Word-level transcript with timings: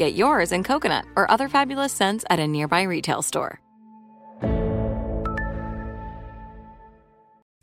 Get 0.00 0.14
yours 0.14 0.50
in 0.50 0.64
coconut 0.64 1.04
or 1.14 1.30
other 1.30 1.46
fabulous 1.46 1.92
scents 1.92 2.24
at 2.30 2.38
a 2.40 2.48
nearby 2.48 2.84
retail 2.84 3.20
store. 3.20 3.60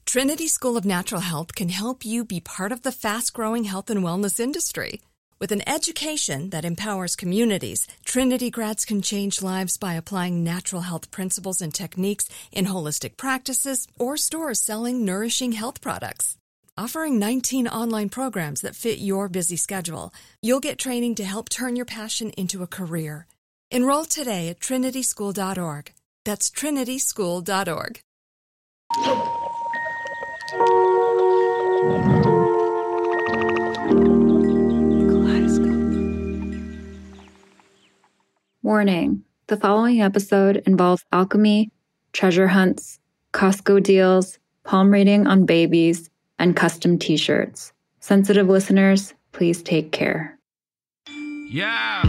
Trinity 0.06 0.48
School 0.48 0.78
of 0.78 0.86
Natural 0.86 1.22
Health 1.22 1.56
can 1.56 1.70
help 1.70 2.06
you 2.06 2.24
be 2.24 2.40
part 2.40 2.72
of 2.72 2.84
the 2.84 2.92
fast 2.92 3.34
growing 3.34 3.64
health 3.64 3.90
and 3.90 4.04
wellness 4.04 4.40
industry. 4.40 5.02
With 5.40 5.52
an 5.52 5.68
education 5.68 6.52
that 6.52 6.64
empowers 6.64 7.16
communities, 7.16 7.88
Trinity 8.06 8.52
grads 8.52 8.86
can 8.86 9.02
change 9.02 9.42
lives 9.42 9.78
by 9.78 9.96
applying 9.96 10.44
natural 10.44 10.84
health 10.84 11.10
principles 11.10 11.60
and 11.60 11.74
techniques 11.74 12.30
in 12.52 12.66
holistic 12.68 13.18
practices 13.18 13.88
or 13.98 14.16
stores 14.16 14.62
selling 14.62 15.04
nourishing 15.04 15.54
health 15.54 15.82
products. 15.82 16.38
Offering 16.80 17.18
19 17.18 17.68
online 17.70 18.08
programs 18.08 18.62
that 18.62 18.76
fit 18.76 19.00
your 19.00 19.28
busy 19.28 19.56
schedule, 19.56 20.14
you'll 20.44 20.60
get 20.60 20.78
training 20.78 21.16
to 21.16 21.24
help 21.24 21.50
turn 21.50 21.76
your 21.76 21.88
passion 21.88 22.30
into 22.38 22.62
a 22.62 22.68
career. 22.68 23.26
Enroll 23.72 24.06
today 24.06 24.48
at 24.50 24.60
trinityschool.org. 24.60 25.92
That's 26.24 26.52
trinityschool.org. 26.52 28.00
Warning 38.62 39.24
the 39.48 39.58
following 39.58 40.02
episode 40.04 40.58
involves 40.68 41.04
alchemy, 41.12 41.72
treasure 42.14 42.50
hunts, 42.50 43.00
Costco 43.34 43.82
deals, 43.82 44.38
palm 44.64 44.92
reading 44.92 45.26
on 45.26 45.48
babies, 45.48 46.12
and 46.40 46.56
custom 46.56 46.98
t 46.98 47.18
shirts. 47.18 47.74
Sensitive 48.00 48.48
listeners, 48.48 49.14
please 49.32 49.62
take 49.62 49.92
care. 49.92 50.38
Yeah. 51.50 52.04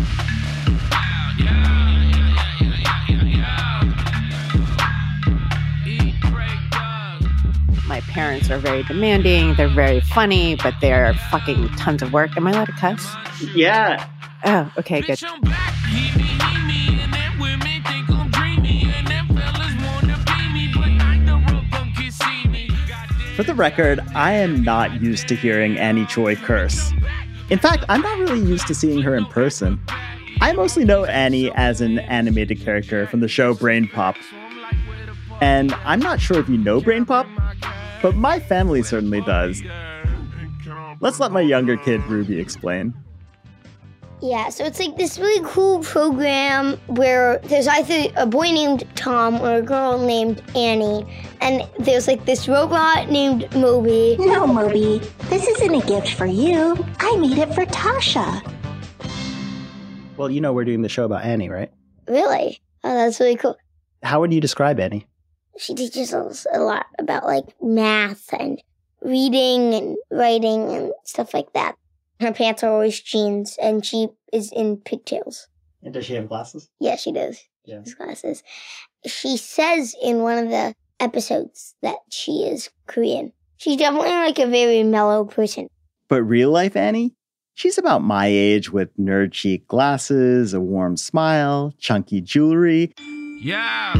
My 7.86 8.00
parents 8.02 8.50
are 8.50 8.58
very 8.58 8.82
demanding. 8.82 9.54
They're 9.54 9.66
very 9.68 10.00
funny, 10.00 10.56
but 10.56 10.74
they're 10.80 11.14
fucking 11.30 11.68
tons 11.70 12.02
of 12.02 12.12
work. 12.12 12.36
Am 12.36 12.46
I 12.46 12.50
allowed 12.50 12.66
to 12.66 12.72
cuss? 12.72 13.16
Yeah. 13.54 14.06
Oh, 14.44 14.70
okay, 14.78 15.00
good. 15.00 15.18
For 23.38 23.44
the 23.44 23.54
record, 23.54 24.00
I 24.16 24.32
am 24.32 24.64
not 24.64 25.00
used 25.00 25.28
to 25.28 25.36
hearing 25.36 25.78
Annie 25.78 26.06
Choi 26.06 26.34
curse. 26.34 26.90
In 27.50 27.60
fact, 27.60 27.84
I'm 27.88 28.00
not 28.00 28.18
really 28.18 28.40
used 28.40 28.66
to 28.66 28.74
seeing 28.74 29.00
her 29.02 29.14
in 29.14 29.26
person. 29.26 29.80
I 30.40 30.52
mostly 30.54 30.84
know 30.84 31.04
Annie 31.04 31.52
as 31.52 31.80
an 31.80 32.00
animated 32.00 32.60
character 32.60 33.06
from 33.06 33.20
the 33.20 33.28
show 33.28 33.54
Brain 33.54 33.86
Pop. 33.86 34.16
And 35.40 35.72
I'm 35.84 36.00
not 36.00 36.20
sure 36.20 36.40
if 36.40 36.48
you 36.48 36.58
know 36.58 36.80
Brain 36.80 37.06
Pop, 37.06 37.28
but 38.02 38.16
my 38.16 38.40
family 38.40 38.82
certainly 38.82 39.20
does. 39.20 39.62
Let's 40.98 41.20
let 41.20 41.30
my 41.30 41.42
younger 41.42 41.76
kid 41.76 42.02
Ruby 42.06 42.40
explain. 42.40 42.92
Yeah, 44.20 44.48
so 44.48 44.64
it's 44.64 44.80
like 44.80 44.96
this 44.96 45.16
really 45.18 45.44
cool 45.46 45.80
program 45.80 46.76
where 46.88 47.38
there's 47.44 47.68
either 47.68 48.12
a 48.16 48.26
boy 48.26 48.50
named 48.50 48.84
Tom 48.96 49.40
or 49.40 49.56
a 49.56 49.62
girl 49.62 50.04
named 50.04 50.42
Annie, 50.56 51.06
and 51.40 51.62
there's 51.78 52.08
like 52.08 52.24
this 52.24 52.48
robot 52.48 53.10
named 53.10 53.48
Moby. 53.54 54.16
No, 54.18 54.44
Moby, 54.44 54.98
this 55.28 55.46
isn't 55.46 55.72
a 55.72 55.86
gift 55.86 56.14
for 56.14 56.26
you. 56.26 56.84
I 56.98 57.16
made 57.16 57.38
it 57.38 57.54
for 57.54 57.64
Tasha. 57.66 58.42
Well, 60.16 60.30
you 60.30 60.40
know 60.40 60.52
we're 60.52 60.64
doing 60.64 60.82
the 60.82 60.88
show 60.88 61.04
about 61.04 61.24
Annie, 61.24 61.48
right? 61.48 61.70
Really? 62.08 62.60
Oh, 62.82 62.94
that's 62.94 63.20
really 63.20 63.36
cool. 63.36 63.56
How 64.02 64.18
would 64.18 64.32
you 64.32 64.40
describe 64.40 64.80
Annie? 64.80 65.06
She 65.58 65.74
teaches 65.74 66.12
us 66.12 66.44
a 66.52 66.58
lot 66.58 66.86
about 66.98 67.24
like 67.24 67.44
math 67.62 68.32
and 68.32 68.60
reading 69.00 69.74
and 69.74 69.96
writing 70.10 70.70
and 70.70 70.92
stuff 71.04 71.32
like 71.34 71.52
that. 71.52 71.76
Her 72.20 72.32
pants 72.32 72.64
are 72.64 72.72
always 72.72 73.00
jeans, 73.00 73.56
and 73.60 73.84
she 73.84 74.08
is 74.32 74.52
in 74.52 74.78
pigtails. 74.78 75.46
And 75.82 75.94
does 75.94 76.04
she 76.04 76.14
have 76.14 76.28
glasses? 76.28 76.68
Yeah, 76.80 76.96
she 76.96 77.12
does. 77.12 77.40
Yeah. 77.64 77.76
She 77.84 77.90
has 77.90 77.94
glasses. 77.94 78.42
She 79.06 79.36
says 79.36 79.94
in 80.02 80.22
one 80.22 80.38
of 80.38 80.50
the 80.50 80.74
episodes 80.98 81.74
that 81.82 81.98
she 82.10 82.42
is 82.42 82.70
Korean. 82.86 83.32
She's 83.58 83.76
definitely 83.76 84.10
like 84.10 84.38
a 84.38 84.46
very 84.46 84.82
mellow 84.82 85.24
person. 85.24 85.68
But 86.08 86.22
real 86.22 86.50
life 86.50 86.76
Annie? 86.76 87.14
She's 87.54 87.78
about 87.78 88.02
my 88.02 88.26
age 88.26 88.72
with 88.72 88.96
nerd 88.96 89.34
chic 89.34 89.66
glasses, 89.66 90.54
a 90.54 90.60
warm 90.60 90.96
smile, 90.96 91.74
chunky 91.78 92.20
jewelry. 92.20 92.92
Yeah. 93.40 93.94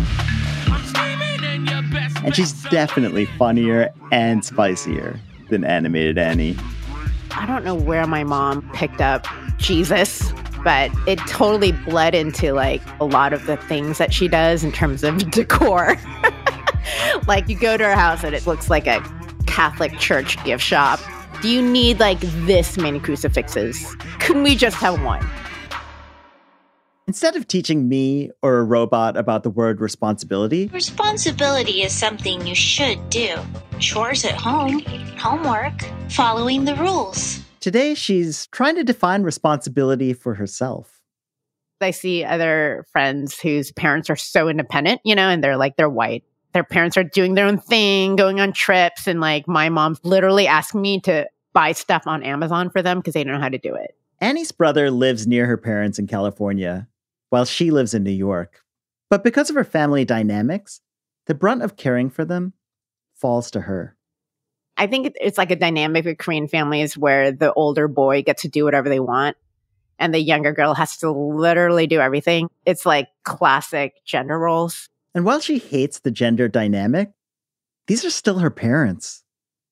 And 2.25 2.35
she's 2.35 2.63
definitely 2.65 3.25
funnier 3.25 3.91
and 4.13 4.45
spicier 4.45 5.19
than 5.51 5.65
animated 5.65 6.19
Annie. 6.19 6.57
I 7.33 7.47
don't 7.47 7.65
know 7.65 7.75
where 7.75 8.07
my 8.07 8.25
mom 8.25 8.69
picked 8.73 9.01
up 9.01 9.27
Jesus, 9.59 10.33
but 10.65 10.91
it 11.07 11.19
totally 11.27 11.73
bled 11.73 12.15
into 12.15 12.53
like 12.53 12.83
a 13.01 13.05
lot 13.05 13.33
of 13.33 13.47
the 13.47 13.57
things 13.57 13.99
that 13.99 14.13
she 14.13 14.29
does 14.29 14.65
in 14.65 14.73
terms 14.73 15.05
of 15.05 15.31
decor. 15.31 15.97
like 17.27 17.49
you 17.49 17.59
go 17.59 17.77
to 17.77 17.85
her 17.85 17.95
house 17.95 18.25
and 18.25 18.35
it 18.35 18.47
looks 18.47 18.71
like 18.71 18.87
a 18.87 19.01
Catholic 19.47 19.99
church 19.99 20.43
gift 20.45 20.63
shop. 20.63 21.01
Do 21.43 21.49
you 21.49 21.63
need 21.63 22.01
like 22.01 22.21
this 22.21 22.77
many 22.77 22.99
crucifixes? 22.99 23.97
Couldn't 24.19 24.43
we 24.43 24.57
just 24.57 24.77
have 24.77 25.03
one? 25.03 25.25
Instead 27.09 27.37
of 27.37 27.49
teaching 27.49 27.89
me 27.89 28.31
or 28.43 28.59
a 28.59 28.63
robot 28.63 29.17
about 29.17 29.43
the 29.43 29.49
word 29.49 29.81
responsibility, 29.81 30.69
Responsibility 30.75 31.83
is 31.83 31.91
something 31.91 32.47
you 32.47 32.55
should 32.55 32.99
do. 33.09 33.35
Chores 33.79 34.27
at 34.27 34.35
home, 34.35 34.81
homework, 35.17 35.73
following 36.11 36.67
the 36.67 36.75
rules. 36.77 37.41
today 37.61 37.95
she's 37.95 38.47
trying 38.49 38.75
to 38.77 38.85
define 38.85 39.23
responsibility 39.23 40.13
for 40.13 40.35
herself. 40.35 41.01
I 41.81 41.93
see 41.93 42.25
other 42.25 42.85
friends 42.93 43.41
whose 43.41 43.73
parents 43.73 44.11
are 44.11 44.17
so 44.17 44.49
independent, 44.51 45.01
you 45.03 45.15
know, 45.15 45.31
and 45.31 45.43
they're 45.43 45.57
like, 45.57 45.77
they're 45.77 45.89
white. 45.89 46.25
Their 46.53 46.65
parents 46.65 46.99
are 46.99 47.05
doing 47.05 47.35
their 47.35 47.47
own 47.47 47.59
thing, 47.59 48.17
going 48.17 48.39
on 48.39 48.53
trips. 48.53 49.07
And 49.07 49.19
like 49.19 49.49
my 49.49 49.71
mom's 49.71 50.01
literally 50.03 50.47
asking 50.47 50.83
me 50.83 51.01
to 51.03 51.27
buy 51.55 51.73
stuff 51.73 52.03
on 52.07 52.23
Amazon 52.23 52.69
for 52.69 52.83
them 52.83 52.99
because 52.99 53.15
they 53.15 53.25
don't 53.25 53.33
know 53.33 53.41
how 53.41 53.49
to 53.49 53.57
do 53.57 53.75
it. 53.75 53.95
Annie's 54.21 54.53
brother 54.53 54.91
lives 54.91 55.27
near 55.27 55.47
her 55.47 55.57
parents 55.57 55.99
in 55.99 56.07
California, 56.09 56.89
while 57.31 57.45
she 57.45 57.71
lives 57.71 57.95
in 57.95 58.03
New 58.03 58.11
York. 58.11 58.63
But 59.11 59.25
because 59.25 59.51
of 59.51 59.57
her 59.57 59.65
family 59.65 60.05
dynamics, 60.05 60.81
the 61.27 61.35
brunt 61.35 61.63
of 61.63 61.77
caring 61.77 62.11
for 62.11 62.25
them 62.25 62.55
falls 63.15 63.51
to 63.53 63.63
her. 63.63 63.97
I 64.77 64.87
think 64.87 65.13
it's 65.21 65.39
like 65.39 65.51
a 65.51 65.57
dynamic 65.57 66.05
with 66.05 66.19
Korean 66.19 66.47
families 66.47 66.97
where 66.97 67.33
the 67.33 67.53
older 67.53 67.89
boy 67.89 68.23
gets 68.23 68.43
to 68.43 68.49
do 68.49 68.65
whatever 68.65 68.89
they 68.89 69.01
want 69.01 69.37
and 69.99 70.15
the 70.15 70.21
younger 70.21 70.53
girl 70.53 70.75
has 70.75 70.97
to 70.99 71.11
literally 71.11 71.87
do 71.87 72.01
everything. 72.01 72.49
It's 72.65 72.87
like 72.87 73.09
classic 73.25 73.95
gender 74.05 74.39
roles. 74.39 74.89
And 75.15 75.25
while 75.25 75.41
she 75.41 75.59
hates 75.59 75.99
the 75.99 76.11
gender 76.11 76.49
dynamic, 76.49 77.11
these 77.89 78.05
are 78.05 78.11
still 78.11 78.39
her 78.39 78.51
parents. 78.51 79.25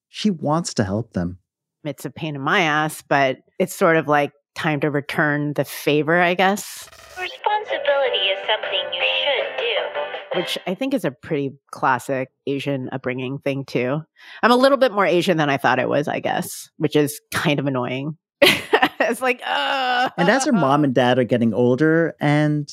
She 0.08 0.30
wants 0.30 0.74
to 0.74 0.84
help 0.84 1.12
them. 1.12 1.38
It's 1.84 2.04
a 2.04 2.10
pain 2.10 2.34
in 2.34 2.40
my 2.40 2.62
ass, 2.62 3.02
but 3.06 3.38
it's 3.60 3.74
sort 3.74 3.96
of 3.96 4.08
like 4.08 4.32
time 4.56 4.80
to 4.80 4.90
return 4.90 5.52
the 5.54 5.64
favor, 5.64 6.20
I 6.20 6.34
guess. 6.34 6.88
Responsibility 7.20 8.18
is 8.18 8.38
something 8.46 8.92
you 8.92 9.02
should 9.22 9.58
do. 9.58 10.40
Which 10.40 10.58
I 10.66 10.74
think 10.74 10.94
is 10.94 11.04
a 11.04 11.10
pretty 11.10 11.52
classic 11.70 12.30
Asian 12.46 12.88
upbringing 12.92 13.38
thing, 13.38 13.64
too. 13.64 14.00
I'm 14.42 14.50
a 14.50 14.56
little 14.56 14.78
bit 14.78 14.92
more 14.92 15.06
Asian 15.06 15.36
than 15.36 15.48
I 15.48 15.56
thought 15.56 15.78
it 15.78 15.88
was, 15.88 16.08
I 16.08 16.20
guess, 16.20 16.68
which 16.78 16.96
is 16.96 17.20
kind 17.32 17.58
of 17.60 17.66
annoying. 17.66 18.16
it's 18.42 19.22
like, 19.22 19.40
uh. 19.46 20.10
And 20.18 20.28
as 20.28 20.44
her 20.44 20.52
mom 20.52 20.84
and 20.84 20.94
dad 20.94 21.18
are 21.18 21.24
getting 21.24 21.54
older 21.54 22.16
and 22.20 22.70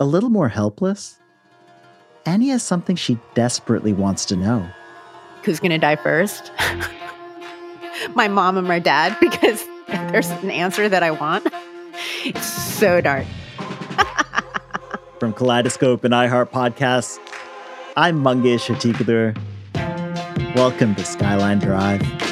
a 0.00 0.04
little 0.04 0.30
more 0.30 0.48
helpless, 0.48 1.18
Annie 2.26 2.48
has 2.48 2.62
something 2.62 2.96
she 2.96 3.18
desperately 3.34 3.92
wants 3.92 4.24
to 4.26 4.36
know. 4.36 4.66
Who's 5.42 5.60
going 5.60 5.72
to 5.72 5.78
die 5.78 5.96
first? 5.96 6.50
my 8.14 8.28
mom 8.28 8.56
and 8.56 8.66
my 8.66 8.78
dad, 8.78 9.16
because 9.20 9.64
there's 10.10 10.30
an 10.30 10.50
answer 10.50 10.88
that 10.88 11.04
I 11.04 11.12
want. 11.12 11.46
It's 12.24 12.46
so 12.46 13.00
dark. 13.00 13.26
From 15.20 15.32
Kaleidoscope 15.32 16.02
and 16.02 16.12
iHeart 16.12 16.50
Podcasts, 16.50 17.20
I'm 17.96 18.20
Mangesh 18.24 18.74
Hattikudur. 18.74 19.36
Welcome 20.56 20.96
to 20.96 21.04
Skyline 21.04 21.60
Drive. 21.60 22.23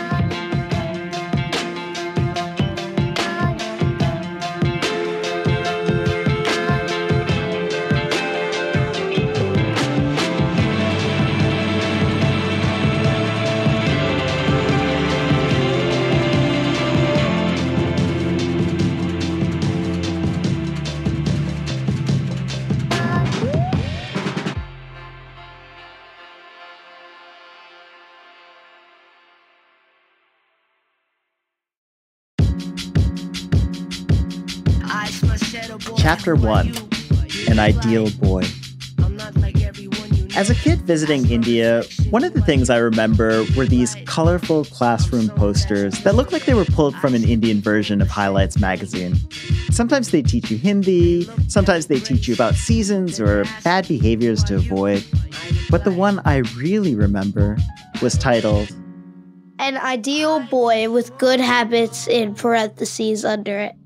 Chapter 36.13 36.35
1 36.35 36.77
An 37.49 37.59
Ideal 37.59 38.11
Boy. 38.21 38.43
As 40.37 40.51
a 40.51 40.55
kid 40.55 40.83
visiting 40.83 41.31
India, 41.31 41.85
one 42.11 42.23
of 42.23 42.35
the 42.35 42.43
things 42.43 42.69
I 42.69 42.77
remember 42.77 43.47
were 43.57 43.65
these 43.65 43.97
colorful 44.05 44.67
classroom 44.67 45.31
posters 45.31 45.95
that 46.05 46.15
looked 46.15 46.31
like 46.31 46.45
they 46.45 46.53
were 46.53 46.67
pulled 46.67 46.95
from 46.97 47.15
an 47.15 47.25
Indian 47.25 47.63
version 47.63 48.03
of 48.03 48.09
Highlights 48.09 48.59
magazine. 48.59 49.17
Sometimes 49.71 50.11
they 50.11 50.21
teach 50.21 50.51
you 50.51 50.59
Hindi, 50.59 51.27
sometimes 51.49 51.87
they 51.87 51.99
teach 51.99 52.29
you 52.29 52.35
about 52.35 52.57
seasons 52.57 53.19
or 53.19 53.47
bad 53.65 53.89
behaviors 53.89 54.45
to 54.45 54.57
avoid. 54.57 55.03
But 55.71 55.85
the 55.85 55.93
one 55.93 56.21
I 56.27 56.43
really 56.57 56.95
remember 56.95 57.57
was 58.03 58.19
titled 58.19 58.71
An 59.59 59.79
Ideal 59.79 60.41
Boy 60.41 60.91
with 60.91 61.17
Good 61.17 61.41
Habits 61.41 62.07
in 62.07 62.35
parentheses 62.35 63.25
under 63.25 63.59
it. 63.59 63.77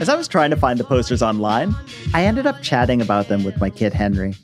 As 0.00 0.08
I 0.08 0.16
was 0.16 0.28
trying 0.28 0.48
to 0.48 0.56
find 0.56 0.80
the 0.80 0.84
posters 0.84 1.22
online, 1.22 1.74
I 2.14 2.24
ended 2.24 2.46
up 2.46 2.62
chatting 2.62 3.02
about 3.02 3.28
them 3.28 3.44
with 3.44 3.60
my 3.60 3.68
kid 3.68 3.92
Henry. 3.92 4.34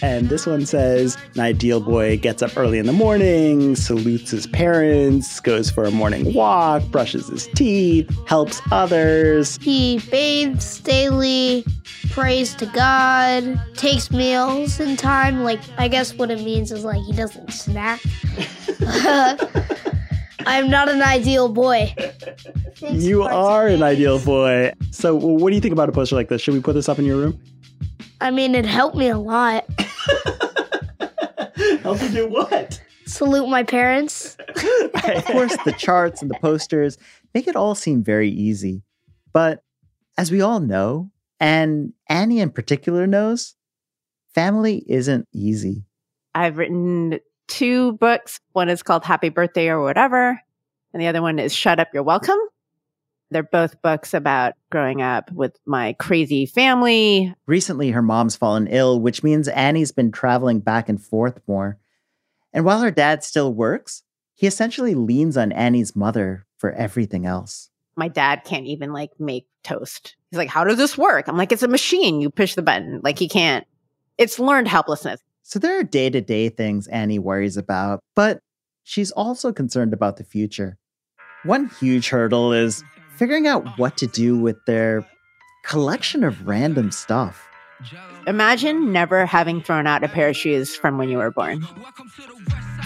And 0.00 0.30
this 0.30 0.46
one 0.46 0.64
says 0.64 1.18
an 1.34 1.40
ideal 1.40 1.80
boy 1.80 2.16
gets 2.16 2.40
up 2.40 2.56
early 2.56 2.78
in 2.78 2.86
the 2.86 2.94
morning, 2.94 3.76
salutes 3.76 4.30
his 4.30 4.46
parents, 4.46 5.38
goes 5.40 5.70
for 5.70 5.84
a 5.84 5.90
morning 5.90 6.32
walk, 6.32 6.82
brushes 6.84 7.28
his 7.28 7.46
teeth, 7.48 8.10
helps 8.26 8.62
others. 8.70 9.58
He 9.60 9.98
bathes 10.10 10.80
daily, 10.80 11.62
prays 12.10 12.54
to 12.54 12.64
God, 12.64 13.60
takes 13.74 14.10
meals 14.10 14.80
in 14.80 14.96
time. 14.96 15.44
Like, 15.44 15.60
I 15.76 15.88
guess 15.88 16.14
what 16.14 16.30
it 16.30 16.40
means 16.40 16.72
is 16.72 16.86
like 16.86 17.02
he 17.02 17.12
doesn't 17.12 17.52
snack. 17.52 18.00
I'm 20.46 20.70
not 20.70 20.88
an 20.88 21.02
ideal 21.02 21.48
boy. 21.48 21.94
You 22.82 23.22
are 23.22 23.66
an 23.68 23.82
ideal 23.82 24.18
boy. 24.18 24.70
So, 24.90 25.14
well, 25.14 25.38
what 25.38 25.48
do 25.48 25.54
you 25.54 25.62
think 25.62 25.72
about 25.72 25.88
a 25.88 25.92
poster 25.92 26.14
like 26.14 26.28
this? 26.28 26.42
Should 26.42 26.52
we 26.52 26.60
put 26.60 26.74
this 26.74 26.90
up 26.90 26.98
in 26.98 27.06
your 27.06 27.16
room? 27.16 27.40
I 28.20 28.30
mean, 28.30 28.54
it 28.54 28.66
helped 28.66 28.96
me 28.96 29.08
a 29.08 29.16
lot. 29.16 29.64
Help 31.82 32.02
you 32.02 32.08
do 32.10 32.28
what? 32.28 32.78
Salute 33.06 33.48
my 33.48 33.62
parents. 33.62 34.36
of 34.48 35.24
course, 35.24 35.56
the 35.64 35.74
charts 35.78 36.20
and 36.20 36.30
the 36.30 36.38
posters 36.40 36.98
make 37.34 37.48
it 37.48 37.56
all 37.56 37.74
seem 37.74 38.04
very 38.04 38.28
easy. 38.28 38.82
But 39.32 39.62
as 40.18 40.30
we 40.30 40.42
all 40.42 40.60
know, 40.60 41.10
and 41.40 41.94
Annie 42.10 42.40
in 42.40 42.50
particular 42.50 43.06
knows, 43.06 43.54
family 44.34 44.84
isn't 44.86 45.28
easy. 45.32 45.86
I've 46.34 46.58
written 46.58 47.20
two 47.48 47.92
books. 47.94 48.40
One 48.52 48.68
is 48.68 48.82
called 48.82 49.04
Happy 49.04 49.28
Birthday 49.28 49.68
or 49.68 49.80
Whatever, 49.82 50.40
and 50.92 51.02
the 51.02 51.06
other 51.06 51.22
one 51.22 51.38
is 51.38 51.54
Shut 51.54 51.80
Up, 51.80 51.88
You're 51.92 52.02
Welcome. 52.02 52.38
They're 53.30 53.42
both 53.42 53.82
books 53.82 54.14
about 54.14 54.54
growing 54.70 55.02
up 55.02 55.32
with 55.32 55.58
my 55.66 55.94
crazy 55.94 56.46
family. 56.46 57.34
Recently, 57.46 57.90
her 57.90 58.02
mom's 58.02 58.36
fallen 58.36 58.68
ill, 58.68 59.00
which 59.00 59.24
means 59.24 59.48
Annie's 59.48 59.90
been 59.90 60.12
traveling 60.12 60.60
back 60.60 60.88
and 60.88 61.02
forth 61.02 61.40
more. 61.48 61.78
And 62.52 62.64
while 62.64 62.80
her 62.80 62.92
dad 62.92 63.24
still 63.24 63.52
works, 63.52 64.02
he 64.34 64.46
essentially 64.46 64.94
leans 64.94 65.36
on 65.36 65.50
Annie's 65.52 65.96
mother 65.96 66.46
for 66.56 66.70
everything 66.72 67.26
else. 67.26 67.70
My 67.96 68.08
dad 68.08 68.44
can't 68.44 68.66
even 68.66 68.92
like 68.92 69.10
make 69.18 69.46
toast. 69.64 70.16
He's 70.30 70.38
like, 70.38 70.48
How 70.48 70.62
does 70.62 70.76
this 70.76 70.96
work? 70.96 71.26
I'm 71.28 71.36
like, 71.36 71.50
It's 71.50 71.62
a 71.62 71.68
machine. 71.68 72.20
You 72.20 72.30
push 72.30 72.54
the 72.54 72.62
button. 72.62 73.00
Like, 73.02 73.18
he 73.18 73.28
can't. 73.28 73.66
It's 74.18 74.38
learned 74.38 74.68
helplessness. 74.68 75.20
So 75.48 75.60
there 75.60 75.78
are 75.78 75.84
day 75.84 76.10
to 76.10 76.20
day 76.20 76.48
things 76.48 76.88
Annie 76.88 77.20
worries 77.20 77.56
about, 77.56 78.00
but 78.16 78.40
she's 78.82 79.12
also 79.12 79.52
concerned 79.52 79.92
about 79.92 80.16
the 80.16 80.24
future. 80.24 80.76
One 81.44 81.70
huge 81.78 82.08
hurdle 82.08 82.52
is 82.52 82.82
figuring 83.14 83.46
out 83.46 83.64
what 83.78 83.96
to 83.98 84.08
do 84.08 84.36
with 84.36 84.56
their 84.66 85.08
collection 85.64 86.24
of 86.24 86.48
random 86.48 86.90
stuff. 86.90 87.46
Imagine 88.26 88.90
never 88.90 89.24
having 89.24 89.62
thrown 89.62 89.86
out 89.86 90.02
a 90.02 90.08
pair 90.08 90.30
of 90.30 90.36
shoes 90.36 90.74
from 90.74 90.98
when 90.98 91.08
you 91.08 91.18
were 91.18 91.30
born. 91.30 91.64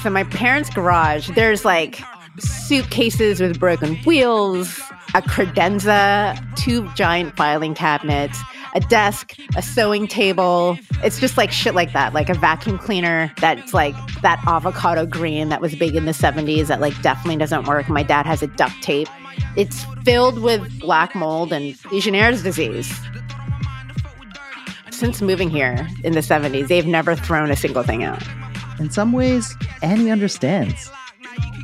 So, 0.03 0.11
my 0.11 0.25
parents' 0.25 0.69
garage, 0.69 1.31
there's 1.31 1.65
like 1.65 2.03
suitcases 2.39 3.41
with 3.41 3.59
broken 3.59 3.97
wheels, 4.05 4.79
a 5.15 5.23
credenza, 5.23 6.37
two 6.57 6.93
giant 6.93 7.39
filing 7.39 7.75
cabinets, 7.75 8.39
a 8.75 8.81
desk, 8.81 9.37
a 9.57 9.63
sewing 9.63 10.07
table. 10.07 10.79
It's 11.03 11.19
just 11.21 11.37
like 11.37 11.51
shit 11.51 11.75
like 11.75 11.93
that, 11.93 12.15
like 12.15 12.29
a 12.29 12.35
vacuum 12.35 12.79
cleaner 12.79 13.33
that's 13.41 13.75
like 13.75 13.95
that 14.23 14.43
avocado 14.47 15.07
green 15.07 15.49
that 15.49 15.61
was 15.61 15.75
big 15.75 15.97
in 15.97 16.05
the 16.05 16.13
70s 16.13 16.69
that 16.69 16.81
like 16.81 17.01
definitely 17.03 17.37
doesn't 17.37 17.67
work. 17.67 17.89
My 17.89 18.03
dad 18.03 18.27
has 18.27 18.43
a 18.43 18.47
duct 18.47 18.81
tape. 18.83 19.09
It's 19.57 19.85
filled 20.05 20.41
with 20.41 20.81
black 20.81 21.15
mold 21.15 21.53
and 21.53 21.77
Legionnaire's 21.91 22.43
disease. 22.43 22.93
Since 24.91 25.23
moving 25.23 25.49
here 25.49 25.89
in 26.05 26.13
the 26.13 26.21
70s, 26.21 26.69
they've 26.69 26.87
never 26.87 27.17
thrown 27.17 27.51
a 27.51 27.57
single 27.57 27.83
thing 27.83 28.05
out. 28.05 28.23
In 28.79 28.91
some 28.91 29.13
ways, 29.13 29.55
Annie 29.83 30.11
understands. 30.11 30.91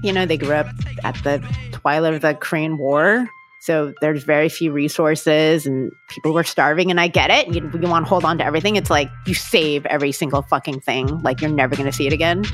You 0.03 0.13
know, 0.13 0.27
they 0.27 0.37
grew 0.37 0.55
up 0.55 0.67
at 1.05 1.15
the 1.23 1.39
twilight 1.73 2.15
of 2.15 2.21
the 2.23 2.35
Korean 2.35 2.79
War. 2.79 3.29
So 3.67 3.93
there's 4.01 4.23
very 4.23 4.49
few 4.49 4.71
resources 4.71 5.67
and 5.67 5.91
people 6.09 6.33
were 6.33 6.45
starving. 6.45 6.89
And 6.89 7.01
I 7.01 7.09
get 7.09 7.33
it. 7.33 7.53
You, 7.53 7.69
you 7.83 7.89
want 7.89 8.05
to 8.05 8.09
hold 8.09 8.25
on 8.25 8.39
to 8.39 8.45
everything. 8.45 8.77
It's 8.77 8.91
like 8.91 9.11
you 9.27 9.35
save 9.35 9.85
every 9.87 10.13
single 10.13 10.43
fucking 10.43 10.83
thing. 10.83 11.21
Like 11.23 11.41
you're 11.41 11.51
never 11.51 11.75
going 11.75 11.91
to 11.91 11.93
see 11.93 12.07
it 12.07 12.13
again. 12.13 12.45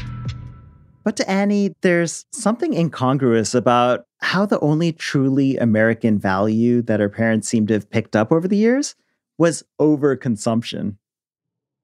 But 1.05 1.17
to 1.17 1.31
Annie, 1.31 1.75
there's 1.83 2.25
something 2.33 2.73
incongruous 2.73 3.55
about 3.55 4.07
how 4.23 4.47
the 4.47 4.59
only 4.61 4.91
truly 4.91 5.59
American 5.59 6.19
value 6.19 6.81
that 6.81 6.99
her 6.99 7.11
parents 7.11 7.47
seem 7.47 7.67
to 7.67 7.75
have 7.75 7.91
picked 7.91 8.17
up 8.17 8.33
over 8.33 8.49
the 8.49 8.57
years 8.57 8.95
was 9.37 9.63
overconsumption. 9.79 10.97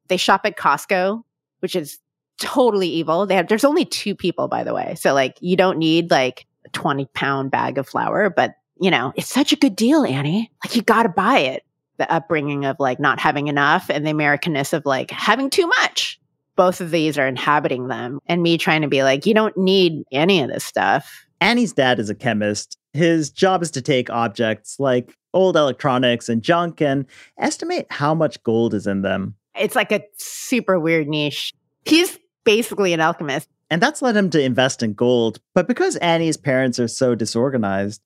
They 0.07 0.17
shop 0.17 0.41
at 0.45 0.57
Costco, 0.57 1.23
which 1.59 1.77
is 1.77 1.99
totally 2.41 2.89
evil. 2.89 3.27
They 3.27 3.35
have, 3.35 3.49
there's 3.49 3.65
only 3.65 3.85
two 3.85 4.15
people, 4.15 4.49
by 4.49 4.65
the 4.65 4.73
way. 4.73 4.95
So 4.95 5.13
like 5.13 5.37
you 5.43 5.55
don't 5.55 5.77
need 5.77 6.11
like 6.11 6.47
a 6.65 6.71
20 6.71 7.05
pound 7.13 7.51
bag 7.51 7.77
of 7.77 7.87
flour, 7.87 8.31
but 8.31 8.55
you 8.81 8.91
know, 8.91 9.13
it's 9.17 9.33
such 9.33 9.53
a 9.53 9.57
good 9.57 9.77
deal, 9.77 10.05
Annie. 10.05 10.51
Like 10.65 10.77
you 10.77 10.83
got 10.83 11.05
to 11.05 11.09
buy 11.09 11.39
it. 11.41 11.65
The 11.99 12.11
upbringing 12.13 12.65
of 12.65 12.77
like 12.79 13.01
not 13.01 13.19
having 13.19 13.49
enough 13.49 13.91
and 13.91 14.07
the 14.07 14.13
Americanness 14.13 14.73
of 14.73 14.87
like 14.87 15.11
having 15.11 15.51
too 15.51 15.67
much. 15.67 16.21
Both 16.55 16.81
of 16.81 16.91
these 16.91 17.19
are 17.19 17.27
inhabiting 17.27 17.89
them. 17.89 18.21
And 18.27 18.43
me 18.43 18.57
trying 18.59 18.83
to 18.83 18.89
be 18.89 19.03
like, 19.03 19.27
you 19.27 19.35
don't 19.35 19.57
need 19.57 20.05
any 20.13 20.41
of 20.41 20.49
this 20.49 20.65
stuff. 20.65 21.27
Annie's 21.41 21.73
dad 21.73 21.99
is 21.99 22.11
a 22.11 22.15
chemist. 22.15 22.79
His 22.93 23.31
job 23.31 23.63
is 23.63 23.71
to 23.73 23.83
take 23.83 24.11
objects 24.11 24.79
like 24.79 25.17
old 25.35 25.57
electronics 25.57 26.29
and 26.29 26.43
junk 26.43 26.81
and 26.81 27.07
estimate 27.39 27.87
how 27.91 28.15
much 28.15 28.43
gold 28.43 28.75
is 28.75 28.87
in 28.87 29.03
them. 29.03 29.35
It's 29.55 29.77
like 29.77 29.93
a 29.93 30.03
super 30.17 30.79
weird 30.79 31.09
niche. 31.09 31.53
He's 31.85 32.19
basically 32.45 32.93
an 32.93 33.01
alchemist. 33.01 33.49
And 33.71 33.83
that's 33.83 34.01
led 34.01 34.17
him 34.17 34.31
to 34.31 34.43
invest 34.43 34.83
in 34.83 34.95
gold. 34.95 35.41
But 35.55 35.69
because 35.69 35.97
Annie's 35.97 36.37
parents 36.37 36.79
are 36.79 36.89
so 36.89 37.15
disorganized, 37.15 38.01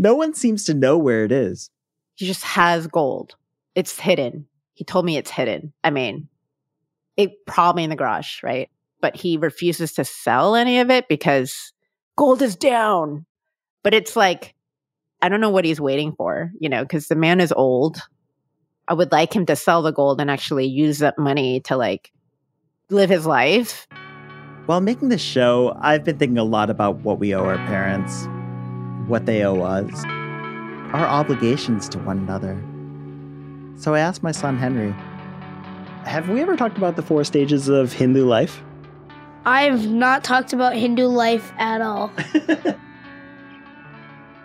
No 0.00 0.14
one 0.14 0.32
seems 0.32 0.64
to 0.66 0.74
know 0.74 0.96
where 0.96 1.24
it 1.24 1.32
is. 1.32 1.70
He 2.14 2.24
just 2.24 2.44
has 2.44 2.86
gold. 2.86 3.34
It's 3.74 3.98
hidden. 3.98 4.46
He 4.74 4.84
told 4.84 5.04
me 5.04 5.16
it's 5.16 5.30
hidden. 5.30 5.72
I 5.82 5.90
mean, 5.90 6.28
it 7.16 7.44
probably 7.46 7.82
in 7.82 7.90
the 7.90 7.96
garage, 7.96 8.44
right? 8.44 8.70
But 9.00 9.16
he 9.16 9.36
refuses 9.36 9.94
to 9.94 10.04
sell 10.04 10.54
any 10.54 10.78
of 10.78 10.88
it 10.88 11.08
because 11.08 11.72
gold 12.16 12.42
is 12.42 12.54
down. 12.54 13.26
But 13.82 13.92
it's 13.92 14.14
like, 14.14 14.54
I 15.20 15.28
don't 15.28 15.40
know 15.40 15.50
what 15.50 15.64
he's 15.64 15.80
waiting 15.80 16.14
for, 16.16 16.52
you 16.60 16.68
know, 16.68 16.84
because 16.84 17.08
the 17.08 17.16
man 17.16 17.40
is 17.40 17.50
old. 17.50 18.00
I 18.86 18.94
would 18.94 19.10
like 19.10 19.32
him 19.32 19.46
to 19.46 19.56
sell 19.56 19.82
the 19.82 19.90
gold 19.90 20.20
and 20.20 20.30
actually 20.30 20.66
use 20.66 21.00
that 21.00 21.18
money 21.18 21.58
to 21.62 21.76
like 21.76 22.12
live 22.88 23.10
his 23.10 23.26
life. 23.26 23.88
While 24.66 24.80
making 24.80 25.08
this 25.08 25.20
show, 25.20 25.76
I've 25.80 26.04
been 26.04 26.18
thinking 26.18 26.38
a 26.38 26.44
lot 26.44 26.70
about 26.70 26.98
what 26.98 27.18
we 27.18 27.34
owe 27.34 27.44
our 27.44 27.56
parents, 27.66 28.28
what 29.08 29.26
they 29.26 29.42
owe 29.44 29.62
us, 29.62 30.04
our 30.92 31.06
obligations 31.06 31.88
to 31.90 31.98
one 31.98 32.18
another. 32.18 32.62
So 33.76 33.94
I 33.94 34.00
asked 34.00 34.22
my 34.22 34.32
son 34.32 34.56
Henry, 34.56 34.94
have 36.04 36.28
we 36.28 36.40
ever 36.40 36.56
talked 36.56 36.78
about 36.78 36.96
the 36.96 37.02
four 37.02 37.24
stages 37.24 37.68
of 37.68 37.92
Hindu 37.92 38.24
life? 38.24 38.62
I've 39.44 39.88
not 39.88 40.24
talked 40.24 40.52
about 40.52 40.74
Hindu 40.74 41.06
life 41.06 41.52
at 41.58 41.80
all. 41.80 42.08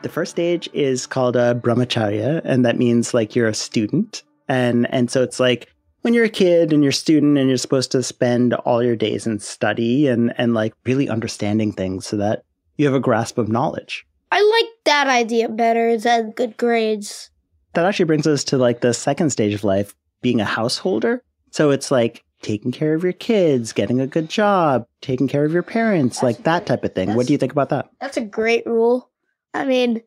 the 0.01 0.10
first 0.10 0.32
stage 0.32 0.70
is 0.74 1.08
called 1.08 1.36
a 1.36 1.55
brahmacharya, 1.55 2.41
and 2.43 2.65
that 2.65 2.77
means 2.77 3.13
like 3.13 3.36
you're 3.36 3.48
a 3.48 3.53
student. 3.53 4.24
And 4.48 4.89
and 4.93 5.10
so 5.10 5.24
it's 5.24 5.39
like 5.39 5.70
when 6.01 6.13
you're 6.13 6.25
a 6.25 6.29
kid 6.29 6.72
and 6.72 6.84
you're 6.84 6.91
a 6.91 6.93
student 6.93 7.38
and 7.38 7.48
you're 7.48 7.58
supposed 7.58 7.91
to 7.93 8.03
spend 8.03 8.53
all 8.53 8.84
your 8.84 8.96
days 8.96 9.25
in 9.25 9.39
study 9.39 10.08
and 10.08 10.34
and 10.38 10.53
like 10.53 10.74
really 10.86 11.10
understanding 11.10 11.72
things 11.72 12.05
so 12.05 12.17
that 12.17 12.43
you 12.77 12.86
have 12.86 12.96
a 12.96 13.00
grasp 13.00 13.38
of 13.38 13.50
knowledge. 13.50 14.05
I 14.34 14.42
like 14.42 14.72
that 14.86 15.08
idea 15.08 15.48
better 15.48 15.96
than 15.96 16.32
good 16.32 16.58
grades. 16.58 17.30
That 17.75 17.86
actually 17.86 18.06
brings 18.06 18.25
us 18.25 18.44
to 18.46 18.58
like 18.58 18.82
the 18.82 18.92
second 18.92 19.30
stage 19.30 19.54
of 19.54 19.63
life, 19.63 19.94
being 20.24 20.42
a 20.42 20.46
householder. 20.46 21.24
So 21.52 21.70
it's 21.70 21.92
like 21.92 22.24
taking 22.42 22.72
care 22.72 22.96
of 22.96 23.04
your 23.04 23.13
kids, 23.13 23.74
getting 23.74 24.02
a 24.02 24.08
good 24.08 24.30
job, 24.30 24.88
taking 25.02 25.28
care 25.28 25.46
of 25.46 25.54
your 25.54 25.62
parents, 25.62 26.16
that's 26.16 26.24
like 26.24 26.44
that 26.46 26.66
type 26.66 26.84
of 26.84 26.96
thing. 26.96 27.13
What 27.13 27.28
do 27.28 27.34
you 27.34 27.38
think 27.38 27.52
about 27.52 27.70
that? 27.70 27.92
That's 28.02 28.18
a 28.18 28.22
great 28.22 28.66
rule. 28.66 29.12
I 29.54 29.66
mean, 29.66 30.02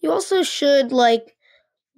you 0.00 0.10
also 0.10 0.42
should 0.42 0.90
like 0.90 1.36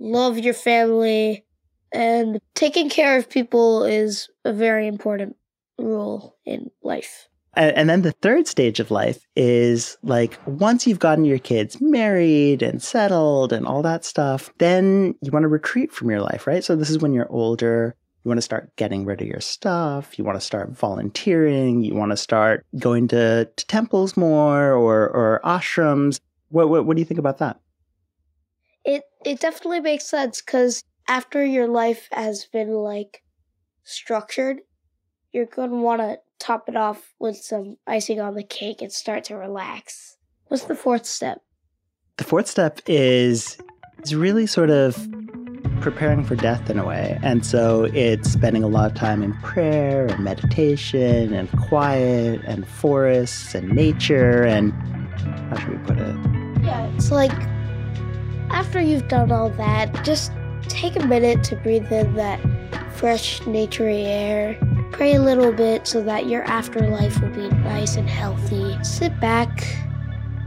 love 0.00 0.38
your 0.38 0.54
family 0.54 1.45
and 1.92 2.40
taking 2.57 2.90
care 2.90 3.16
of 3.16 3.30
people 3.30 3.85
is 3.85 4.28
a 4.45 4.52
very 4.52 4.88
important 4.88 5.37
rule 5.78 6.37
in 6.45 6.73
life. 6.83 7.28
And 7.55 7.88
then 7.90 8.02
the 8.02 8.12
third 8.12 8.47
stage 8.47 8.78
of 8.78 8.90
life 8.90 9.26
is 9.35 9.97
like 10.02 10.38
once 10.47 10.87
you've 10.87 11.00
gotten 11.00 11.25
your 11.25 11.38
kids 11.38 11.81
married 11.81 12.62
and 12.62 12.81
settled 12.81 13.52
and 13.52 13.67
all 13.67 13.83
that 13.83 14.05
stuff, 14.05 14.52
then 14.59 15.14
you 15.23 15.33
want 15.33 15.43
to 15.43 15.49
retreat 15.49 15.90
from 15.90 16.11
your 16.11 16.21
life, 16.21 16.47
right? 16.47 16.62
So 16.62 16.76
this 16.76 16.90
is 16.90 16.99
when 16.99 17.12
you're 17.12 17.31
older. 17.33 17.97
You 18.23 18.28
want 18.28 18.38
to 18.38 18.43
start 18.43 18.76
getting 18.76 19.05
rid 19.05 19.23
of 19.23 19.26
your 19.26 19.40
stuff. 19.40 20.19
You 20.19 20.25
want 20.25 20.38
to 20.38 20.45
start 20.45 20.71
volunteering. 20.71 21.83
You 21.83 21.95
want 21.95 22.12
to 22.12 22.17
start 22.17 22.64
going 22.78 23.09
to, 23.09 23.47
to 23.57 23.67
temples 23.67 24.17
more 24.17 24.73
or, 24.75 25.09
or 25.09 25.40
ashrams. 25.45 26.21
What, 26.50 26.69
what, 26.69 26.85
what 26.85 26.97
do 26.97 27.00
you 27.00 27.07
think 27.07 27.19
about 27.19 27.38
that? 27.38 27.59
It 28.85 29.02
it 29.25 29.40
definitely 29.40 29.81
makes 29.81 30.05
sense 30.07 30.40
because 30.40 30.83
after 31.09 31.45
your 31.45 31.67
life 31.67 32.09
has 32.12 32.47
been 32.47 32.71
like 32.71 33.23
structured, 33.85 34.61
you're 35.38 35.47
going 35.47 35.71
to 35.71 35.76
want 35.76 36.00
to 36.00 36.18
top 36.40 36.68
it 36.68 36.76
off 36.76 37.14
with 37.21 37.37
some 37.37 37.76
icing 37.87 38.21
on 38.21 38.35
the 38.35 38.42
cake 38.42 38.83
and 38.83 38.92
start 38.92 39.23
to 39.25 39.37
relax. 39.37 40.16
What's 40.49 40.64
the 40.64 40.75
fourth 40.75 41.07
step? 41.07 41.40
The 42.16 42.25
fourth 42.25 42.49
step 42.49 42.80
is 42.87 43.57
is 44.02 44.16
really 44.16 44.47
sort 44.47 44.71
of 44.71 44.97
preparing 45.80 46.25
for 46.25 46.35
death 46.35 46.68
in 46.68 46.78
a 46.78 46.85
way. 46.85 47.21
And 47.23 47.47
so 47.47 47.85
it's 47.95 48.33
spending 48.33 48.64
a 48.64 48.66
lot 48.66 48.90
of 48.90 48.97
time 48.97 49.23
in 49.23 49.33
prayer 49.35 50.07
and 50.07 50.25
meditation 50.25 51.33
and 51.33 51.49
quiet 51.68 52.40
and 52.45 52.66
forests 52.66 53.54
and 53.54 53.71
nature 53.71 54.42
and 54.42 54.73
how 55.50 55.59
should 55.59 55.71
we 55.71 55.87
put 55.87 55.99
it? 55.99 56.16
Yeah, 56.64 56.90
it's 56.97 57.12
like 57.12 57.33
after 58.50 58.80
you've 58.80 59.07
done 59.07 59.30
all 59.30 59.50
that, 59.50 60.04
just 60.04 60.33
take 60.62 60.97
a 60.97 61.07
minute 61.07 61.45
to 61.45 61.57
breathe 61.57 61.92
in 61.92 62.14
that 62.14 62.40
fresh, 62.92 63.40
naturey 63.42 64.04
air. 64.07 64.59
Pray 64.92 65.14
a 65.14 65.23
little 65.23 65.52
bit 65.52 65.87
so 65.87 66.02
that 66.02 66.26
your 66.26 66.42
afterlife 66.42 67.21
will 67.21 67.30
be 67.30 67.49
nice 67.49 67.97
and 67.97 68.09
healthy. 68.09 68.76
Sit 68.83 69.18
back, 69.21 69.64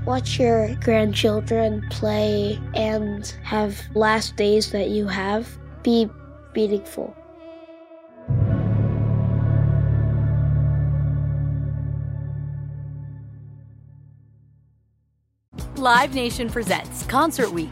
watch 0.05 0.39
your 0.39 0.75
grandchildren 0.75 1.88
play, 1.89 2.60
and 2.74 3.27
have 3.43 3.79
last 3.95 4.36
days 4.36 4.71
that 4.71 4.89
you 4.89 5.07
have 5.07 5.48
be 5.83 6.10
meaningful. 6.53 7.15
Live 15.77 16.13
Nation 16.13 16.50
presents 16.50 17.05
Concert 17.07 17.51
Week. 17.51 17.71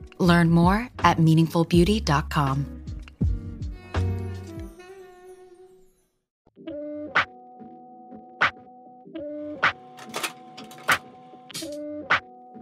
Learn 0.21 0.51
more 0.51 0.87
at 0.99 1.17
meaningfulbeauty.com. 1.17 2.77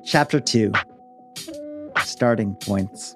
Chapter 0.06 0.40
2 0.40 0.72
Starting 2.04 2.56
Points. 2.56 3.16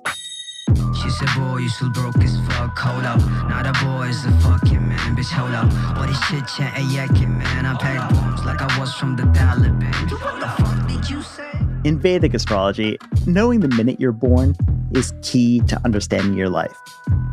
She 1.01 1.09
said, 1.09 1.29
boy, 1.35 1.57
you 1.57 1.69
still 1.69 1.89
broke 1.89 2.17
as 2.17 2.37
fuck, 2.47 2.77
hold 2.77 3.05
up. 3.05 3.19
Not 3.49 3.65
a 3.65 3.71
boy, 3.83 4.09
it's 4.09 4.25
a 4.25 4.31
fucking 4.41 4.87
man, 4.89 5.15
bitch, 5.15 5.31
hold 5.31 5.51
up. 5.51 5.71
All 5.97 6.05
this 6.05 6.21
shit 6.25 6.45
chat 6.47 6.77
and 6.77 6.89
yakking, 6.89 7.37
man. 7.37 7.65
I 7.65 7.75
pack 7.77 8.09
bombs 8.11 8.45
like 8.45 8.61
I 8.61 8.79
was 8.79 8.93
from 8.93 9.15
the 9.15 9.23
Taliban. 9.23 10.11
What 10.11 10.39
the 10.39 10.47
fuck 10.47 10.87
did 10.87 11.09
you 11.09 11.21
say? 11.21 11.52
In 11.83 11.99
Vedic 11.99 12.33
astrology, 12.33 12.97
knowing 13.27 13.59
the 13.59 13.67
minute 13.67 13.99
you're 13.99 14.13
born 14.13 14.55
is 14.91 15.13
key 15.21 15.59
to 15.67 15.79
understanding 15.83 16.33
your 16.33 16.47
life. 16.47 16.77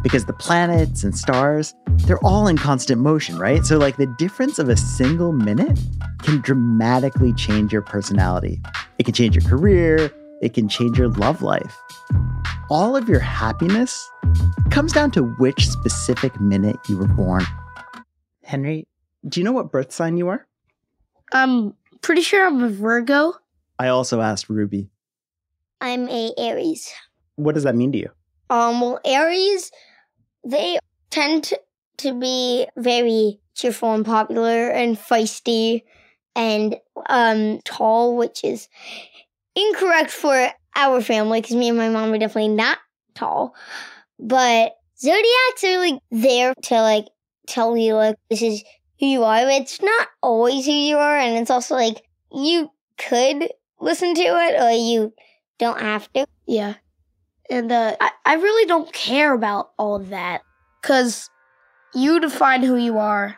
Because 0.03 0.25
the 0.25 0.33
planets 0.33 1.05
and 1.05 1.17
stars, 1.17 1.73
they're 2.07 2.25
all 2.25 2.49
in 2.49 2.59
constant 2.59 3.01
motion, 3.01 3.39
right? 3.39 3.65
So, 3.65 3.79
like, 3.79 3.97
the 3.97 4.13
difference 4.19 4.59
of 4.59 4.69
a 4.69 4.77
single 4.77 5.33
minute 5.33 5.79
can 6.23 6.41
dramatically 6.41 7.33
change 7.35 7.73
your 7.73 7.83
personality. 7.83 8.61
It 8.99 9.05
can 9.05 9.15
change 9.15 9.37
your 9.37 9.49
career, 9.49 10.11
it 10.43 10.53
can 10.53 10.69
change 10.69 10.99
your 10.99 11.11
love 11.11 11.43
life. 11.43 11.77
All 12.71 12.97
of 12.97 13.09
your 13.09 13.21
happiness 13.21 14.11
comes 14.71 14.93
down 14.93 15.13
to 15.13 15.23
which 15.39 15.69
specific 15.69 16.41
minute 16.41 16.77
you 16.89 16.97
were 16.97 17.07
born. 17.07 17.45
Henry, 18.43 18.89
do 19.29 19.39
you 19.39 19.45
know 19.45 19.53
what 19.53 19.71
birth 19.71 19.93
sign 19.93 20.17
you 20.17 20.27
are? 20.27 20.45
I'm 21.33 21.75
pretty 22.01 22.23
sure 22.23 22.45
I'm 22.45 22.65
a 22.65 22.69
Virgo. 22.69 23.35
I 23.81 23.89
also 23.89 24.21
asked 24.21 24.51
Ruby. 24.51 24.91
I'm 25.81 26.07
a 26.11 26.35
Aries. 26.37 26.93
What 27.37 27.55
does 27.55 27.65
that 27.65 27.75
mean 27.75 27.93
to 27.93 27.99
you? 27.99 28.11
Um, 28.51 28.83
well, 28.83 29.01
Aries, 29.07 29.71
they 30.45 30.79
tend 31.09 31.45
to, 31.45 31.61
be 32.19 32.67
very 32.79 33.41
cheerful 33.55 33.93
and 33.93 34.07
popular 34.07 34.71
and 34.71 34.97
feisty 34.97 35.83
and 36.35 36.77
um 37.11 37.61
tall, 37.65 38.17
which 38.17 38.43
is 38.43 38.69
incorrect 39.55 40.11
for 40.11 40.49
our 40.77 41.03
family 41.03 41.43
because 41.43 41.57
me 41.57 41.69
and 41.69 41.77
my 41.77 41.91
mom 41.91 42.11
are 42.11 42.19
definitely 42.19 42.49
not 42.49 42.79
tall. 43.15 43.55
But 44.19 44.73
zodiacs 44.99 45.65
are 45.65 45.79
like 45.79 46.01
there 46.11 46.55
to 46.65 46.75
like 46.81 47.07
tell 47.47 47.77
you 47.77 47.95
like 47.97 48.17
this 48.31 48.41
is 48.41 48.65
who 48.99 49.07
you 49.07 49.25
are. 49.25 49.47
It's 49.51 49.83
not 49.83 50.09
always 50.23 50.65
who 50.65 50.73
you 50.73 50.97
are, 50.97 51.19
and 51.19 51.37
it's 51.37 51.51
also 51.51 51.75
like 51.75 52.03
you 52.33 52.71
could 52.97 53.51
listen 53.81 54.15
to 54.15 54.23
it 54.23 54.63
or 54.63 54.71
you 54.71 55.13
don't 55.59 55.81
have 55.81 56.13
to. 56.13 56.27
Yeah. 56.47 56.75
And 57.51 57.73
uh, 57.73 57.97
I, 58.01 58.11
I 58.25 58.35
really 58.35 58.67
don't 58.67 58.93
care 58.93 59.35
about 59.35 59.71
all 59.79 59.97
of 59.97 60.11
that 60.11 60.43
because 60.81 61.29
you 61.95 62.21
define 62.21 62.63
who 62.63 62.77
you 62.77 62.99
are, 62.99 63.37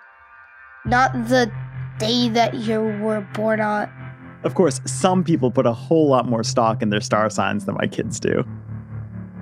not 0.85 1.13
the 1.29 1.51
day 1.99 2.29
that 2.29 2.55
you 2.55 2.81
were 3.03 3.27
born 3.35 3.61
on. 3.61 3.91
Of 4.45 4.55
course, 4.55 4.81
some 4.85 5.23
people 5.25 5.51
put 5.51 5.67
a 5.67 5.73
whole 5.73 6.09
lot 6.09 6.29
more 6.29 6.45
stock 6.45 6.83
in 6.83 6.91
their 6.91 7.01
star 7.01 7.31
signs 7.31 7.65
than 7.65 7.77
my 7.77 7.87
kids 7.87 8.19
do. 8.21 8.45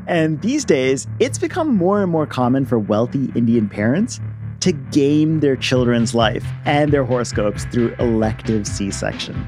And 0.06 0.40
these 0.42 0.64
days, 0.64 1.06
it's 1.18 1.38
become 1.38 1.74
more 1.74 2.02
and 2.02 2.10
more 2.10 2.26
common 2.26 2.66
for 2.66 2.78
wealthy 2.78 3.30
Indian 3.34 3.68
parents 3.68 4.20
to 4.60 4.72
game 4.72 5.40
their 5.40 5.56
children's 5.56 6.14
life 6.14 6.44
and 6.64 6.92
their 6.92 7.04
horoscopes 7.04 7.64
through 7.66 7.94
elective 7.98 8.66
C 8.66 8.90
section. 8.90 9.46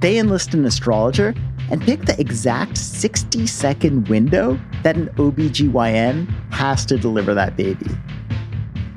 They 0.00 0.18
enlist 0.18 0.54
an 0.54 0.64
astrologer 0.64 1.34
and 1.70 1.82
pick 1.82 2.02
the 2.02 2.18
exact 2.20 2.76
60 2.76 3.46
second 3.48 4.08
window 4.08 4.58
that 4.84 4.96
an 4.96 5.08
OBGYN 5.16 6.28
has 6.52 6.86
to 6.86 6.96
deliver 6.96 7.34
that 7.34 7.56
baby. 7.56 7.86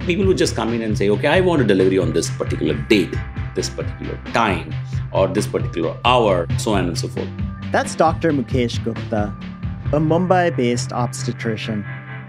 People 0.02 0.28
would 0.28 0.38
just 0.38 0.56
come 0.56 0.74
in 0.74 0.82
and 0.84 0.96
say, 0.96 1.10
okay, 1.10 1.28
I 1.28 1.42
want 1.42 1.62
a 1.62 1.66
delivery 1.66 1.98
on 1.98 2.14
this 2.14 2.30
particular 2.30 2.76
date, 2.88 3.14
this 3.56 3.70
particular 3.70 4.20
time, 4.34 4.74
or 5.12 5.28
this 5.28 5.48
particular 5.48 5.98
hour, 6.06 6.48
so 6.60 6.74
on 6.74 6.88
and 6.88 6.98
so 6.98 7.08
forth. 7.08 7.30
That's 7.72 7.96
Dr. 7.96 8.32
Mukesh 8.32 8.84
Gupta, 8.84 9.36
a 9.94 10.00
Mumbai 10.00 10.56
based 10.56 10.94
obstetrician. 10.94 11.84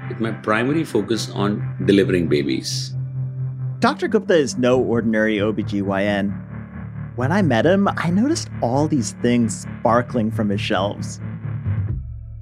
With 0.09 0.19
my 0.19 0.33
primary 0.33 0.85
focus 0.85 1.31
on 1.31 1.77
delivering 1.85 2.29
babies. 2.29 2.95
Dr. 3.81 4.09
Gupta 4.09 4.35
is 4.35 4.57
no 4.57 4.81
ordinary 4.81 5.39
OBGYN. 5.39 6.52
When 7.17 7.31
I 7.31 7.43
met 7.43 7.67
him, 7.67 7.89
I 7.97 8.11
noticed 8.11 8.49
all 8.63 8.89
these 8.89 9.13
things 9.21 9.67
sparkling 9.81 10.31
from 10.31 10.49
his 10.49 10.61
shelves. 10.61 11.21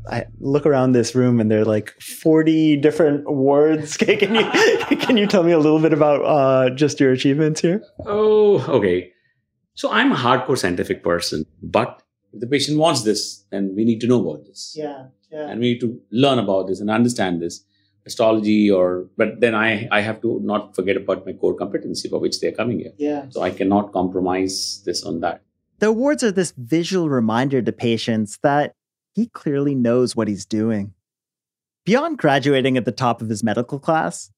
I 0.09 0.27
look 0.39 0.65
around 0.65 0.93
this 0.93 1.15
room 1.15 1.41
and 1.41 1.51
there 1.51 1.63
are 1.63 1.65
like 1.65 1.91
40 2.01 2.77
different 2.77 3.25
awards. 3.27 3.97
Can 3.99 4.35
you 4.35 4.97
can 4.97 5.17
you 5.17 5.27
tell 5.27 5.43
me 5.43 5.53
a 5.53 5.59
little 5.59 5.81
bit 5.81 5.93
about 5.93 6.25
uh, 6.25 6.71
just 6.75 7.01
your 7.01 7.13
achievements 7.13 7.61
here? 7.61 7.83
Oh, 8.07 8.65
okay. 8.69 9.13
So 9.75 9.91
I'm 9.91 10.13
a 10.13 10.17
hardcore 10.17 10.59
scientific 10.59 11.03
person, 11.03 11.47
but 11.63 12.03
if 12.33 12.41
the 12.41 12.47
patient 12.47 12.79
wants 12.79 13.03
this, 13.03 13.45
then 13.51 13.75
we 13.75 13.85
need 13.85 14.01
to 14.01 14.07
know 14.07 14.21
about 14.21 14.45
this. 14.47 14.75
Yeah, 14.77 15.07
yeah. 15.33 15.49
And 15.49 15.61
we 15.61 15.73
need 15.73 15.81
to 15.81 16.01
learn 16.11 16.39
about 16.39 16.69
this 16.69 16.81
and 16.81 16.91
understand 16.91 17.41
this 17.41 17.65
astrology 18.07 18.71
or 18.71 19.07
but 19.17 19.41
then 19.41 19.55
I 19.55 19.89
I 19.91 20.01
have 20.01 20.21
to 20.23 20.41
not 20.43 20.75
forget 20.75 20.97
about 20.97 21.27
my 21.27 21.33
core 21.33 21.55
competency 21.55 22.09
for 22.09 22.19
which 22.19 22.41
they're 22.41 22.53
coming 22.53 22.81
here. 22.81 22.93
Yeah. 22.99 23.27
So 23.31 23.43
I 23.43 23.51
cannot 23.51 23.93
compromise 23.93 24.83
this 24.85 25.05
on 25.05 25.21
that. 25.21 25.43
The 25.79 25.89
awards 25.89 26.23
are 26.23 26.33
this 26.33 26.53
visual 26.57 27.09
reminder 27.09 27.63
to 27.63 27.73
patients 27.73 28.39
that 28.43 28.75
he 29.15 29.27
clearly 29.27 29.75
knows 29.75 30.15
what 30.15 30.29
he's 30.29 30.47
doing. 30.47 30.95
Beyond 31.85 32.19
graduating 32.19 32.77
at 32.77 32.85
the 32.85 32.93
top 32.93 33.23
of 33.23 33.29
his 33.29 33.43
medical 33.43 33.79
class, 33.79 34.31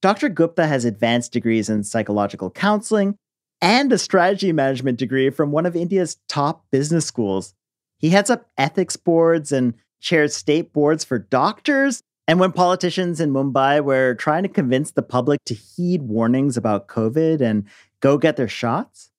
Dr. 0.00 0.28
Gupta 0.28 0.66
has 0.66 0.84
advanced 0.84 1.32
degrees 1.32 1.68
in 1.68 1.82
psychological 1.82 2.50
counseling 2.50 3.18
and 3.60 3.92
a 3.92 3.98
strategy 3.98 4.52
management 4.52 4.98
degree 4.98 5.30
from 5.30 5.50
one 5.50 5.66
of 5.66 5.74
India's 5.74 6.18
top 6.28 6.64
business 6.70 7.06
schools. 7.06 7.54
He 7.98 8.10
heads 8.10 8.30
up 8.30 8.48
ethics 8.58 8.96
boards 8.96 9.52
and 9.52 9.74
chairs 10.00 10.36
state 10.36 10.72
boards 10.72 11.04
for 11.04 11.18
doctors. 11.18 12.02
And 12.28 12.40
when 12.40 12.50
politicians 12.50 13.20
in 13.20 13.32
Mumbai 13.32 13.82
were 13.84 14.14
trying 14.14 14.42
to 14.42 14.48
convince 14.48 14.90
the 14.90 15.02
public 15.02 15.44
to 15.44 15.54
heed 15.54 16.02
warnings 16.02 16.56
about 16.56 16.88
COVID 16.88 17.40
and 17.40 17.64
go 18.00 18.18
get 18.18 18.36
their 18.36 18.48
shots, 18.48 19.10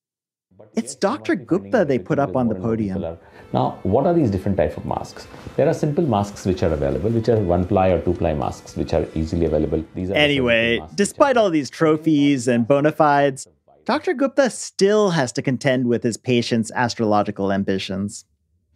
it's 0.74 0.94
Dr. 0.94 1.34
Gupta 1.34 1.84
they 1.86 1.98
put 1.98 2.18
up 2.18 2.36
on 2.36 2.48
the 2.48 2.54
podium. 2.54 3.18
Now, 3.54 3.78
what 3.82 4.06
are 4.06 4.12
these 4.12 4.30
different 4.30 4.58
type 4.58 4.76
of 4.76 4.84
masks? 4.84 5.26
There 5.56 5.66
are 5.66 5.72
simple 5.72 6.06
masks 6.06 6.44
which 6.44 6.62
are 6.62 6.70
available, 6.70 7.08
which 7.08 7.30
are 7.30 7.38
one 7.38 7.66
ply 7.66 7.88
or 7.88 8.02
two 8.02 8.12
ply 8.12 8.34
masks, 8.34 8.76
which 8.76 8.92
are 8.92 9.06
easily 9.14 9.46
available. 9.46 9.82
These 9.94 10.10
are 10.10 10.14
Anyway, 10.14 10.80
despite 10.94 11.38
all 11.38 11.48
these 11.48 11.70
trophies 11.70 12.46
and 12.46 12.68
bona 12.68 12.92
fides, 12.92 13.46
Dr. 13.86 14.12
Gupta 14.12 14.50
still 14.50 15.10
has 15.10 15.32
to 15.32 15.40
contend 15.40 15.86
with 15.86 16.02
his 16.02 16.18
patients' 16.18 16.70
astrological 16.74 17.50
ambitions. 17.50 18.26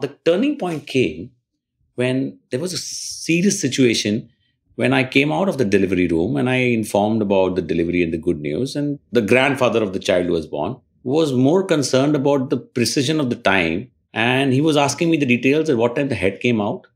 The 0.00 0.08
turning 0.24 0.56
point 0.56 0.86
came 0.86 1.32
when 1.94 2.38
there 2.50 2.60
was 2.60 2.72
a 2.72 2.78
serious 2.78 3.60
situation 3.60 4.28
when 4.76 4.92
I 4.92 5.04
came 5.04 5.30
out 5.30 5.48
of 5.48 5.58
the 5.58 5.64
delivery 5.64 6.06
room 6.06 6.36
and 6.36 6.48
I 6.48 6.56
informed 6.56 7.22
about 7.22 7.56
the 7.56 7.62
delivery 7.62 8.02
and 8.02 8.12
the 8.12 8.18
good 8.18 8.40
news, 8.40 8.74
and 8.74 8.98
the 9.12 9.20
grandfather 9.20 9.82
of 9.82 9.92
the 9.92 9.98
child 9.98 10.26
who 10.26 10.32
was 10.32 10.46
born 10.46 10.76
was 11.02 11.32
more 11.32 11.64
concerned 11.64 12.16
about 12.16 12.50
the 12.50 12.56
precision 12.56 13.20
of 13.20 13.28
the 13.28 13.36
time. 13.36 13.90
And 14.14 14.52
he 14.52 14.60
was 14.60 14.76
asking 14.76 15.10
me 15.10 15.16
the 15.16 15.26
details 15.26 15.68
at 15.68 15.76
what 15.76 15.96
time 15.96 16.08
the 16.08 16.14
head 16.14 16.40
came 16.40 16.60
out, 16.60 16.86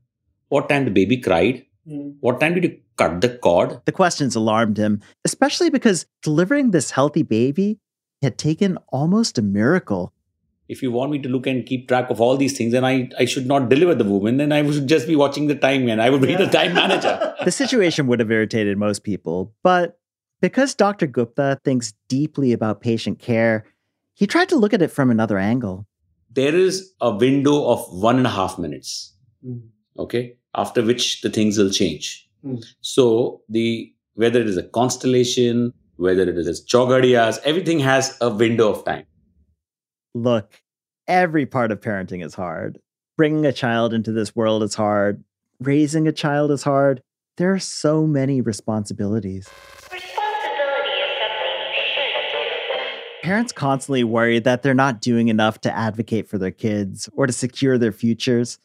what 0.49 0.69
time 0.69 0.85
the 0.85 0.91
baby 0.91 1.17
cried, 1.17 1.65
mm. 1.87 2.15
what 2.19 2.39
time 2.39 2.53
did 2.55 2.63
you 2.63 2.79
cut 2.95 3.21
the 3.21 3.29
cord. 3.29 3.79
The 3.85 3.91
questions 3.91 4.35
alarmed 4.35 4.77
him, 4.77 5.01
especially 5.25 5.69
because 5.69 6.05
delivering 6.23 6.71
this 6.71 6.91
healthy 6.91 7.23
baby 7.23 7.79
had 8.21 8.37
taken 8.37 8.77
almost 8.89 9.37
a 9.37 9.41
miracle. 9.41 10.13
If 10.67 10.83
you 10.83 10.91
want 10.91 11.11
me 11.11 11.19
to 11.19 11.29
look 11.29 11.47
and 11.47 11.65
keep 11.65 11.87
track 11.87 12.09
of 12.09 12.19
all 12.19 12.35
these 12.35 12.57
things, 12.57 12.73
then 12.73 12.83
I, 12.83 13.09
I 13.17 13.25
should 13.25 13.45
not 13.45 13.69
deliver 13.69 13.95
the 13.95 14.03
woman, 14.03 14.37
then 14.37 14.51
I 14.51 14.69
should 14.69 14.87
just 14.87 15.07
be 15.07 15.15
watching 15.15 15.47
the 15.47 15.55
time 15.55 15.87
and 15.87 16.01
I 16.01 16.09
would 16.09 16.21
be 16.21 16.31
yeah. 16.31 16.37
the 16.37 16.47
time 16.47 16.73
manager. 16.73 17.35
the 17.45 17.51
situation 17.51 18.07
would 18.07 18.19
have 18.19 18.31
irritated 18.31 18.77
most 18.77 19.03
people, 19.03 19.53
but 19.63 19.97
because 20.41 20.75
Dr. 20.75 21.07
Gupta 21.07 21.59
thinks 21.63 21.93
deeply 22.07 22.53
about 22.53 22.81
patient 22.81 23.19
care, 23.19 23.65
he 24.13 24.27
tried 24.27 24.49
to 24.49 24.55
look 24.55 24.73
at 24.73 24.81
it 24.81 24.91
from 24.91 25.09
another 25.09 25.37
angle. 25.37 25.87
There 26.31 26.55
is 26.55 26.93
a 27.01 27.15
window 27.15 27.67
of 27.69 27.85
one 27.91 28.17
and 28.17 28.27
a 28.27 28.29
half 28.29 28.59
minutes, 28.59 29.13
mm. 29.45 29.61
okay, 29.97 30.35
after 30.53 30.83
which 30.83 31.21
the 31.21 31.29
things 31.29 31.57
will 31.57 31.71
change. 31.71 32.27
Mm. 32.45 32.63
So 32.81 33.41
the 33.49 33.93
whether 34.15 34.41
it 34.41 34.47
is 34.47 34.57
a 34.57 34.63
constellation, 34.63 35.73
whether 35.97 36.23
it 36.23 36.37
is 36.37 36.65
chogadiyas, 36.65 37.39
everything 37.43 37.79
has 37.79 38.17
a 38.21 38.29
window 38.29 38.71
of 38.71 38.83
time. 38.83 39.05
Look, 40.17 40.61
every 41.07 41.45
part 41.45 41.71
of 41.71 41.79
parenting 41.79 42.25
is 42.25 42.33
hard. 42.33 42.79
Bringing 43.17 43.45
a 43.45 43.53
child 43.53 43.93
into 43.93 44.11
this 44.11 44.35
world 44.35 44.63
is 44.63 44.73
hard. 44.73 45.23
Raising 45.59 46.07
a 46.07 46.11
child 46.11 46.49
is 46.49 46.63
hard. 46.63 47.03
There 47.37 47.53
are 47.53 47.59
so 47.59 48.07
many 48.07 48.41
responsibilities. 48.41 49.47
Parents 53.21 53.51
constantly 53.51 54.03
worry 54.03 54.39
that 54.39 54.63
they're 54.63 54.73
not 54.73 55.01
doing 55.01 55.27
enough 55.27 55.61
to 55.61 55.75
advocate 55.75 56.27
for 56.27 56.39
their 56.39 56.51
kids 56.51 57.07
or 57.13 57.27
to 57.27 57.33
secure 57.33 57.77
their 57.77 57.91
futures. 57.91 58.57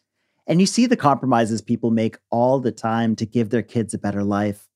And 0.47 0.59
you 0.59 0.67
see 0.67 0.87
the 0.87 0.97
compromises 0.97 1.61
people 1.61 1.91
make 1.91 2.17
all 2.31 2.61
the 2.61 2.73
time 2.73 3.15
to 3.17 3.27
give 3.27 3.51
their 3.51 3.63
kids 3.63 3.93
a 3.93 3.99
better 3.99 4.25
life. 4.25 4.69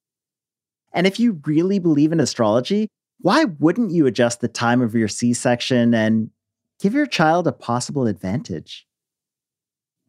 And 0.92 1.06
if 1.06 1.18
you 1.18 1.40
really 1.46 1.78
believe 1.78 2.12
in 2.12 2.20
astrology, 2.20 2.88
why 3.20 3.44
wouldn't 3.44 3.92
you 3.92 4.06
adjust 4.06 4.40
the 4.40 4.48
time 4.48 4.82
of 4.82 4.94
your 4.94 5.08
C 5.08 5.32
section 5.32 5.94
and 5.94 6.30
give 6.80 6.94
your 6.94 7.06
child 7.06 7.46
a 7.46 7.52
possible 7.52 8.06
advantage? 8.06 8.86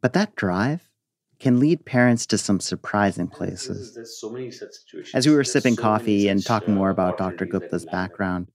But 0.02 0.14
that 0.14 0.36
drive 0.36 0.90
can 1.40 1.60
lead 1.60 1.86
parents 1.86 2.26
to 2.28 2.38
some 2.38 2.60
surprising 2.60 3.28
places. 3.28 3.98
So 4.20 4.30
many 4.30 4.52
situations. 4.52 5.14
As 5.14 5.28
we 5.28 5.36
were 5.36 5.44
sipping 5.44 5.76
so 5.76 5.82
coffee 5.82 6.28
and 6.28 6.44
talking 6.44 6.74
uh, 6.74 6.78
more 6.78 6.90
about 6.90 7.18
Dr. 7.18 7.46
Gupta's 7.46 7.86
background, 7.86 8.48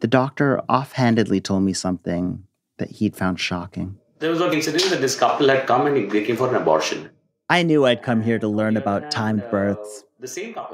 the 0.00 0.08
doctor 0.08 0.60
offhandedly 0.68 1.40
told 1.40 1.62
me 1.62 1.72
something 1.72 2.44
that 2.78 2.90
he'd 2.90 3.16
found 3.16 3.38
shocking. 3.38 3.98
There 4.18 4.30
was 4.30 4.40
an 4.40 4.52
incident 4.52 4.90
that 4.90 5.00
this 5.00 5.16
couple 5.16 5.48
had 5.48 5.66
come 5.66 5.86
and 5.86 6.10
they 6.10 6.24
came 6.24 6.36
for 6.36 6.48
an 6.48 6.56
abortion. 6.56 7.10
I 7.48 7.62
knew 7.62 7.84
I'd 7.84 8.02
come 8.02 8.22
here 8.22 8.38
to 8.38 8.48
learn 8.48 8.76
about 8.76 9.04
uh, 9.04 9.10
timed 9.10 9.44
births, 9.50 10.04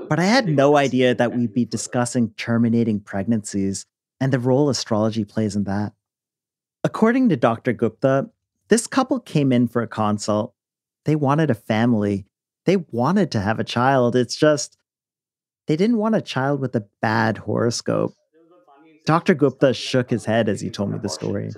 but 0.09 0.21
I 0.21 0.25
had 0.25 0.47
no 0.47 0.77
idea 0.77 1.15
that 1.15 1.35
we'd 1.35 1.53
be 1.53 1.65
discussing 1.65 2.31
terminating 2.37 3.01
pregnancies 3.01 3.87
and 4.21 4.33
the 4.33 4.39
role 4.39 4.69
astrology 4.69 5.25
plays 5.25 5.57
in 5.57 5.65
that. 5.65 5.93
According 6.83 7.29
to 7.29 7.37
Dr. 7.37 7.73
Gupta, 7.73 8.31
this 8.69 8.87
couple 8.87 9.21
came 9.21 9.53
in 9.53 9.69
for 9.69 9.83
a 9.83 9.87
consult. 9.89 10.55
They 11.05 11.15
wanted 11.15 11.51
a 11.51 11.55
family. 11.55 12.27
They 12.65 12.77
wanted 12.77 13.31
to 13.33 13.41
have 13.41 13.59
a 13.59 13.65
child. 13.65 14.17
It's 14.17 14.37
just 14.37 14.77
They 15.67 15.77
didn't 15.77 15.99
want 15.99 16.15
a 16.17 16.21
child 16.21 16.61
with 16.61 16.75
a 16.75 16.87
bad 17.01 17.39
horoscope. 17.39 18.15
Dr. 19.07 19.35
Gupta 19.35 19.73
shook 19.75 20.11
his 20.11 20.25
head 20.25 20.49
as 20.49 20.61
he 20.61 20.71
told 20.71 20.91
me 20.91 20.99
the 20.99 21.09
story. 21.09 21.51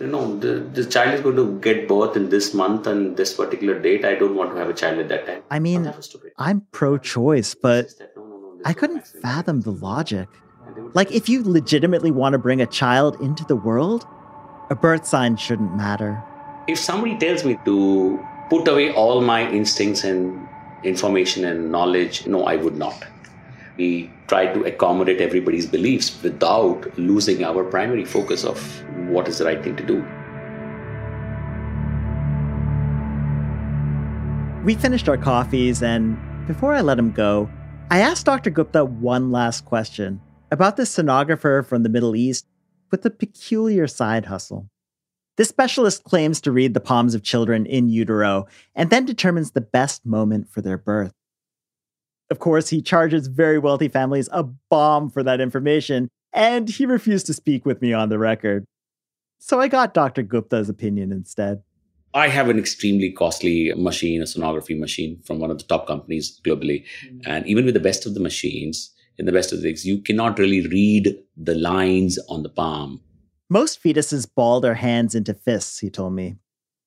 You 0.00 0.06
know, 0.06 0.38
the, 0.38 0.60
the 0.60 0.84
child 0.84 1.14
is 1.14 1.20
going 1.22 1.36
to 1.36 1.58
get 1.60 1.88
birth 1.88 2.16
in 2.16 2.28
this 2.28 2.54
month 2.54 2.86
and 2.86 3.16
this 3.16 3.34
particular 3.34 3.78
date. 3.80 4.04
I 4.04 4.14
don't 4.14 4.36
want 4.36 4.52
to 4.52 4.56
have 4.56 4.68
a 4.68 4.74
child 4.74 4.98
at 4.98 5.08
that 5.08 5.26
time. 5.26 5.42
I 5.50 5.58
mean, 5.58 5.92
I'm 6.36 6.60
pro 6.70 6.98
choice, 6.98 7.54
but 7.54 7.86
I 8.64 8.72
couldn't 8.74 9.06
fathom 9.06 9.62
the 9.62 9.72
logic. 9.72 10.28
Like, 10.94 11.10
if 11.10 11.28
you 11.28 11.42
legitimately 11.42 12.12
want 12.12 12.34
to 12.34 12.38
bring 12.38 12.60
a 12.60 12.66
child 12.66 13.20
into 13.20 13.44
the 13.44 13.56
world, 13.56 14.06
a 14.70 14.74
birth 14.74 15.06
sign 15.06 15.36
shouldn't 15.36 15.74
matter. 15.74 16.22
If 16.66 16.78
somebody 16.78 17.16
tells 17.16 17.44
me 17.44 17.58
to 17.64 18.24
put 18.50 18.68
away 18.68 18.92
all 18.92 19.20
my 19.20 19.50
instincts 19.50 20.04
and 20.04 20.46
information 20.84 21.44
and 21.44 21.72
knowledge, 21.72 22.26
no, 22.26 22.44
I 22.44 22.56
would 22.56 22.76
not. 22.76 23.02
We 23.78 24.10
try 24.26 24.52
to 24.52 24.64
accommodate 24.64 25.20
everybody's 25.20 25.66
beliefs 25.66 26.22
without 26.22 26.98
losing 26.98 27.44
our 27.44 27.64
primary 27.64 28.04
focus 28.04 28.44
of 28.44 28.58
what 29.08 29.28
is 29.28 29.38
the 29.38 29.46
right 29.46 29.62
thing 29.62 29.76
to 29.76 29.86
do. 29.86 30.04
We 34.64 34.74
finished 34.74 35.08
our 35.08 35.16
coffees, 35.16 35.82
and 35.82 36.18
before 36.46 36.74
I 36.74 36.82
let 36.82 36.98
him 36.98 37.12
go, 37.12 37.48
I 37.90 38.00
asked 38.00 38.26
Dr. 38.26 38.50
Gupta 38.50 38.84
one 38.84 39.32
last 39.32 39.64
question 39.64 40.20
about 40.50 40.76
this 40.76 40.94
sonographer 40.94 41.64
from 41.64 41.84
the 41.84 41.88
Middle 41.88 42.14
East 42.14 42.46
with 42.90 43.04
a 43.04 43.10
peculiar 43.10 43.86
side 43.86 44.26
hustle. 44.26 44.68
This 45.36 45.48
specialist 45.48 46.02
claims 46.02 46.40
to 46.40 46.52
read 46.52 46.74
the 46.74 46.80
palms 46.80 47.14
of 47.14 47.22
children 47.22 47.64
in 47.64 47.88
utero 47.88 48.46
and 48.74 48.90
then 48.90 49.04
determines 49.04 49.52
the 49.52 49.60
best 49.60 50.04
moment 50.04 50.50
for 50.50 50.60
their 50.60 50.76
birth. 50.76 51.12
Of 52.30 52.40
course, 52.40 52.68
he 52.68 52.82
charges 52.82 53.28
very 53.28 53.58
wealthy 53.58 53.88
families 53.88 54.28
a 54.32 54.42
bomb 54.42 55.10
for 55.10 55.22
that 55.22 55.40
information, 55.40 56.08
and 56.32 56.68
he 56.68 56.84
refused 56.84 57.26
to 57.26 57.34
speak 57.34 57.64
with 57.64 57.80
me 57.80 57.92
on 57.92 58.08
the 58.08 58.18
record. 58.18 58.64
So 59.38 59.60
I 59.60 59.68
got 59.68 59.94
Dr. 59.94 60.22
Gupta's 60.22 60.68
opinion 60.68 61.12
instead. 61.12 61.62
I 62.14 62.28
have 62.28 62.48
an 62.48 62.58
extremely 62.58 63.12
costly 63.12 63.72
machine, 63.76 64.20
a 64.20 64.24
sonography 64.24 64.78
machine 64.78 65.20
from 65.24 65.38
one 65.38 65.50
of 65.50 65.58
the 65.58 65.64
top 65.64 65.86
companies 65.86 66.40
globally. 66.44 66.84
Mm-hmm. 67.06 67.30
And 67.30 67.46
even 67.46 67.64
with 67.64 67.74
the 67.74 67.80
best 67.80 68.06
of 68.06 68.14
the 68.14 68.20
machines, 68.20 68.92
in 69.18 69.26
the 69.26 69.32
best 69.32 69.52
of 69.52 69.58
the 69.58 69.64
things, 69.64 69.84
you 69.84 69.98
cannot 69.98 70.38
really 70.38 70.66
read 70.68 71.18
the 71.36 71.54
lines 71.54 72.18
on 72.28 72.42
the 72.42 72.48
palm. 72.48 73.00
Most 73.50 73.82
fetuses 73.82 74.28
ball 74.32 74.60
their 74.60 74.74
hands 74.74 75.14
into 75.14 75.34
fists, 75.34 75.78
he 75.78 75.90
told 75.90 76.12
me. 76.12 76.36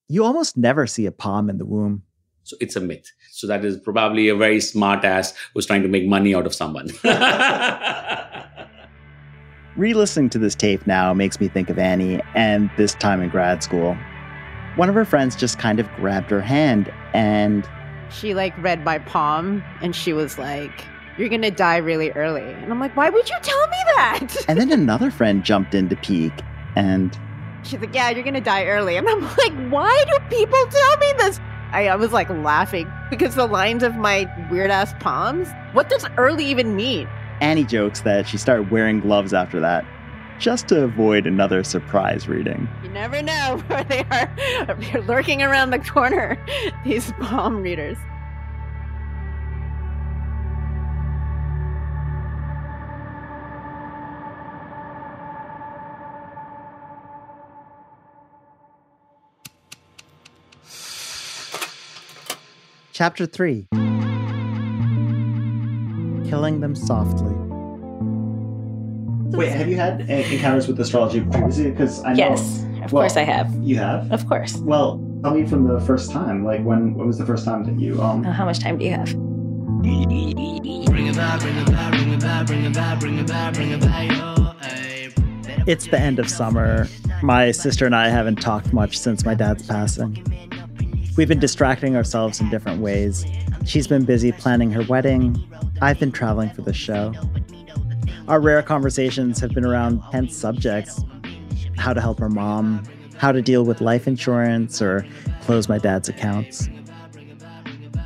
You 0.07 0.23
almost 0.23 0.57
never 0.57 0.87
see 0.87 1.05
a 1.05 1.11
palm 1.11 1.49
in 1.49 1.57
the 1.57 1.65
womb. 1.65 2.03
So 2.43 2.55
it's 2.59 2.75
a 2.75 2.79
myth. 2.79 3.11
So 3.31 3.47
that 3.47 3.63
is 3.63 3.77
probably 3.77 4.27
a 4.29 4.35
very 4.35 4.59
smart 4.61 5.05
ass 5.05 5.33
who's 5.53 5.65
trying 5.65 5.83
to 5.83 5.87
make 5.87 6.05
money 6.07 6.35
out 6.35 6.45
of 6.45 6.55
someone. 6.55 6.89
Re 9.77 9.93
listening 9.93 10.29
to 10.31 10.39
this 10.39 10.53
tape 10.53 10.85
now 10.85 11.13
makes 11.13 11.39
me 11.39 11.47
think 11.47 11.69
of 11.69 11.79
Annie 11.79 12.21
and 12.35 12.69
this 12.77 12.93
time 12.95 13.21
in 13.21 13.29
grad 13.29 13.63
school. 13.63 13.97
One 14.75 14.89
of 14.89 14.95
her 14.95 15.05
friends 15.05 15.35
just 15.35 15.59
kind 15.59 15.79
of 15.79 15.87
grabbed 15.95 16.29
her 16.29 16.41
hand 16.41 16.91
and. 17.13 17.67
She 18.09 18.33
like 18.33 18.53
read 18.57 18.83
my 18.83 18.99
palm 18.99 19.63
and 19.81 19.95
she 19.95 20.11
was 20.11 20.37
like, 20.37 20.85
You're 21.21 21.29
gonna 21.29 21.51
die 21.51 21.77
really 21.77 22.09
early. 22.13 22.41
And 22.41 22.71
I'm 22.71 22.79
like, 22.79 22.97
Why 22.97 23.11
would 23.11 23.29
you 23.29 23.35
tell 23.43 23.67
me 23.67 23.77
that? 23.95 24.27
and 24.47 24.59
then 24.59 24.71
another 24.71 25.11
friend 25.11 25.43
jumped 25.43 25.75
in 25.75 25.87
to 25.89 25.95
peek 25.95 26.33
and. 26.75 27.15
She's 27.61 27.79
like, 27.79 27.93
Yeah, 27.93 28.09
you're 28.09 28.23
gonna 28.23 28.41
die 28.41 28.65
early. 28.65 28.97
And 28.97 29.07
I'm 29.07 29.21
like, 29.37 29.53
Why 29.69 30.03
do 30.09 30.17
people 30.35 30.65
tell 30.65 30.97
me 30.97 31.13
this? 31.19 31.39
I, 31.73 31.89
I 31.89 31.95
was 31.95 32.11
like 32.11 32.27
laughing 32.27 32.91
because 33.11 33.35
the 33.35 33.45
lines 33.45 33.83
of 33.83 33.95
my 33.97 34.27
weird 34.49 34.71
ass 34.71 34.95
palms. 34.99 35.47
What 35.73 35.89
does 35.89 36.07
early 36.17 36.43
even 36.45 36.75
mean? 36.75 37.07
Annie 37.39 37.65
jokes 37.65 38.01
that 38.01 38.27
she 38.27 38.39
started 38.39 38.71
wearing 38.71 38.99
gloves 38.99 39.31
after 39.31 39.59
that, 39.59 39.85
just 40.39 40.69
to 40.69 40.83
avoid 40.83 41.27
another 41.27 41.63
surprise 41.63 42.27
reading. 42.27 42.67
You 42.81 42.89
never 42.89 43.21
know 43.21 43.63
where 43.67 43.83
they 43.83 44.03
are 44.09 45.01
lurking 45.01 45.43
around 45.43 45.69
the 45.69 45.79
corner, 45.79 46.43
these 46.83 47.11
palm 47.21 47.61
readers. 47.61 47.97
Chapter 63.01 63.25
3 63.25 63.65
Killing 66.29 66.59
Them 66.59 66.75
Softly. 66.75 67.33
Wait, 69.35 69.51
have 69.51 69.67
you 69.67 69.75
had 69.75 70.01
encounters 70.01 70.67
with 70.67 70.79
astrology 70.79 71.21
previously? 71.21 71.71
Because 71.71 72.03
I 72.03 72.13
know. 72.13 72.17
Yes, 72.17 72.59
of 72.83 72.93
well, 72.93 73.01
course 73.01 73.17
I 73.17 73.23
have. 73.23 73.51
You 73.55 73.77
have? 73.77 74.11
Of 74.11 74.27
course. 74.27 74.55
Well, 74.57 75.03
tell 75.23 75.33
me 75.33 75.47
from 75.47 75.67
the 75.67 75.79
first 75.79 76.11
time. 76.11 76.45
Like, 76.45 76.63
when, 76.63 76.93
when 76.93 77.07
was 77.07 77.17
the 77.17 77.25
first 77.25 77.43
time 77.43 77.63
that 77.63 77.79
you. 77.79 77.99
um? 77.99 78.23
Uh, 78.23 78.33
how 78.33 78.45
much 78.45 78.59
time 78.59 78.77
do 78.77 78.85
you 78.85 78.91
have? 78.91 79.07
It's 85.67 85.87
the 85.87 85.99
end 85.99 86.19
of 86.19 86.29
summer. 86.29 86.87
My 87.23 87.49
sister 87.49 87.87
and 87.87 87.95
I 87.95 88.09
haven't 88.09 88.35
talked 88.35 88.71
much 88.71 88.95
since 88.99 89.25
my 89.25 89.33
dad's 89.33 89.65
passing. 89.65 90.23
We've 91.17 91.27
been 91.27 91.39
distracting 91.39 91.95
ourselves 91.95 92.39
in 92.39 92.49
different 92.49 92.81
ways. 92.81 93.25
She's 93.65 93.85
been 93.85 94.05
busy 94.05 94.31
planning 94.31 94.71
her 94.71 94.83
wedding. 94.83 95.37
I've 95.81 95.99
been 95.99 96.11
traveling 96.11 96.51
for 96.51 96.61
the 96.61 96.73
show. 96.73 97.13
Our 98.29 98.39
rare 98.39 98.63
conversations 98.63 99.39
have 99.41 99.51
been 99.51 99.65
around 99.65 100.01
tense 100.11 100.35
subjects 100.35 101.03
how 101.77 101.93
to 101.93 101.99
help 101.99 102.19
her 102.19 102.29
mom, 102.29 102.83
how 103.17 103.31
to 103.31 103.41
deal 103.41 103.65
with 103.65 103.81
life 103.81 104.07
insurance, 104.07 104.81
or 104.81 105.05
close 105.41 105.67
my 105.67 105.79
dad's 105.79 106.07
accounts. 106.07 106.69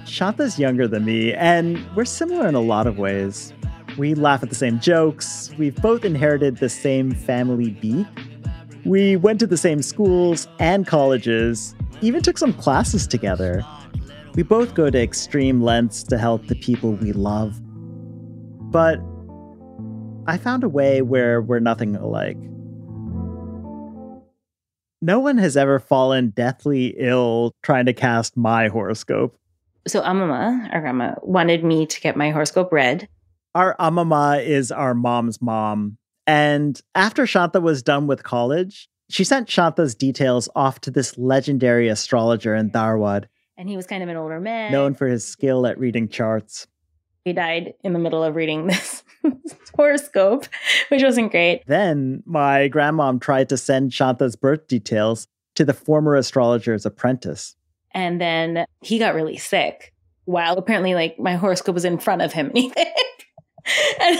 Shanta's 0.05 0.57
younger 0.57 0.87
than 0.87 1.05
me, 1.05 1.33
and 1.33 1.85
we're 1.95 2.05
similar 2.05 2.47
in 2.47 2.55
a 2.55 2.61
lot 2.61 2.87
of 2.87 2.97
ways. 2.97 3.53
We 3.97 4.15
laugh 4.15 4.41
at 4.41 4.49
the 4.49 4.55
same 4.55 4.79
jokes, 4.79 5.51
we've 5.57 5.75
both 5.75 6.05
inherited 6.05 6.57
the 6.57 6.69
same 6.69 7.11
family 7.11 7.71
beat. 7.71 8.07
We 8.85 9.15
went 9.15 9.39
to 9.41 9.47
the 9.47 9.57
same 9.57 9.81
schools 9.81 10.47
and 10.59 10.87
colleges, 10.87 11.75
even 12.01 12.21
took 12.21 12.37
some 12.37 12.53
classes 12.53 13.07
together. 13.07 13.65
We 14.35 14.43
both 14.43 14.73
go 14.73 14.89
to 14.89 15.01
extreme 15.01 15.61
lengths 15.61 16.03
to 16.03 16.17
help 16.17 16.47
the 16.47 16.55
people 16.55 16.93
we 16.93 17.13
love. 17.13 17.59
But 18.71 18.99
I 20.27 20.37
found 20.37 20.63
a 20.63 20.69
way 20.69 21.01
where 21.01 21.41
we're 21.41 21.59
nothing 21.59 21.95
alike. 21.95 22.37
No 25.01 25.19
one 25.19 25.37
has 25.37 25.55
ever 25.55 25.79
fallen 25.79 26.31
deathly 26.31 26.95
ill 26.97 27.53
trying 27.61 27.85
to 27.85 27.93
cast 27.93 28.35
my 28.35 28.67
horoscope. 28.67 29.37
So 29.87 30.01
Amama, 30.01 30.73
our 30.73 30.81
grandma, 30.81 31.13
wanted 31.21 31.63
me 31.63 31.85
to 31.85 32.01
get 32.01 32.17
my 32.17 32.31
horoscope 32.31 32.71
read. 32.71 33.07
Our 33.53 33.75
Amama 33.79 34.43
is 34.43 34.71
our 34.71 34.95
mom's 34.95 35.41
mom. 35.41 35.97
And 36.25 36.81
after 36.95 37.27
Shanta 37.27 37.61
was 37.61 37.83
done 37.83 38.07
with 38.07 38.23
college, 38.23 38.89
she 39.09 39.23
sent 39.23 39.49
Shanta's 39.49 39.95
details 39.95 40.49
off 40.55 40.81
to 40.81 40.91
this 40.91 41.17
legendary 41.17 41.87
astrologer 41.87 42.55
in 42.55 42.71
Dharwad. 42.71 43.25
And 43.57 43.69
he 43.69 43.77
was 43.77 43.87
kind 43.87 44.03
of 44.03 44.09
an 44.09 44.17
older 44.17 44.39
man. 44.39 44.71
Known 44.71 44.95
for 44.95 45.07
his 45.07 45.25
skill 45.25 45.65
at 45.67 45.77
reading 45.77 46.09
charts. 46.09 46.67
He 47.23 47.33
died 47.33 47.73
in 47.83 47.93
the 47.93 47.99
middle 47.99 48.23
of 48.23 48.35
reading 48.35 48.67
this 48.67 49.03
horoscope, 49.75 50.45
which 50.89 51.03
wasn't 51.03 51.31
great. 51.31 51.63
Then 51.65 52.21
my 52.25 52.69
grandmom 52.69 53.19
tried 53.21 53.49
to 53.49 53.57
send 53.57 53.93
Shanta's 53.93 54.35
birth 54.35 54.67
details 54.67 55.27
to 55.55 55.65
the 55.65 55.73
former 55.73 56.15
astrologer's 56.15 56.85
apprentice. 56.85 57.55
And 57.91 58.19
then 58.19 58.65
he 58.81 58.99
got 58.99 59.15
really 59.15 59.37
sick 59.37 59.93
while 60.25 60.57
apparently 60.57 60.93
like 60.93 61.17
my 61.17 61.35
horoscope 61.35 61.75
was 61.75 61.85
in 61.85 61.97
front 61.97 62.21
of 62.21 62.33
him 62.33 62.47
and 62.47 62.57
he 62.57 62.73
and 63.99 64.19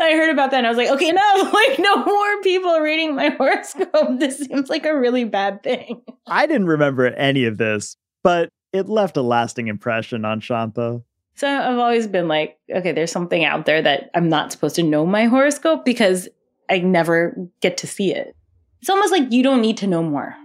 I 0.00 0.12
heard 0.16 0.30
about 0.30 0.52
that 0.52 0.58
and 0.58 0.66
I 0.66 0.70
was 0.70 0.78
like, 0.78 0.90
okay, 0.90 1.10
no, 1.10 1.50
like 1.52 1.78
no 1.78 2.04
more 2.04 2.42
people 2.42 2.78
reading 2.78 3.16
my 3.16 3.28
horoscope. 3.38 4.18
This 4.18 4.38
seems 4.38 4.68
like 4.68 4.86
a 4.86 4.96
really 4.96 5.24
bad 5.24 5.62
thing. 5.62 6.02
I 6.26 6.46
didn't 6.46 6.68
remember 6.68 7.06
any 7.06 7.44
of 7.44 7.58
this, 7.58 7.96
but 8.22 8.50
it 8.72 8.88
left 8.88 9.16
a 9.16 9.22
lasting 9.22 9.66
impression 9.66 10.24
on 10.24 10.40
Shanta. 10.40 11.02
So 11.34 11.48
I've 11.48 11.78
always 11.78 12.06
been 12.06 12.28
like, 12.28 12.58
okay, 12.70 12.92
there's 12.92 13.12
something 13.12 13.44
out 13.44 13.66
there 13.66 13.82
that 13.82 14.10
I'm 14.14 14.28
not 14.28 14.52
supposed 14.52 14.76
to 14.76 14.82
know 14.82 15.06
my 15.06 15.24
horoscope 15.24 15.84
because 15.84 16.28
I 16.70 16.78
never 16.78 17.36
get 17.60 17.78
to 17.78 17.86
see 17.86 18.14
it. 18.14 18.36
It's 18.80 18.90
almost 18.90 19.10
like 19.10 19.32
you 19.32 19.42
don't 19.42 19.60
need 19.60 19.76
to 19.78 19.86
know 19.86 20.02
more. 20.02 20.36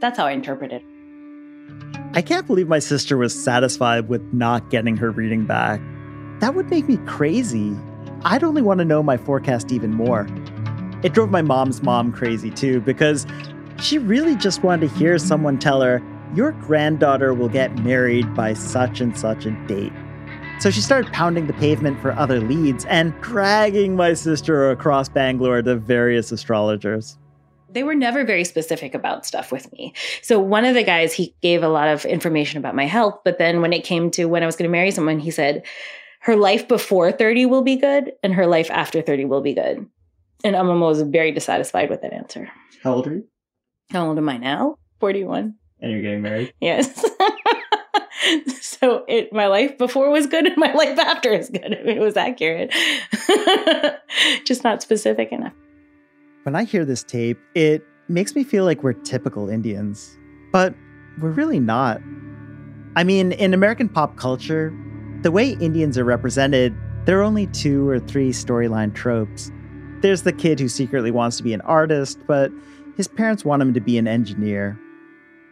That's 0.00 0.16
how 0.16 0.26
I 0.26 0.32
interpret 0.32 0.72
it. 0.72 0.82
I 2.14 2.22
can't 2.22 2.46
believe 2.46 2.68
my 2.68 2.78
sister 2.78 3.16
was 3.16 3.34
satisfied 3.34 4.08
with 4.08 4.22
not 4.32 4.70
getting 4.70 4.96
her 4.96 5.10
reading 5.10 5.46
back. 5.46 5.80
That 6.42 6.56
would 6.56 6.68
make 6.70 6.88
me 6.88 6.96
crazy. 7.06 7.72
I'd 8.24 8.42
only 8.42 8.62
want 8.62 8.78
to 8.78 8.84
know 8.84 9.00
my 9.00 9.16
forecast 9.16 9.70
even 9.70 9.94
more. 9.94 10.26
It 11.04 11.12
drove 11.12 11.30
my 11.30 11.40
mom's 11.40 11.84
mom 11.84 12.10
crazy 12.10 12.50
too, 12.50 12.80
because 12.80 13.28
she 13.80 13.96
really 13.98 14.34
just 14.34 14.64
wanted 14.64 14.88
to 14.88 14.96
hear 14.96 15.18
someone 15.18 15.60
tell 15.60 15.80
her, 15.82 16.02
Your 16.34 16.50
granddaughter 16.50 17.32
will 17.32 17.48
get 17.48 17.78
married 17.84 18.34
by 18.34 18.54
such 18.54 19.00
and 19.00 19.16
such 19.16 19.46
a 19.46 19.52
date. 19.68 19.92
So 20.58 20.72
she 20.72 20.80
started 20.80 21.12
pounding 21.12 21.46
the 21.46 21.52
pavement 21.52 22.00
for 22.00 22.10
other 22.10 22.40
leads 22.40 22.86
and 22.86 23.14
dragging 23.20 23.94
my 23.94 24.14
sister 24.14 24.68
across 24.72 25.08
Bangalore 25.08 25.62
to 25.62 25.76
various 25.76 26.32
astrologers. 26.32 27.18
They 27.70 27.84
were 27.84 27.94
never 27.94 28.24
very 28.24 28.42
specific 28.42 28.96
about 28.96 29.24
stuff 29.24 29.52
with 29.52 29.72
me. 29.72 29.94
So 30.22 30.40
one 30.40 30.64
of 30.64 30.74
the 30.74 30.82
guys, 30.82 31.12
he 31.12 31.36
gave 31.40 31.62
a 31.62 31.68
lot 31.68 31.86
of 31.86 32.04
information 32.04 32.58
about 32.58 32.74
my 32.74 32.86
health. 32.86 33.20
But 33.24 33.38
then 33.38 33.60
when 33.60 33.72
it 33.72 33.84
came 33.84 34.10
to 34.10 34.24
when 34.24 34.42
I 34.42 34.46
was 34.46 34.56
going 34.56 34.68
to 34.68 34.72
marry 34.72 34.90
someone, 34.90 35.20
he 35.20 35.30
said, 35.30 35.62
her 36.22 36.36
life 36.36 36.68
before 36.68 37.10
30 37.10 37.46
will 37.46 37.62
be 37.62 37.76
good 37.76 38.12
and 38.22 38.32
her 38.34 38.46
life 38.46 38.70
after 38.70 39.02
30 39.02 39.24
will 39.24 39.40
be 39.40 39.54
good. 39.54 39.86
And 40.44 40.54
Amama 40.54 40.86
was 40.86 41.02
very 41.02 41.32
dissatisfied 41.32 41.90
with 41.90 42.02
that 42.02 42.12
answer. 42.12 42.48
How 42.82 42.94
old 42.94 43.06
are 43.08 43.14
you? 43.14 43.28
How 43.90 44.06
old 44.06 44.18
am 44.18 44.28
I 44.28 44.36
now? 44.36 44.78
41. 45.00 45.54
And 45.80 45.92
you're 45.92 46.00
getting 46.00 46.22
married? 46.22 46.54
Yes. 46.60 47.04
so 48.60 49.04
it 49.08 49.32
my 49.32 49.48
life 49.48 49.76
before 49.76 50.10
was 50.10 50.28
good 50.28 50.46
and 50.46 50.56
my 50.56 50.72
life 50.72 50.96
after 50.96 51.32
is 51.32 51.50
good. 51.50 51.76
I 51.76 51.82
mean, 51.82 51.96
it 51.96 52.00
was 52.00 52.16
accurate. 52.16 52.72
Just 54.44 54.62
not 54.62 54.80
specific 54.80 55.32
enough. 55.32 55.54
When 56.44 56.54
I 56.54 56.62
hear 56.62 56.84
this 56.84 57.02
tape, 57.02 57.38
it 57.56 57.84
makes 58.08 58.36
me 58.36 58.44
feel 58.44 58.64
like 58.64 58.84
we're 58.84 58.92
typical 58.92 59.48
Indians, 59.48 60.16
but 60.52 60.72
we're 61.20 61.30
really 61.30 61.58
not. 61.58 62.00
I 62.94 63.02
mean, 63.02 63.32
in 63.32 63.54
American 63.54 63.88
pop 63.88 64.16
culture, 64.16 64.72
the 65.22 65.30
way 65.30 65.50
Indians 65.60 65.96
are 65.96 66.04
represented, 66.04 66.74
there 67.04 67.18
are 67.18 67.22
only 67.22 67.46
two 67.48 67.88
or 67.88 67.98
three 67.98 68.30
storyline 68.30 68.94
tropes. 68.94 69.50
There's 70.00 70.22
the 70.22 70.32
kid 70.32 70.58
who 70.58 70.68
secretly 70.68 71.10
wants 71.10 71.36
to 71.36 71.42
be 71.42 71.52
an 71.52 71.60
artist, 71.62 72.18
but 72.26 72.50
his 72.96 73.08
parents 73.08 73.44
want 73.44 73.62
him 73.62 73.72
to 73.74 73.80
be 73.80 73.98
an 73.98 74.08
engineer. 74.08 74.78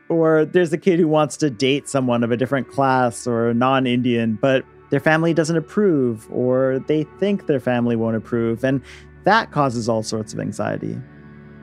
Or 0.09 0.45
there's 0.45 0.71
the 0.71 0.79
kid 0.79 0.99
who 0.99 1.07
wants 1.07 1.37
to 1.39 1.51
date 1.51 1.89
someone 1.89 2.25
of 2.25 2.33
a 2.33 2.37
different 2.37 2.69
class 2.69 3.27
or 3.27 3.55
non 3.55 3.87
Indian, 3.87 4.37
but 4.41 4.65
their 4.91 4.99
family 4.99 5.33
doesn't 5.33 5.57
approve, 5.57 6.29
or 6.33 6.81
they 6.89 7.05
think 7.21 7.47
their 7.47 7.61
family 7.61 7.95
won't 7.95 8.17
approve, 8.17 8.65
and 8.65 8.83
that 9.23 9.53
causes 9.53 9.89
all 9.89 10.03
sorts 10.03 10.35
of 10.35 10.41
anxiety. 10.41 11.01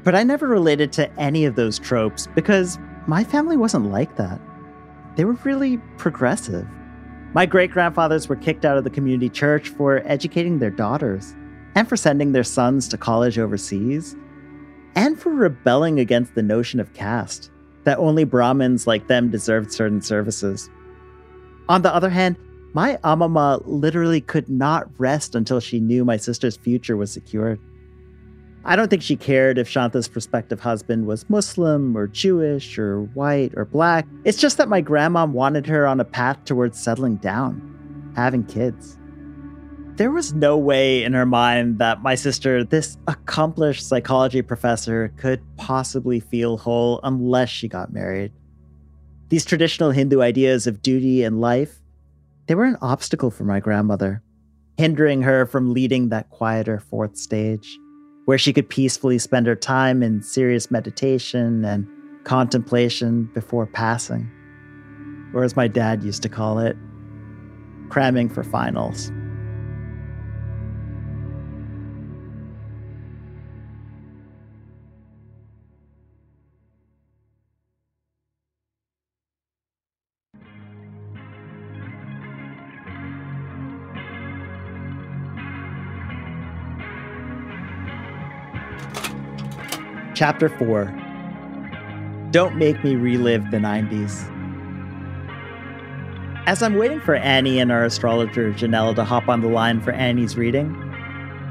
But 0.03 0.15
I 0.15 0.23
never 0.23 0.47
related 0.47 0.93
to 0.93 1.11
any 1.19 1.43
of 1.43 1.55
those 1.55 1.77
tropes 1.77 2.27
because 2.27 2.79
my 3.05 3.25
family 3.25 3.57
wasn't 3.57 3.91
like 3.91 4.15
that. 4.15 4.39
They 5.17 5.25
were 5.25 5.33
really 5.43 5.77
progressive. 5.97 6.67
My 7.37 7.45
great 7.45 7.69
grandfathers 7.69 8.27
were 8.27 8.35
kicked 8.35 8.65
out 8.65 8.79
of 8.79 8.83
the 8.83 8.89
community 8.89 9.29
church 9.29 9.69
for 9.69 10.01
educating 10.07 10.57
their 10.57 10.71
daughters, 10.71 11.35
and 11.75 11.87
for 11.87 11.95
sending 11.95 12.31
their 12.31 12.43
sons 12.43 12.87
to 12.87 12.97
college 12.97 13.37
overseas, 13.37 14.15
and 14.95 15.19
for 15.19 15.29
rebelling 15.29 15.99
against 15.99 16.33
the 16.33 16.41
notion 16.41 16.79
of 16.79 16.95
caste 16.95 17.51
that 17.83 17.99
only 17.99 18.23
Brahmins 18.23 18.87
like 18.87 19.05
them 19.05 19.29
deserved 19.29 19.71
certain 19.71 20.01
services. 20.01 20.71
On 21.69 21.83
the 21.83 21.93
other 21.93 22.09
hand, 22.09 22.37
my 22.73 22.97
Amama 23.03 23.61
literally 23.67 24.19
could 24.19 24.49
not 24.49 24.89
rest 24.97 25.35
until 25.35 25.59
she 25.59 25.79
knew 25.79 26.03
my 26.03 26.17
sister's 26.17 26.57
future 26.57 26.97
was 26.97 27.11
secured. 27.11 27.59
I 28.69 28.75
don't 28.75 28.89
think 28.89 29.01
she 29.01 29.15
cared 29.15 29.57
if 29.57 29.69
Shanta's 29.69 30.09
prospective 30.09 30.59
husband 30.59 31.07
was 31.07 31.29
Muslim 31.29 31.95
or 31.95 32.05
Jewish 32.05 32.77
or 32.77 33.03
white 33.03 33.53
or 33.55 33.63
black. 33.63 34.05
It's 34.25 34.37
just 34.37 34.57
that 34.57 34.67
my 34.67 34.81
grandma 34.81 35.25
wanted 35.25 35.65
her 35.67 35.87
on 35.87 36.01
a 36.01 36.05
path 36.05 36.43
towards 36.43 36.77
settling 36.77 37.15
down, 37.15 38.11
having 38.17 38.43
kids. 38.43 38.97
There 39.95 40.11
was 40.11 40.33
no 40.33 40.57
way 40.57 41.01
in 41.05 41.13
her 41.13 41.25
mind 41.25 41.79
that 41.79 42.03
my 42.03 42.15
sister, 42.15 42.65
this 42.65 42.97
accomplished 43.07 43.87
psychology 43.87 44.41
professor, 44.41 45.13
could 45.15 45.41
possibly 45.55 46.19
feel 46.19 46.57
whole 46.57 46.99
unless 47.03 47.47
she 47.47 47.69
got 47.69 47.93
married. 47.93 48.33
These 49.29 49.45
traditional 49.45 49.91
Hindu 49.91 50.21
ideas 50.21 50.67
of 50.67 50.81
duty 50.81 51.23
and 51.23 51.39
life, 51.39 51.79
they 52.47 52.55
were 52.55 52.65
an 52.65 52.77
obstacle 52.81 53.31
for 53.31 53.45
my 53.45 53.61
grandmother, 53.61 54.21
hindering 54.77 55.21
her 55.21 55.45
from 55.45 55.73
leading 55.73 56.09
that 56.09 56.29
quieter 56.29 56.79
fourth 56.79 57.17
stage, 57.17 57.77
where 58.27 58.37
she 58.37 58.51
could 58.51 58.67
peacefully 58.67 59.17
spend 59.17 59.47
her 59.47 59.55
time 59.55 60.03
in 60.03 60.21
serious 60.21 60.69
meditation 60.69 61.63
and 61.63 61.87
contemplation 62.25 63.23
before 63.33 63.65
passing. 63.65 64.29
Or 65.33 65.45
as 65.45 65.55
my 65.55 65.69
dad 65.69 66.03
used 66.03 66.23
to 66.23 66.29
call 66.29 66.59
it, 66.59 66.75
cramming 67.87 68.27
for 68.27 68.43
finals. 68.43 69.13
Chapter 90.17 90.49
4 90.49 90.85
Don't 92.31 92.55
Make 92.55 92.83
Me 92.83 92.95
Relive 92.95 93.51
the 93.51 93.57
90s. 93.57 94.25
As 96.47 96.63
I'm 96.63 96.73
waiting 96.73 96.99
for 96.99 97.13
Annie 97.13 97.59
and 97.59 97.71
our 97.71 97.85
astrologer 97.85 98.51
Janelle 98.51 98.95
to 98.95 99.03
hop 99.03 99.29
on 99.29 99.41
the 99.41 99.47
line 99.47 99.79
for 99.79 99.91
Annie's 99.91 100.35
reading, 100.35 100.75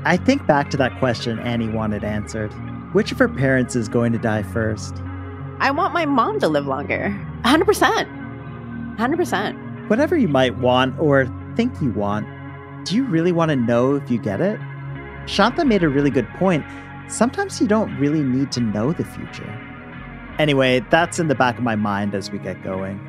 I 0.04 0.16
think 0.16 0.48
back 0.48 0.68
to 0.70 0.76
that 0.78 0.98
question 0.98 1.38
Annie 1.38 1.68
wanted 1.68 2.02
answered. 2.02 2.48
Which 2.92 3.12
of 3.12 3.20
her 3.20 3.28
parents 3.28 3.76
is 3.76 3.88
going 3.88 4.10
to 4.14 4.18
die 4.18 4.42
first? 4.42 4.96
I 5.60 5.70
want 5.70 5.94
my 5.94 6.04
mom 6.04 6.40
to 6.40 6.48
live 6.48 6.66
longer. 6.66 7.16
100%. 7.44 8.96
100%. 8.96 9.88
Whatever 9.88 10.16
you 10.16 10.26
might 10.26 10.58
want 10.58 10.98
or 10.98 11.32
think 11.54 11.80
you 11.80 11.92
want, 11.92 12.26
do 12.84 12.96
you 12.96 13.04
really 13.04 13.30
want 13.30 13.50
to 13.50 13.56
know 13.56 13.94
if 13.94 14.10
you 14.10 14.18
get 14.18 14.40
it? 14.40 14.58
Shanta 15.26 15.64
made 15.64 15.84
a 15.84 15.88
really 15.88 16.10
good 16.10 16.28
point 16.30 16.64
sometimes 17.08 17.60
you 17.60 17.66
don't 17.66 17.96
really 17.98 18.22
need 18.22 18.52
to 18.52 18.60
know 18.60 18.92
the 18.92 19.04
future. 19.04 19.60
Anyway, 20.38 20.84
that's 20.90 21.18
in 21.18 21.28
the 21.28 21.34
back 21.34 21.56
of 21.56 21.64
my 21.64 21.76
mind 21.76 22.14
as 22.14 22.30
we 22.30 22.38
get 22.38 22.62
going. 22.62 23.00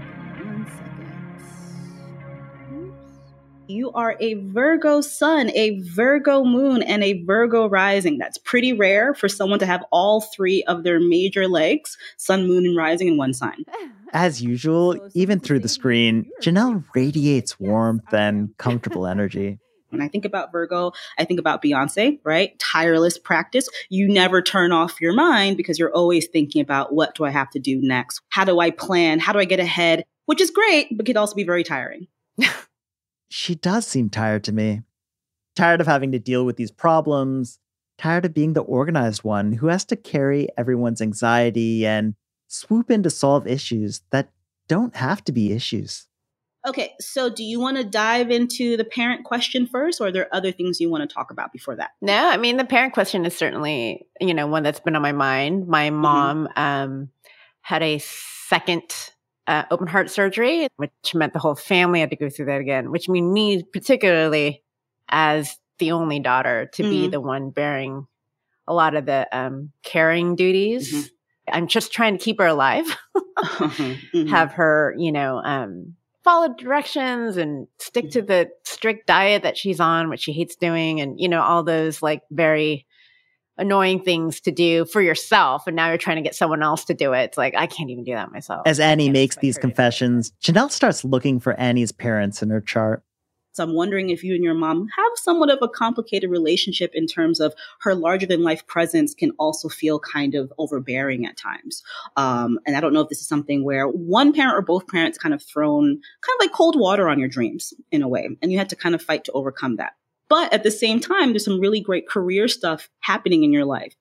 You 3.69 3.91
are 3.91 4.15
a 4.21 4.35
Virgo 4.35 5.01
sun, 5.01 5.51
a 5.53 5.81
Virgo 5.81 6.45
moon, 6.45 6.81
and 6.81 7.03
a 7.03 7.21
Virgo 7.23 7.67
rising. 7.67 8.17
That's 8.17 8.37
pretty 8.37 8.71
rare 8.71 9.13
for 9.13 9.27
someone 9.27 9.59
to 9.59 9.65
have 9.65 9.83
all 9.91 10.21
three 10.21 10.63
of 10.63 10.83
their 10.83 11.01
major 11.01 11.49
legs, 11.49 11.97
sun, 12.15 12.47
moon, 12.47 12.65
and 12.65 12.77
rising 12.77 13.09
in 13.09 13.17
one 13.17 13.33
sign. 13.33 13.65
As 14.13 14.41
usual, 14.41 14.97
even 15.13 15.41
through 15.41 15.59
the 15.59 15.67
screen, 15.67 16.31
Janelle 16.41 16.85
radiates 16.95 17.59
warmth 17.59 18.13
and 18.13 18.55
comfortable 18.57 19.05
energy. 19.05 19.59
When 19.89 20.01
I 20.01 20.07
think 20.07 20.25
about 20.25 20.51
Virgo, 20.51 20.91
I 21.17 21.25
think 21.25 21.39
about 21.39 21.61
Beyonce, 21.61 22.19
right? 22.23 22.57
Tireless 22.59 23.17
practice. 23.17 23.69
You 23.89 24.07
never 24.07 24.41
turn 24.41 24.71
off 24.71 24.99
your 24.99 25.13
mind 25.13 25.57
because 25.57 25.79
you're 25.79 25.93
always 25.93 26.27
thinking 26.27 26.61
about 26.61 26.93
what 26.93 27.15
do 27.15 27.23
I 27.23 27.29
have 27.29 27.49
to 27.51 27.59
do 27.59 27.81
next? 27.81 28.21
How 28.29 28.43
do 28.43 28.59
I 28.59 28.71
plan? 28.71 29.19
How 29.19 29.33
do 29.33 29.39
I 29.39 29.45
get 29.45 29.59
ahead? 29.59 30.03
Which 30.25 30.41
is 30.41 30.51
great, 30.51 30.95
but 30.95 31.05
could 31.05 31.17
also 31.17 31.35
be 31.35 31.45
very 31.45 31.63
tiring. 31.63 32.07
she 33.29 33.55
does 33.55 33.87
seem 33.87 34.09
tired 34.09 34.43
to 34.45 34.51
me. 34.51 34.81
Tired 35.55 35.81
of 35.81 35.87
having 35.87 36.11
to 36.11 36.19
deal 36.19 36.45
with 36.45 36.57
these 36.57 36.69
problems, 36.69 37.59
tired 37.97 38.25
of 38.25 38.33
being 38.33 38.53
the 38.53 38.61
organized 38.61 39.23
one 39.23 39.53
who 39.53 39.67
has 39.67 39.85
to 39.85 39.95
carry 39.95 40.49
everyone's 40.57 41.01
anxiety 41.01 41.85
and 41.85 42.15
swoop 42.47 42.91
in 42.91 43.03
to 43.03 43.09
solve 43.09 43.47
issues 43.47 44.01
that 44.11 44.31
don't 44.67 44.95
have 44.95 45.23
to 45.25 45.31
be 45.31 45.51
issues. 45.51 46.06
Okay, 46.67 46.93
so 46.99 47.29
do 47.29 47.45
you 47.45 47.61
want 47.61 47.77
to 47.77 47.83
dive 47.85 48.29
into 48.29 48.75
the 48.75 48.83
parent 48.83 49.23
question 49.23 49.67
first, 49.67 50.01
or 50.01 50.07
are 50.07 50.11
there 50.11 50.27
other 50.33 50.51
things 50.51 50.81
you 50.81 50.89
want 50.89 51.09
to 51.09 51.13
talk 51.13 51.31
about 51.31 51.53
before 51.53 51.77
that? 51.77 51.91
No, 52.01 52.27
I 52.29 52.35
mean 52.35 52.57
the 52.57 52.65
parent 52.65 52.93
question 52.93 53.25
is 53.25 53.37
certainly 53.37 54.05
you 54.19 54.33
know 54.33 54.47
one 54.47 54.63
that's 54.63 54.81
been 54.81 54.95
on 54.95 55.01
my 55.01 55.13
mind. 55.13 55.67
My 55.67 55.87
mm-hmm. 55.87 55.97
mom 55.97 56.47
mm-hmm. 56.47 56.59
um, 56.61 57.09
had 57.61 57.83
a 57.83 57.99
second 57.99 58.83
uh, 59.47 59.63
open 59.71 59.87
heart 59.87 60.09
surgery, 60.09 60.67
which 60.75 60.91
meant 61.15 61.31
the 61.31 61.39
whole 61.39 61.55
family 61.55 62.01
had 62.01 62.09
to 62.09 62.17
go 62.17 62.29
through 62.29 62.47
that 62.47 62.59
again. 62.59 62.91
Which 62.91 63.07
means 63.07 63.33
me 63.33 63.63
particularly 63.63 64.61
as 65.07 65.57
the 65.79 65.93
only 65.93 66.19
daughter 66.19 66.69
to 66.73 66.83
mm-hmm. 66.83 66.91
be 66.91 67.07
the 67.07 67.21
one 67.21 67.51
bearing 67.51 68.07
a 68.67 68.73
lot 68.73 68.95
of 68.95 69.05
the 69.05 69.25
um, 69.31 69.71
caring 69.83 70.35
duties. 70.35 70.93
Mm-hmm. 70.93 71.07
I'm 71.49 71.67
just 71.67 71.93
trying 71.93 72.17
to 72.17 72.23
keep 72.23 72.39
her 72.39 72.47
alive, 72.47 72.85
mm-hmm. 73.37 74.27
have 74.27 74.51
her, 74.53 74.93
you 74.97 75.13
know, 75.13 75.37
um, 75.37 75.95
follow 76.27 76.53
directions 76.53 77.37
and 77.37 77.67
stick 77.79 78.09
to 78.09 78.19
mm-hmm. 78.19 78.27
the 78.27 78.49
strict 78.65 79.07
diet 79.07 79.43
that 79.43 79.55
she's 79.55 79.79
on, 79.79 80.09
which 80.09 80.19
she 80.19 80.33
hates 80.33 80.57
doing, 80.57 80.99
and 80.99 81.17
you 81.17 81.29
know, 81.29 81.41
all 81.41 81.63
those 81.63 82.01
like 82.01 82.21
very 82.31 82.85
annoying 83.57 84.03
things 84.03 84.41
to 84.41 84.51
do 84.51 84.85
for 84.85 85.01
yourself 85.01 85.65
and 85.65 85.75
now 85.75 85.87
you're 85.87 85.97
trying 85.97 86.17
to 86.17 86.21
get 86.21 86.35
someone 86.35 86.61
else 86.61 86.85
to 86.85 86.93
do 86.93 87.13
it. 87.13 87.23
It's 87.23 87.37
like 87.37 87.55
I 87.55 87.65
can't 87.65 87.89
even 87.89 88.03
do 88.03 88.13
that 88.13 88.31
myself. 88.31 88.63
As 88.65 88.79
Annie 88.79 89.09
makes 89.09 89.37
these 89.37 89.57
confessions, 89.57 90.31
Janelle 90.43 90.69
starts 90.69 91.03
looking 91.03 91.39
for 91.39 91.53
Annie's 91.53 91.91
parents 91.91 92.43
in 92.43 92.49
her 92.49 92.61
chart. 92.61 93.03
So 93.57 93.63
I'm 93.63 93.73
wondering 93.73 94.11
if 94.11 94.23
you 94.23 94.35
and 94.35 94.43
your 94.43 94.53
mom 94.53 94.87
have 94.95 95.11
somewhat 95.15 95.49
of 95.49 95.57
a 95.63 95.67
complicated 95.67 96.29
relationship 96.29 96.91
in 96.93 97.07
terms 97.07 97.39
of 97.39 97.55
her 97.79 97.95
larger 97.95 98.27
than 98.27 98.43
life 98.43 98.67
presence 98.67 99.15
can 99.15 99.31
also 99.39 99.67
feel 99.67 99.99
kind 99.99 100.35
of 100.35 100.53
overbearing 100.59 101.25
at 101.25 101.37
times. 101.37 101.81
Um, 102.17 102.59
and 102.67 102.77
I 102.77 102.81
don't 102.81 102.93
know 102.93 103.01
if 103.01 103.09
this 103.09 103.19
is 103.19 103.27
something 103.27 103.63
where 103.63 103.87
one 103.87 104.31
parent 104.31 104.55
or 104.55 104.61
both 104.61 104.87
parents 104.87 105.17
kind 105.17 105.33
of 105.33 105.41
thrown 105.41 105.85
kind 105.85 106.37
of 106.39 106.39
like 106.39 106.51
cold 106.51 106.79
water 106.79 107.09
on 107.09 107.17
your 107.17 107.29
dreams 107.29 107.73
in 107.91 108.03
a 108.03 108.07
way, 108.07 108.29
and 108.43 108.51
you 108.51 108.59
had 108.59 108.69
to 108.69 108.75
kind 108.75 108.93
of 108.93 109.01
fight 109.01 109.23
to 109.23 109.31
overcome 109.31 109.77
that. 109.77 109.93
But 110.29 110.53
at 110.53 110.61
the 110.61 110.69
same 110.69 110.99
time, 110.99 111.31
there's 111.31 111.45
some 111.45 111.59
really 111.59 111.81
great 111.81 112.07
career 112.07 112.47
stuff 112.47 112.89
happening 112.99 113.43
in 113.43 113.51
your 113.51 113.65
life. 113.65 113.95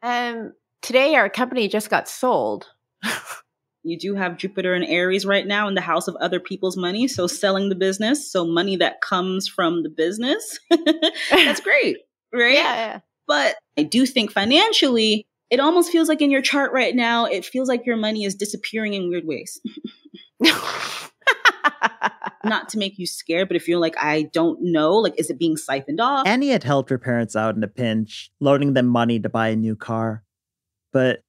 Um, 0.00 0.52
today 0.80 1.16
our 1.16 1.28
company 1.28 1.66
just 1.66 1.90
got 1.90 2.08
sold. 2.08 2.68
You 3.86 3.96
do 3.96 4.14
have 4.16 4.36
Jupiter 4.36 4.74
and 4.74 4.84
Aries 4.84 5.24
right 5.24 5.46
now 5.46 5.68
in 5.68 5.74
the 5.74 5.80
house 5.80 6.08
of 6.08 6.16
other 6.16 6.40
people's 6.40 6.76
money. 6.76 7.06
So 7.06 7.28
selling 7.28 7.68
the 7.68 7.76
business, 7.76 8.30
so 8.30 8.44
money 8.44 8.76
that 8.76 9.00
comes 9.00 9.46
from 9.46 9.84
the 9.84 9.88
business. 9.88 10.58
That's 11.30 11.60
great, 11.60 11.98
right? 12.32 12.54
Yeah, 12.54 12.74
yeah. 12.74 13.00
But 13.28 13.54
I 13.78 13.84
do 13.84 14.04
think 14.04 14.32
financially, 14.32 15.24
it 15.50 15.60
almost 15.60 15.92
feels 15.92 16.08
like 16.08 16.20
in 16.20 16.32
your 16.32 16.42
chart 16.42 16.72
right 16.72 16.96
now, 16.96 17.26
it 17.26 17.44
feels 17.44 17.68
like 17.68 17.86
your 17.86 17.96
money 17.96 18.24
is 18.24 18.34
disappearing 18.34 18.94
in 18.94 19.08
weird 19.08 19.24
ways. 19.24 19.60
Not 22.44 22.68
to 22.70 22.78
make 22.78 22.98
you 22.98 23.06
scared, 23.06 23.46
but 23.48 23.56
if 23.56 23.68
you're 23.68 23.78
like, 23.78 23.96
I 23.98 24.22
don't 24.32 24.60
know, 24.62 24.96
like, 24.96 25.14
is 25.16 25.30
it 25.30 25.38
being 25.38 25.56
siphoned 25.56 26.00
off? 26.00 26.26
Annie 26.26 26.50
had 26.50 26.64
helped 26.64 26.90
her 26.90 26.98
parents 26.98 27.36
out 27.36 27.54
in 27.54 27.62
a 27.62 27.68
pinch, 27.68 28.32
loaning 28.40 28.74
them 28.74 28.86
money 28.86 29.20
to 29.20 29.28
buy 29.28 29.48
a 29.48 29.56
new 29.56 29.76
car. 29.76 30.24
But 30.92 31.22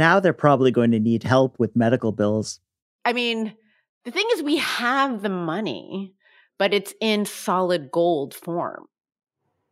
now 0.00 0.18
they're 0.18 0.32
probably 0.32 0.72
going 0.72 0.90
to 0.90 0.98
need 0.98 1.22
help 1.22 1.58
with 1.58 1.76
medical 1.76 2.10
bills. 2.10 2.58
I 3.04 3.12
mean, 3.12 3.54
the 4.04 4.10
thing 4.10 4.26
is, 4.32 4.42
we 4.42 4.56
have 4.56 5.22
the 5.22 5.28
money, 5.28 6.14
but 6.58 6.74
it's 6.74 6.94
in 7.00 7.26
solid 7.26 7.90
gold 7.92 8.34
form. 8.34 8.86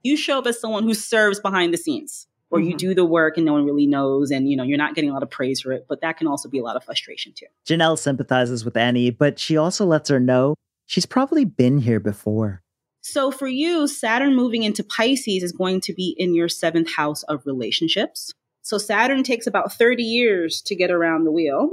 You 0.03 0.17
show 0.17 0.39
up 0.39 0.47
as 0.47 0.61
someone 0.61 0.85
who 0.85 0.95
serves 0.95 1.41
behind 1.41 1.73
the 1.73 1.79
scenes, 1.79 2.27
or 2.51 2.61
you 2.61 2.71
mm-hmm. 2.71 2.77
do 2.77 2.95
the 2.95 3.05
work 3.05 3.37
and 3.37 3.47
no 3.47 3.55
one 3.55 3.65
really 3.65 3.87
knows, 3.87 4.31
and 4.31 4.49
you 4.49 4.57
know 4.57 4.63
you're 4.63 4.79
not 4.79 4.95
getting 4.95 5.11
a 5.11 5.15
lot 5.15 5.23
of 5.23 5.31
praise 5.31 5.63
for 5.63 5.73
it. 5.73 5.87
But 5.89 6.03
that 6.03 6.19
can 6.19 6.27
also 6.27 6.49
be 6.49 6.59
a 6.59 6.63
lot 6.63 6.77
of 6.77 6.85
frustration 6.85 7.33
too. 7.35 7.47
Janelle 7.67 7.99
sympathizes 7.99 8.65
with 8.65 8.77
Annie, 8.77 9.11
but 9.11 9.39
she 9.39 9.57
also 9.57 9.87
lets 9.87 10.11
her 10.11 10.21
know 10.21 10.55
she's 10.87 11.07
probably 11.07 11.45
been 11.45 11.79
here 11.79 12.01
before. 12.01 12.63
So 13.01 13.31
for 13.31 13.49
you, 13.49 13.89
Saturn 13.89 14.37
moving 14.37 14.63
into 14.63 14.85
Pisces 14.85 15.43
is 15.43 15.53
going 15.53 15.81
to 15.83 15.95
be 15.95 16.15
in 16.19 16.35
your 16.35 16.49
seventh 16.49 16.93
house 16.93 17.23
of 17.23 17.47
relationships. 17.47 18.35
So 18.69 18.77
Saturn 18.77 19.23
takes 19.23 19.47
about 19.47 19.73
30 19.73 20.03
years 20.03 20.61
to 20.67 20.77
get 20.77 20.91
around 20.91 21.25
the 21.25 21.33
wheel. 21.33 21.71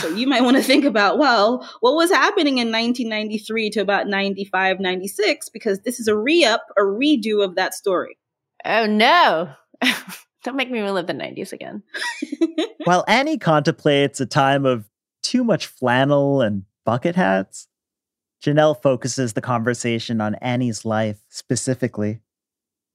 So 0.00 0.08
you 0.08 0.26
might 0.26 0.42
want 0.42 0.56
to 0.56 0.62
think 0.64 0.84
about, 0.84 1.16
well, 1.16 1.64
what 1.78 1.94
was 1.94 2.10
happening 2.10 2.58
in 2.58 2.72
1993 2.72 3.70
to 3.70 3.80
about 3.80 4.08
95, 4.08 4.80
96, 4.80 5.48
because 5.50 5.82
this 5.82 6.00
is 6.00 6.08
a 6.08 6.16
re 6.16 6.44
up, 6.44 6.66
a 6.76 6.80
redo 6.80 7.44
of 7.44 7.54
that 7.54 7.72
story. 7.72 8.18
Oh, 8.64 8.86
no. 8.86 9.50
Don't 10.42 10.56
make 10.56 10.72
me 10.72 10.80
relive 10.80 11.06
the 11.06 11.12
90s 11.12 11.52
again. 11.52 11.84
While 12.84 13.04
Annie 13.06 13.38
contemplates 13.38 14.20
a 14.20 14.26
time 14.26 14.66
of 14.66 14.90
too 15.22 15.44
much 15.44 15.68
flannel 15.68 16.40
and 16.42 16.64
bucket 16.84 17.14
hats, 17.14 17.68
Janelle 18.44 18.82
focuses 18.82 19.34
the 19.34 19.40
conversation 19.40 20.20
on 20.20 20.34
Annie's 20.36 20.84
life 20.84 21.20
specifically. 21.28 22.18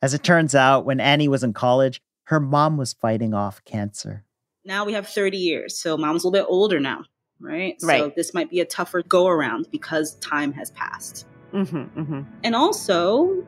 As 0.02 0.14
it 0.14 0.24
turns 0.24 0.54
out, 0.54 0.84
when 0.84 1.00
Annie 1.00 1.30
was 1.30 1.46
in 1.46 1.54
college, 1.54 2.02
her 2.26 2.40
mom 2.40 2.78
was 2.78 2.94
fighting 2.94 3.34
off 3.34 3.64
cancer. 3.66 4.24
Now 4.66 4.86
we 4.86 4.94
have 4.94 5.08
30 5.08 5.38
years. 5.38 5.78
So 5.78 5.98
mom's 5.98 6.24
a 6.24 6.28
little 6.28 6.46
bit 6.46 6.50
older 6.50 6.80
now, 6.80 7.04
right? 7.40 7.76
right. 7.84 8.00
So 8.00 8.14
this 8.16 8.34
might 8.34 8.50
be 8.50 8.60
a 8.60 8.66
tougher 8.66 9.04
go 9.04 9.28
around 9.28 9.68
because 9.72 10.16
time 10.16 10.54
has 10.54 10.72
passed. 10.72 11.28
Mm-hmm, 11.52 12.00
mm-hmm. 12.00 12.22
And 12.44 12.56
also, 12.56 13.46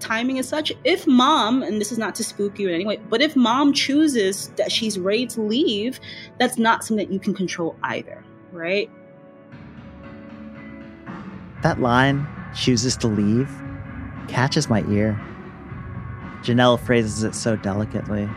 timing 0.00 0.36
is 0.36 0.48
such 0.48 0.72
if 0.84 1.06
mom, 1.06 1.62
and 1.62 1.80
this 1.80 1.90
is 1.90 1.98
not 1.98 2.14
to 2.16 2.24
spook 2.24 2.58
you 2.58 2.68
in 2.68 2.74
any 2.74 2.86
way, 2.86 2.98
but 3.08 3.20
if 3.20 3.34
mom 3.34 3.72
chooses 3.72 4.48
that 4.56 4.70
she's 4.70 4.98
ready 4.98 5.26
to 5.28 5.40
leave, 5.40 5.98
that's 6.38 6.58
not 6.58 6.84
something 6.84 7.06
that 7.06 7.12
you 7.12 7.18
can 7.18 7.34
control 7.34 7.76
either, 7.82 8.22
right? 8.52 8.90
That 11.62 11.80
line, 11.80 12.26
chooses 12.54 12.96
to 12.98 13.08
leave, 13.08 13.50
catches 14.28 14.68
my 14.68 14.82
ear. 14.90 15.20
Janelle 16.42 16.78
phrases 16.80 17.22
it 17.22 17.34
so 17.34 17.56
delicately. 17.56 18.28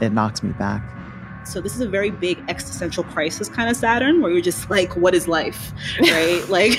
It 0.00 0.12
knocks 0.12 0.42
me 0.42 0.52
back. 0.52 0.82
So 1.46 1.60
this 1.60 1.74
is 1.74 1.80
a 1.80 1.88
very 1.88 2.10
big 2.10 2.42
existential 2.48 3.02
crisis 3.04 3.48
kind 3.48 3.70
of 3.70 3.76
Saturn 3.76 4.20
where 4.20 4.30
you're 4.30 4.42
just 4.42 4.68
like, 4.70 4.94
what 4.96 5.14
is 5.14 5.26
life? 5.26 5.72
Right? 6.00 6.44
like, 6.48 6.78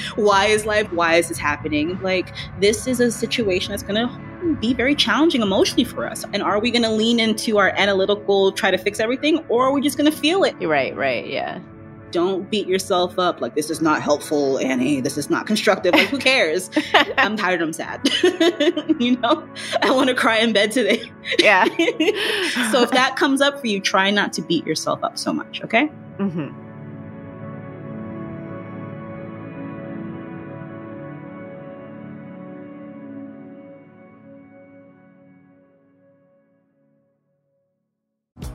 why 0.16 0.46
is 0.46 0.64
life? 0.64 0.90
Why 0.92 1.16
is 1.16 1.28
this 1.28 1.38
happening? 1.38 2.00
Like, 2.02 2.32
this 2.60 2.86
is 2.86 3.00
a 3.00 3.10
situation 3.10 3.72
that's 3.72 3.82
going 3.82 4.08
to 4.08 4.56
be 4.60 4.74
very 4.74 4.94
challenging 4.94 5.42
emotionally 5.42 5.84
for 5.84 6.08
us. 6.08 6.24
And 6.32 6.42
are 6.42 6.60
we 6.60 6.70
going 6.70 6.84
to 6.84 6.90
lean 6.90 7.18
into 7.18 7.58
our 7.58 7.70
analytical, 7.76 8.52
try 8.52 8.70
to 8.70 8.78
fix 8.78 9.00
everything, 9.00 9.44
or 9.48 9.66
are 9.66 9.72
we 9.72 9.80
just 9.80 9.98
going 9.98 10.10
to 10.10 10.16
feel 10.16 10.44
it? 10.44 10.54
Right, 10.60 10.94
right, 10.96 11.26
yeah. 11.26 11.60
Don't 12.16 12.50
beat 12.50 12.66
yourself 12.66 13.18
up 13.18 13.42
like 13.42 13.54
this 13.54 13.68
is 13.68 13.82
not 13.82 14.00
helpful, 14.00 14.58
Annie. 14.58 15.02
This 15.02 15.18
is 15.18 15.28
not 15.28 15.46
constructive. 15.46 15.92
Like, 15.92 16.08
who 16.08 16.16
cares? 16.16 16.70
I'm 17.18 17.36
tired. 17.36 17.60
I'm 17.60 17.74
sad. 17.74 18.08
you 18.98 19.18
know, 19.18 19.46
I 19.82 19.90
want 19.90 20.08
to 20.08 20.14
cry 20.14 20.38
in 20.38 20.54
bed 20.54 20.72
today. 20.72 21.12
Yeah. 21.38 21.64
so 22.72 22.80
if 22.80 22.90
that 22.92 23.16
comes 23.16 23.42
up 23.42 23.60
for 23.60 23.66
you, 23.66 23.80
try 23.80 24.10
not 24.10 24.32
to 24.32 24.40
beat 24.40 24.66
yourself 24.66 25.04
up 25.04 25.18
so 25.18 25.30
much. 25.30 25.60
Okay. 25.62 25.90
Mm-hmm. 26.16 26.62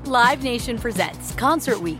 Live 0.07 0.41
Nation 0.41 0.79
presents 0.79 1.35
Concert 1.35 1.79
Week. 1.79 1.99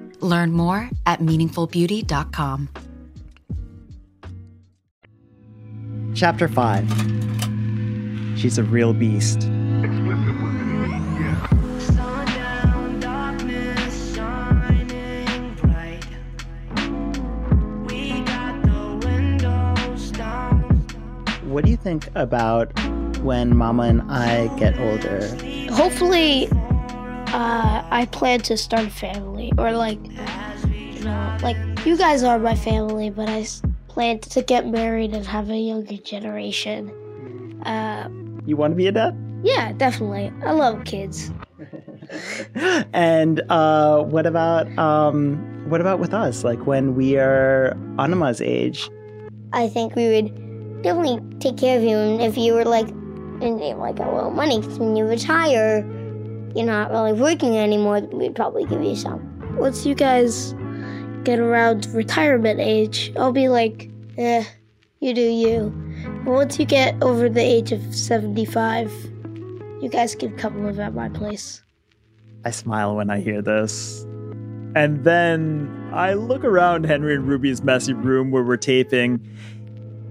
Learn 0.21 0.53
more 0.53 0.89
at 1.05 1.19
meaningfulbeauty.com. 1.19 2.69
Chapter 6.13 6.47
5 6.47 8.37
She's 8.37 8.57
a 8.57 8.63
real 8.63 8.91
beast. 8.91 9.47
What 21.43 21.65
do 21.65 21.71
you 21.71 21.77
think 21.77 22.09
about 22.15 22.71
when 23.19 23.55
Mama 23.55 23.83
and 23.83 24.01
I 24.11 24.47
get 24.57 24.79
older? 24.79 25.27
Hopefully, 25.71 26.47
uh, 26.51 27.70
I 27.91 28.05
plan 28.05 28.39
to 28.41 28.55
start 28.57 28.85
a 28.85 28.89
family, 28.89 29.51
or 29.57 29.71
like, 29.73 29.99
you 30.73 31.03
know, 31.03 31.37
like 31.43 31.57
you 31.85 31.97
guys 31.97 32.23
are 32.23 32.39
my 32.39 32.55
family, 32.55 33.09
but 33.09 33.27
I 33.29 33.45
plan 33.89 34.19
to 34.19 34.41
get 34.41 34.65
married 34.67 35.13
and 35.13 35.25
have 35.27 35.49
a 35.49 35.57
younger 35.57 35.97
generation. 35.97 36.89
Uh, 37.65 38.07
You 38.45 38.55
want 38.57 38.71
to 38.71 38.75
be 38.75 38.87
a 38.87 38.91
dad? 38.91 39.13
yeah, 39.43 39.73
definitely. 39.73 40.31
I 40.45 40.51
love 40.53 40.83
kids. 40.85 41.31
and 42.93 43.41
uh, 43.49 44.01
what 44.03 44.25
about 44.25 44.67
um, 44.77 45.37
what 45.69 45.81
about 45.81 45.99
with 45.99 46.13
us? 46.13 46.43
Like 46.43 46.65
when 46.65 46.95
we 46.95 47.17
are 47.17 47.75
Anama's 47.99 48.41
age, 48.41 48.89
I 49.53 49.67
think 49.67 49.95
we 49.95 50.07
would 50.07 50.81
definitely 50.83 51.19
take 51.39 51.57
care 51.57 51.77
of 51.77 51.83
you. 51.83 51.97
And 51.97 52.21
if 52.21 52.37
you 52.37 52.53
were 52.53 52.65
like, 52.65 52.87
in 53.41 53.57
like 53.79 53.99
a 53.99 54.09
little 54.09 54.31
money, 54.31 54.61
'cause 54.61 54.79
when 54.79 54.95
you 54.95 55.05
retire, 55.05 55.81
you're 56.55 56.65
not 56.65 56.91
really 56.91 57.13
working 57.13 57.57
anymore, 57.57 58.01
we'd 58.01 58.35
probably 58.35 58.65
give 58.65 58.83
you 58.83 58.95
some. 58.95 59.27
Once 59.57 59.85
you 59.85 59.95
guys 59.95 60.53
get 61.23 61.39
around 61.39 61.85
retirement 61.87 62.59
age, 62.59 63.11
I'll 63.17 63.31
be 63.31 63.47
like, 63.49 63.89
eh, 64.17 64.43
you 64.99 65.13
do 65.13 65.21
you. 65.21 65.73
But 66.25 66.31
once 66.31 66.59
you 66.59 66.65
get 66.65 67.01
over 67.01 67.29
the 67.29 67.41
age 67.41 67.71
of 67.71 67.95
75, 67.95 68.91
you 69.81 69.89
guys 69.89 70.15
can 70.15 70.35
come 70.37 70.63
live 70.63 70.79
at 70.79 70.93
my 70.93 71.09
place. 71.09 71.61
I 72.45 72.51
smile 72.51 72.95
when 72.95 73.09
I 73.09 73.19
hear 73.19 73.41
this. 73.41 74.03
And 74.75 75.03
then 75.03 75.89
I 75.93 76.13
look 76.13 76.43
around 76.43 76.85
Henry 76.85 77.15
and 77.15 77.27
Ruby's 77.27 77.61
messy 77.61 77.93
room 77.93 78.31
where 78.31 78.43
we're 78.43 78.57
taping. 78.57 79.19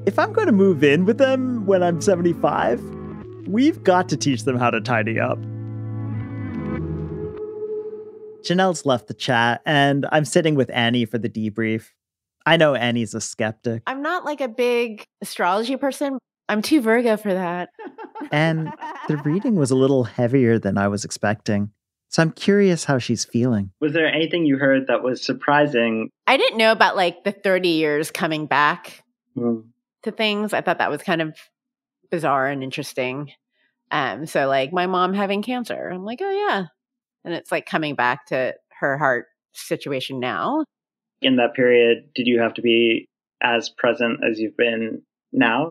If 0.07 0.19
I'm 0.19 0.33
going 0.33 0.47
to 0.47 0.53
move 0.53 0.85
in 0.85 1.07
with 1.07 1.19
them 1.19 1.67
when 1.67 1.83
I'm 1.83 2.01
75, 2.01 2.83
we've 3.47 3.83
got 3.83 4.09
to 4.11 4.17
teach 4.17 4.45
them 4.45 4.57
how 4.57 4.71
to 4.71 4.81
tidy 4.81 5.19
up. 5.19 5.39
Janelle's 8.45 8.87
left 8.87 9.07
the 9.09 9.15
chat, 9.15 9.63
and 9.67 10.07
I'm 10.13 10.25
sitting 10.25 10.55
with 10.55 10.71
Annie 10.71 11.05
for 11.05 11.19
the 11.19 11.29
debrief. 11.29 11.87
I 12.47 12.57
know 12.57 12.75
Annie's 12.75 13.15
a 13.15 13.21
skeptic, 13.21 13.83
I'm 13.87 14.03
not 14.03 14.25
like 14.25 14.41
a 14.41 14.49
big 14.49 15.05
astrology 15.21 15.77
person. 15.77 16.19
I'm 16.49 16.63
too 16.63 16.81
Virgo 16.81 17.17
for 17.17 17.33
that. 17.35 17.69
and 18.33 18.73
the 19.09 19.19
reading 19.19 19.55
was 19.55 19.71
a 19.71 19.77
little 19.77 20.05
heavier 20.05 20.59
than 20.59 20.79
I 20.79 20.89
was 20.89 21.05
expecting. 21.05 21.71
So 22.09 22.23
I'm 22.23 22.33
curious 22.33 22.85
how 22.85 22.99
she's 22.99 23.25
feeling. 23.25 23.71
Was 23.81 23.93
there 23.93 24.07
anything 24.13 24.45
you 24.47 24.57
heard 24.57 24.89
that 24.89 25.03
was 25.05 25.25
surprising? 25.25 26.11
I 26.27 26.37
didn't 26.39 26.59
know 26.59 26.73
about 26.73 26.97
like 26.97 27.23
the 27.23 27.31
30 27.31 27.69
years 27.69 28.11
coming 28.11 28.47
back 28.47 29.05
Hmm. 29.37 29.61
to 30.03 30.11
things. 30.11 30.53
I 30.53 30.61
thought 30.61 30.79
that 30.79 30.91
was 30.91 31.03
kind 31.03 31.23
of 31.23 31.37
bizarre 32.11 32.49
and 32.49 32.65
interesting. 32.65 33.31
Um, 33.93 34.27
so 34.27 34.49
like 34.49 34.73
my 34.73 34.87
mom 34.89 35.15
having 35.15 35.43
cancer, 35.43 35.89
I'm 35.89 36.05
like, 36.05 36.19
oh 36.21 36.49
yeah, 36.49 36.65
and 37.25 37.35
it's 37.35 37.53
like 37.53 37.67
coming 37.67 37.95
back 37.95 38.27
to 38.27 38.55
her 38.81 38.99
heart 38.99 39.27
situation 39.53 40.21
now. 40.21 40.65
In 41.23 41.37
that 41.37 41.55
period, 41.55 42.09
did 42.15 42.27
you 42.27 42.41
have 42.41 42.55
to 42.55 42.63
be 42.63 43.07
as 43.43 43.69
present 43.69 44.21
as 44.29 44.39
you've 44.39 44.57
been 44.57 45.03
now? 45.33 45.69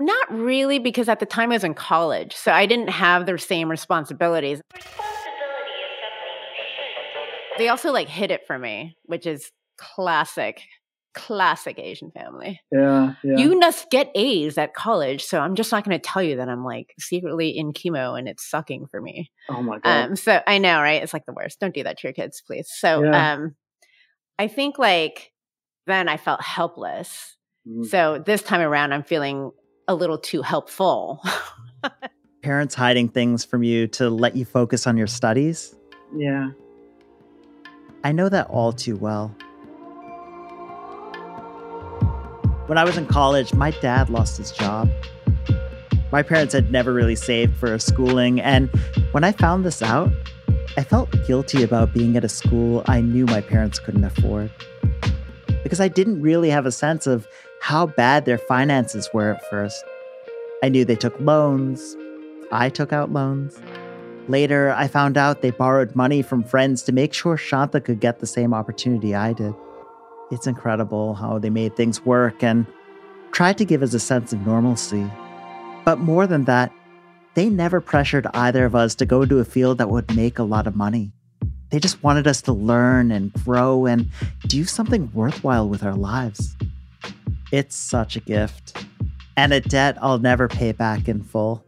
Not 0.00 0.32
really, 0.32 0.78
because 0.78 1.08
at 1.08 1.18
the 1.18 1.26
time 1.26 1.50
I 1.50 1.56
was 1.56 1.64
in 1.64 1.74
college, 1.74 2.34
so 2.34 2.52
I 2.52 2.66
didn't 2.66 2.90
have 2.90 3.26
the 3.26 3.36
same 3.38 3.68
responsibilities. 3.68 4.60
They 7.58 7.68
also 7.68 7.90
like 7.90 8.08
hid 8.08 8.30
it 8.30 8.46
from 8.46 8.62
me, 8.62 8.96
which 9.06 9.26
is 9.26 9.50
classic, 9.76 10.62
classic 11.18 11.78
Asian 11.78 12.10
family. 12.10 12.60
Yeah, 12.72 13.14
yeah. 13.22 13.36
You 13.36 13.58
must 13.58 13.90
get 13.90 14.10
A's 14.14 14.56
at 14.56 14.72
college, 14.74 15.24
so 15.24 15.40
I'm 15.40 15.54
just 15.54 15.70
not 15.72 15.84
going 15.84 15.98
to 15.98 16.02
tell 16.02 16.22
you 16.22 16.36
that 16.36 16.48
I'm 16.48 16.64
like 16.64 16.94
secretly 16.98 17.50
in 17.50 17.72
chemo 17.72 18.18
and 18.18 18.28
it's 18.28 18.48
sucking 18.48 18.86
for 18.90 19.00
me. 19.00 19.30
oh 19.48 19.62
my 19.62 19.78
god. 19.78 20.10
Um, 20.10 20.16
so 20.16 20.40
I 20.46 20.58
know, 20.58 20.80
right? 20.80 21.02
It's 21.02 21.12
like 21.12 21.26
the 21.26 21.32
worst. 21.32 21.60
Don't 21.60 21.74
do 21.74 21.82
that 21.84 21.98
to 21.98 22.06
your 22.06 22.12
kids, 22.14 22.42
please. 22.46 22.68
So, 22.72 23.02
Yeah. 23.04 23.32
um, 23.34 23.54
I 24.38 24.48
think 24.48 24.78
like 24.78 25.32
then 25.86 26.08
I 26.08 26.16
felt 26.16 26.40
helpless. 26.42 27.36
Mm. 27.66 27.84
So 27.86 28.22
this 28.24 28.42
time 28.42 28.60
around, 28.60 28.92
I'm 28.92 29.02
feeling 29.02 29.50
a 29.88 29.94
little 29.94 30.18
too 30.18 30.42
helpful. 30.42 31.22
Parents 32.42 32.74
hiding 32.74 33.08
things 33.08 33.44
from 33.44 33.62
you 33.62 33.86
to 33.88 34.08
let 34.10 34.36
you 34.36 34.44
focus 34.44 34.86
on 34.86 34.96
your 34.96 35.06
studies? 35.08 35.74
yeah. 36.16 36.50
I 38.04 38.12
know 38.12 38.28
that 38.28 38.46
all 38.48 38.72
too 38.72 38.96
well. 38.96 39.34
When 42.68 42.76
I 42.76 42.84
was 42.84 42.98
in 42.98 43.06
college, 43.06 43.54
my 43.54 43.70
dad 43.70 44.10
lost 44.10 44.36
his 44.36 44.52
job. 44.52 44.90
My 46.12 46.22
parents 46.22 46.52
had 46.52 46.70
never 46.70 46.92
really 46.92 47.16
saved 47.16 47.56
for 47.56 47.78
schooling, 47.78 48.42
and 48.42 48.68
when 49.12 49.24
I 49.24 49.32
found 49.32 49.64
this 49.64 49.80
out, 49.80 50.12
I 50.76 50.84
felt 50.84 51.10
guilty 51.26 51.62
about 51.62 51.94
being 51.94 52.14
at 52.14 52.24
a 52.24 52.28
school 52.28 52.82
I 52.86 53.00
knew 53.00 53.24
my 53.24 53.40
parents 53.40 53.78
couldn't 53.78 54.04
afford. 54.04 54.50
Because 55.62 55.80
I 55.80 55.88
didn't 55.88 56.20
really 56.20 56.50
have 56.50 56.66
a 56.66 56.70
sense 56.70 57.06
of 57.06 57.26
how 57.62 57.86
bad 57.86 58.26
their 58.26 58.36
finances 58.36 59.08
were 59.14 59.32
at 59.32 59.48
first. 59.48 59.82
I 60.62 60.68
knew 60.68 60.84
they 60.84 60.94
took 60.94 61.18
loans, 61.20 61.96
I 62.52 62.68
took 62.68 62.92
out 62.92 63.10
loans. 63.10 63.58
Later, 64.28 64.74
I 64.76 64.88
found 64.88 65.16
out 65.16 65.40
they 65.40 65.52
borrowed 65.52 65.96
money 65.96 66.20
from 66.20 66.44
friends 66.44 66.82
to 66.82 66.92
make 66.92 67.14
sure 67.14 67.38
Shanta 67.38 67.80
could 67.80 68.00
get 68.00 68.20
the 68.20 68.26
same 68.26 68.52
opportunity 68.52 69.14
I 69.14 69.32
did. 69.32 69.54
It's 70.30 70.46
incredible 70.46 71.14
how 71.14 71.38
they 71.38 71.50
made 71.50 71.74
things 71.76 72.04
work 72.04 72.42
and 72.42 72.66
tried 73.32 73.58
to 73.58 73.64
give 73.64 73.82
us 73.82 73.94
a 73.94 74.00
sense 74.00 74.32
of 74.32 74.46
normalcy. 74.46 75.10
But 75.84 75.98
more 75.98 76.26
than 76.26 76.44
that, 76.44 76.72
they 77.34 77.48
never 77.48 77.80
pressured 77.80 78.26
either 78.34 78.64
of 78.64 78.74
us 78.74 78.94
to 78.96 79.06
go 79.06 79.22
into 79.22 79.38
a 79.38 79.44
field 79.44 79.78
that 79.78 79.90
would 79.90 80.14
make 80.14 80.38
a 80.38 80.42
lot 80.42 80.66
of 80.66 80.76
money. 80.76 81.12
They 81.70 81.78
just 81.78 82.02
wanted 82.02 82.26
us 82.26 82.42
to 82.42 82.52
learn 82.52 83.10
and 83.10 83.32
grow 83.32 83.86
and 83.86 84.10
do 84.46 84.64
something 84.64 85.10
worthwhile 85.14 85.68
with 85.68 85.82
our 85.82 85.94
lives. 85.94 86.56
It's 87.52 87.76
such 87.76 88.16
a 88.16 88.20
gift, 88.20 88.84
and 89.36 89.52
a 89.52 89.60
debt 89.60 89.96
I'll 90.02 90.18
never 90.18 90.48
pay 90.48 90.72
back 90.72 91.08
in 91.08 91.22
full. 91.22 91.64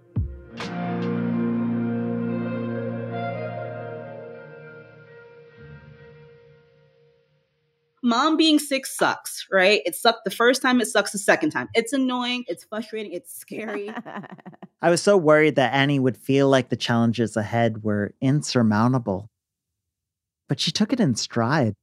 Mom 8.03 8.36
being 8.36 8.59
sick 8.59 8.86
sucks, 8.86 9.46
right? 9.53 9.82
It 9.84 9.94
sucked 9.94 10.24
the 10.24 10.30
first 10.30 10.62
time, 10.62 10.80
it 10.80 10.86
sucks 10.86 11.12
the 11.12 11.18
second 11.18 11.51
time. 11.51 11.68
It's 11.74 11.92
annoying, 11.92 12.44
it's 12.46 12.64
frustrating, 12.64 13.12
it's 13.12 13.34
scary. 13.38 13.90
I 14.82 14.90
was 14.90 15.03
so 15.03 15.16
worried 15.16 15.57
that 15.57 15.74
Annie 15.74 15.98
would 15.98 16.16
feel 16.16 16.48
like 16.48 16.70
the 16.70 16.76
challenges 16.76 17.36
ahead 17.36 17.82
were 17.82 18.14
insurmountable. 18.20 19.28
But 20.48 20.61
she 20.61 20.70
took 20.70 20.92
it 20.92 21.01
in 21.01 21.14
stride. 21.14 21.74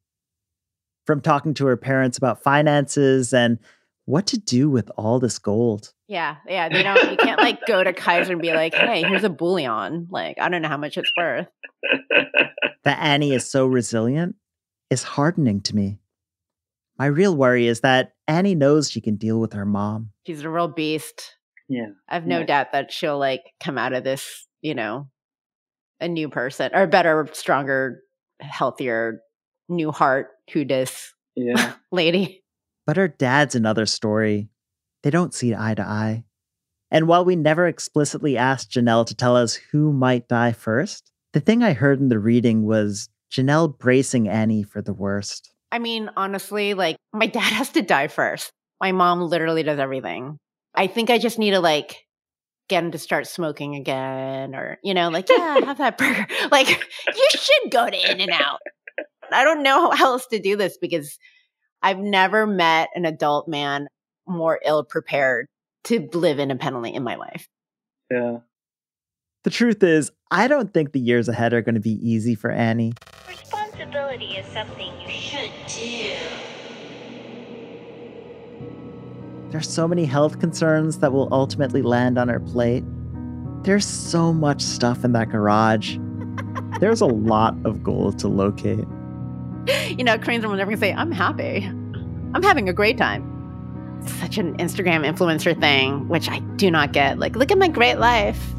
From 1.05 1.21
talking 1.21 1.53
to 1.53 1.67
her 1.67 1.77
parents 1.77 2.17
about 2.17 2.43
finances 2.43 3.33
and 3.33 3.59
what 4.05 4.25
to 4.27 4.37
do 4.37 4.69
with 4.69 4.89
all 4.97 5.19
this 5.19 5.39
gold. 5.39 5.93
yeah, 6.07 6.37
yeah. 6.47 6.67
They 6.67 6.83
don't. 6.83 7.11
You 7.11 7.17
can't 7.17 7.39
like 7.39 7.65
go 7.65 7.81
to 7.83 7.93
Kaiser 7.93 8.33
and 8.33 8.41
be 8.41 8.51
like, 8.53 8.73
"Hey, 8.73 9.03
here's 9.03 9.23
a 9.23 9.29
bullion." 9.29 10.07
Like, 10.09 10.37
I 10.39 10.49
don't 10.49 10.61
know 10.61 10.67
how 10.67 10.77
much 10.77 10.97
it's 10.97 11.11
worth. 11.17 11.47
That 12.83 12.99
Annie 13.01 13.33
is 13.33 13.49
so 13.49 13.67
resilient 13.67 14.35
is 14.89 15.03
hardening 15.03 15.61
to 15.61 15.75
me. 15.75 15.99
My 16.99 17.05
real 17.07 17.35
worry 17.35 17.67
is 17.67 17.81
that 17.81 18.13
Annie 18.27 18.55
knows 18.55 18.89
she 18.89 19.01
can 19.01 19.15
deal 19.15 19.39
with 19.39 19.53
her 19.53 19.65
mom. 19.65 20.11
She's 20.25 20.41
a 20.43 20.49
real 20.49 20.67
beast. 20.67 21.33
Yeah. 21.69 21.87
I 22.09 22.15
have 22.15 22.25
no 22.25 22.39
Nice. 22.39 22.47
doubt 22.47 22.71
that 22.71 22.91
she'll 22.91 23.19
like 23.19 23.41
come 23.59 23.77
out 23.77 23.93
of 23.93 24.03
this, 24.03 24.47
you 24.61 24.73
know, 24.73 25.09
a 25.99 26.07
new 26.07 26.29
person 26.29 26.71
or 26.73 26.87
better, 26.87 27.27
stronger, 27.33 28.01
healthier, 28.39 29.19
new 29.69 29.91
heart, 29.91 30.27
who 30.53 30.63
dis 30.65 31.13
Yeah. 31.35 31.73
lady. 31.91 32.43
But 32.85 32.97
her 32.97 33.07
dad's 33.07 33.53
another 33.53 33.85
story. 33.85 34.49
They 35.03 35.09
don't 35.09 35.33
see 35.33 35.53
eye 35.53 35.75
to 35.75 35.83
eye. 35.83 36.23
And 36.89 37.07
while 37.07 37.25
we 37.25 37.35
never 37.35 37.67
explicitly 37.67 38.37
asked 38.37 38.71
Janelle 38.71 39.05
to 39.07 39.15
tell 39.15 39.35
us 39.35 39.55
who 39.55 39.91
might 39.91 40.29
die 40.29 40.53
first, 40.53 41.11
the 41.33 41.41
thing 41.41 41.61
I 41.61 41.73
heard 41.73 41.99
in 41.99 42.07
the 42.07 42.17
reading 42.17 42.63
was 42.65 43.09
Janelle 43.29 43.77
bracing 43.77 44.29
Annie 44.29 44.63
for 44.63 44.81
the 44.81 44.93
worst. 44.93 45.51
I 45.71 45.79
mean, 45.79 46.09
honestly, 46.15 46.73
like 46.73 46.97
my 47.13 47.27
dad 47.27 47.53
has 47.53 47.69
to 47.71 47.81
die 47.81 48.07
first. 48.07 48.51
My 48.79 48.91
mom 48.91 49.21
literally 49.21 49.63
does 49.63 49.79
everything. 49.79 50.37
I 50.75 50.87
think 50.87 51.09
I 51.09 51.17
just 51.17 51.39
need 51.39 51.51
to 51.51 51.59
like 51.59 51.97
get 52.69 52.83
him 52.83 52.91
to 52.91 52.97
start 52.97 53.27
smoking 53.27 53.75
again 53.75 54.53
or, 54.53 54.77
you 54.83 54.93
know, 54.93 55.09
like, 55.09 55.29
yeah, 55.29 55.59
have 55.65 55.77
that 55.77 55.97
burger. 55.97 56.27
Like, 56.51 56.67
you 56.69 57.27
should 57.31 57.71
go 57.71 57.89
to 57.89 58.11
In-N-Out. 58.11 58.59
I 59.31 59.43
don't 59.43 59.63
know 59.63 59.91
how 59.91 60.13
else 60.13 60.27
to 60.27 60.39
do 60.39 60.55
this 60.55 60.77
because 60.77 61.17
I've 61.81 61.99
never 61.99 62.45
met 62.45 62.89
an 62.95 63.05
adult 63.05 63.47
man 63.47 63.87
more 64.27 64.59
ill 64.65 64.83
prepared 64.83 65.47
to 65.85 66.09
live 66.13 66.39
independently 66.39 66.93
in 66.93 67.03
my 67.03 67.15
life. 67.15 67.47
Yeah. 68.11 68.39
The 69.43 69.49
truth 69.49 69.83
is, 69.83 70.11
I 70.29 70.47
don't 70.47 70.73
think 70.73 70.91
the 70.91 70.99
years 70.99 71.29
ahead 71.29 71.53
are 71.53 71.61
going 71.61 71.75
to 71.75 71.81
be 71.81 71.99
easy 72.01 72.35
for 72.35 72.51
Annie. 72.51 72.93
Responsibility 73.87 74.35
is 74.35 74.45
something 74.47 74.91
you 74.99 75.09
should 75.09 75.51
do. 75.69 76.13
There's 79.49 79.69
so 79.69 79.87
many 79.87 80.03
health 80.03 80.39
concerns 80.39 80.99
that 80.99 81.13
will 81.13 81.29
ultimately 81.31 81.81
land 81.81 82.17
on 82.17 82.27
her 82.27 82.41
plate. 82.41 82.83
There's 83.63 83.85
so 83.85 84.33
much 84.33 84.61
stuff 84.61 85.05
in 85.05 85.13
that 85.13 85.29
garage. 85.29 85.97
There's 86.81 86.99
a 86.99 87.05
lot 87.05 87.55
of 87.63 87.81
gold 87.81 88.19
to 88.19 88.27
locate. 88.27 88.85
You 89.97 90.03
know, 90.03 90.17
Koreans 90.17 90.45
will 90.45 90.53
never 90.53 90.71
gonna 90.71 90.81
say, 90.81 90.93
I'm 90.93 91.11
happy. 91.13 91.63
I'm 92.33 92.43
having 92.43 92.67
a 92.67 92.73
great 92.73 92.97
time. 92.97 94.01
It's 94.03 94.11
such 94.15 94.37
an 94.37 94.57
Instagram 94.57 95.09
influencer 95.09 95.57
thing, 95.57 96.09
which 96.09 96.29
I 96.29 96.39
do 96.57 96.69
not 96.69 96.91
get. 96.91 97.19
Like, 97.19 97.37
look 97.37 97.51
at 97.51 97.57
my 97.57 97.69
great 97.69 97.99
life. 97.99 98.53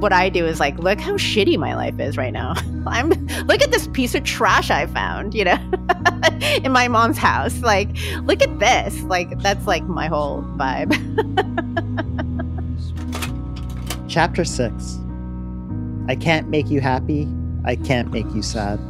What 0.00 0.14
I 0.14 0.30
do 0.30 0.46
is 0.46 0.60
like, 0.60 0.78
look 0.78 0.98
how 0.98 1.12
shitty 1.12 1.58
my 1.58 1.74
life 1.74 2.00
is 2.00 2.16
right 2.16 2.32
now. 2.32 2.54
I'm 2.86 3.10
look 3.46 3.60
at 3.60 3.70
this 3.70 3.86
piece 3.88 4.14
of 4.14 4.24
trash 4.24 4.70
I 4.70 4.86
found, 4.86 5.34
you 5.34 5.44
know, 5.44 5.58
in 6.64 6.72
my 6.72 6.88
mom's 6.88 7.18
house. 7.18 7.60
Like, 7.60 7.90
look 8.22 8.42
at 8.42 8.58
this. 8.58 9.02
Like, 9.02 9.38
that's 9.40 9.66
like 9.66 9.84
my 9.84 10.06
whole 10.06 10.42
vibe. 10.56 10.96
Chapter 14.08 14.44
6 14.44 14.98
I 16.08 16.16
can't 16.16 16.48
make 16.48 16.70
you 16.70 16.80
happy, 16.80 17.28
I 17.64 17.76
can't 17.76 18.10
make 18.10 18.28
you 18.34 18.42
sad. 18.42 18.80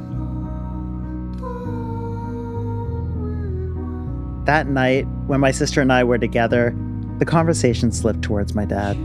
That 4.46 4.68
night, 4.68 5.08
when 5.26 5.40
my 5.40 5.50
sister 5.50 5.80
and 5.80 5.92
I 5.92 6.04
were 6.04 6.18
together, 6.18 6.74
the 7.18 7.26
conversation 7.26 7.90
slipped 7.92 8.22
towards 8.22 8.54
my 8.54 8.64
dad. 8.64 8.96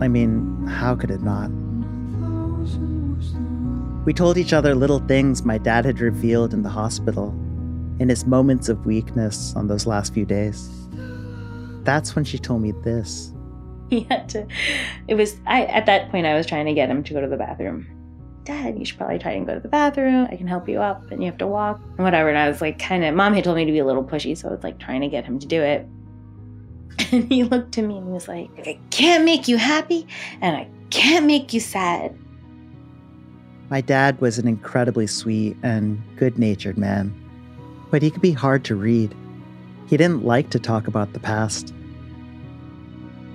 I 0.00 0.08
mean, 0.08 0.57
how 0.68 0.94
could 0.94 1.10
it 1.10 1.22
not? 1.22 1.50
We 4.04 4.14
told 4.14 4.38
each 4.38 4.52
other 4.52 4.74
little 4.74 5.00
things 5.00 5.44
my 5.44 5.58
dad 5.58 5.84
had 5.84 6.00
revealed 6.00 6.54
in 6.54 6.62
the 6.62 6.68
hospital, 6.70 7.28
in 7.98 8.08
his 8.08 8.24
moments 8.24 8.68
of 8.68 8.86
weakness 8.86 9.54
on 9.54 9.66
those 9.66 9.86
last 9.86 10.14
few 10.14 10.24
days. 10.24 10.70
That's 11.82 12.14
when 12.14 12.24
she 12.24 12.38
told 12.38 12.62
me 12.62 12.72
this. 12.72 13.32
He 13.90 14.00
had 14.00 14.28
to. 14.30 14.46
It 15.08 15.14
was. 15.14 15.40
I 15.46 15.64
at 15.64 15.86
that 15.86 16.10
point 16.10 16.26
I 16.26 16.34
was 16.34 16.44
trying 16.44 16.66
to 16.66 16.74
get 16.74 16.90
him 16.90 17.02
to 17.04 17.14
go 17.14 17.22
to 17.22 17.26
the 17.26 17.38
bathroom. 17.38 17.86
Dad, 18.44 18.78
you 18.78 18.84
should 18.84 18.98
probably 18.98 19.18
try 19.18 19.32
and 19.32 19.46
go 19.46 19.54
to 19.54 19.60
the 19.60 19.68
bathroom. 19.68 20.28
I 20.30 20.36
can 20.36 20.46
help 20.46 20.68
you 20.68 20.80
up, 20.80 21.10
and 21.10 21.22
you 21.22 21.30
have 21.30 21.38
to 21.38 21.46
walk 21.46 21.80
and 21.96 22.04
whatever. 22.04 22.28
And 22.28 22.36
I 22.36 22.48
was 22.48 22.60
like, 22.60 22.78
kind 22.78 23.02
of. 23.02 23.14
Mom 23.14 23.32
had 23.32 23.44
told 23.44 23.56
me 23.56 23.64
to 23.64 23.72
be 23.72 23.78
a 23.78 23.86
little 23.86 24.04
pushy, 24.04 24.36
so 24.36 24.48
I 24.48 24.52
was 24.52 24.62
like 24.62 24.78
trying 24.78 25.00
to 25.00 25.08
get 25.08 25.24
him 25.24 25.38
to 25.38 25.46
do 25.46 25.62
it. 25.62 25.88
And 27.12 27.30
he 27.32 27.44
looked 27.44 27.78
at 27.78 27.84
me 27.84 27.96
and 27.96 28.06
he 28.06 28.12
was 28.12 28.28
like, 28.28 28.50
I 28.66 28.78
can't 28.90 29.24
make 29.24 29.48
you 29.48 29.56
happy, 29.56 30.06
and 30.42 30.56
I 30.56 30.68
can't 30.90 31.26
make 31.26 31.54
you 31.54 31.60
sad. 31.60 32.14
My 33.70 33.80
dad 33.80 34.20
was 34.20 34.38
an 34.38 34.48
incredibly 34.48 35.06
sweet 35.06 35.56
and 35.62 36.02
good 36.16 36.38
natured 36.38 36.76
man, 36.76 37.14
but 37.90 38.02
he 38.02 38.10
could 38.10 38.22
be 38.22 38.32
hard 38.32 38.64
to 38.64 38.76
read. 38.76 39.14
He 39.86 39.96
didn't 39.96 40.24
like 40.24 40.50
to 40.50 40.58
talk 40.58 40.86
about 40.86 41.12
the 41.12 41.20
past. 41.20 41.72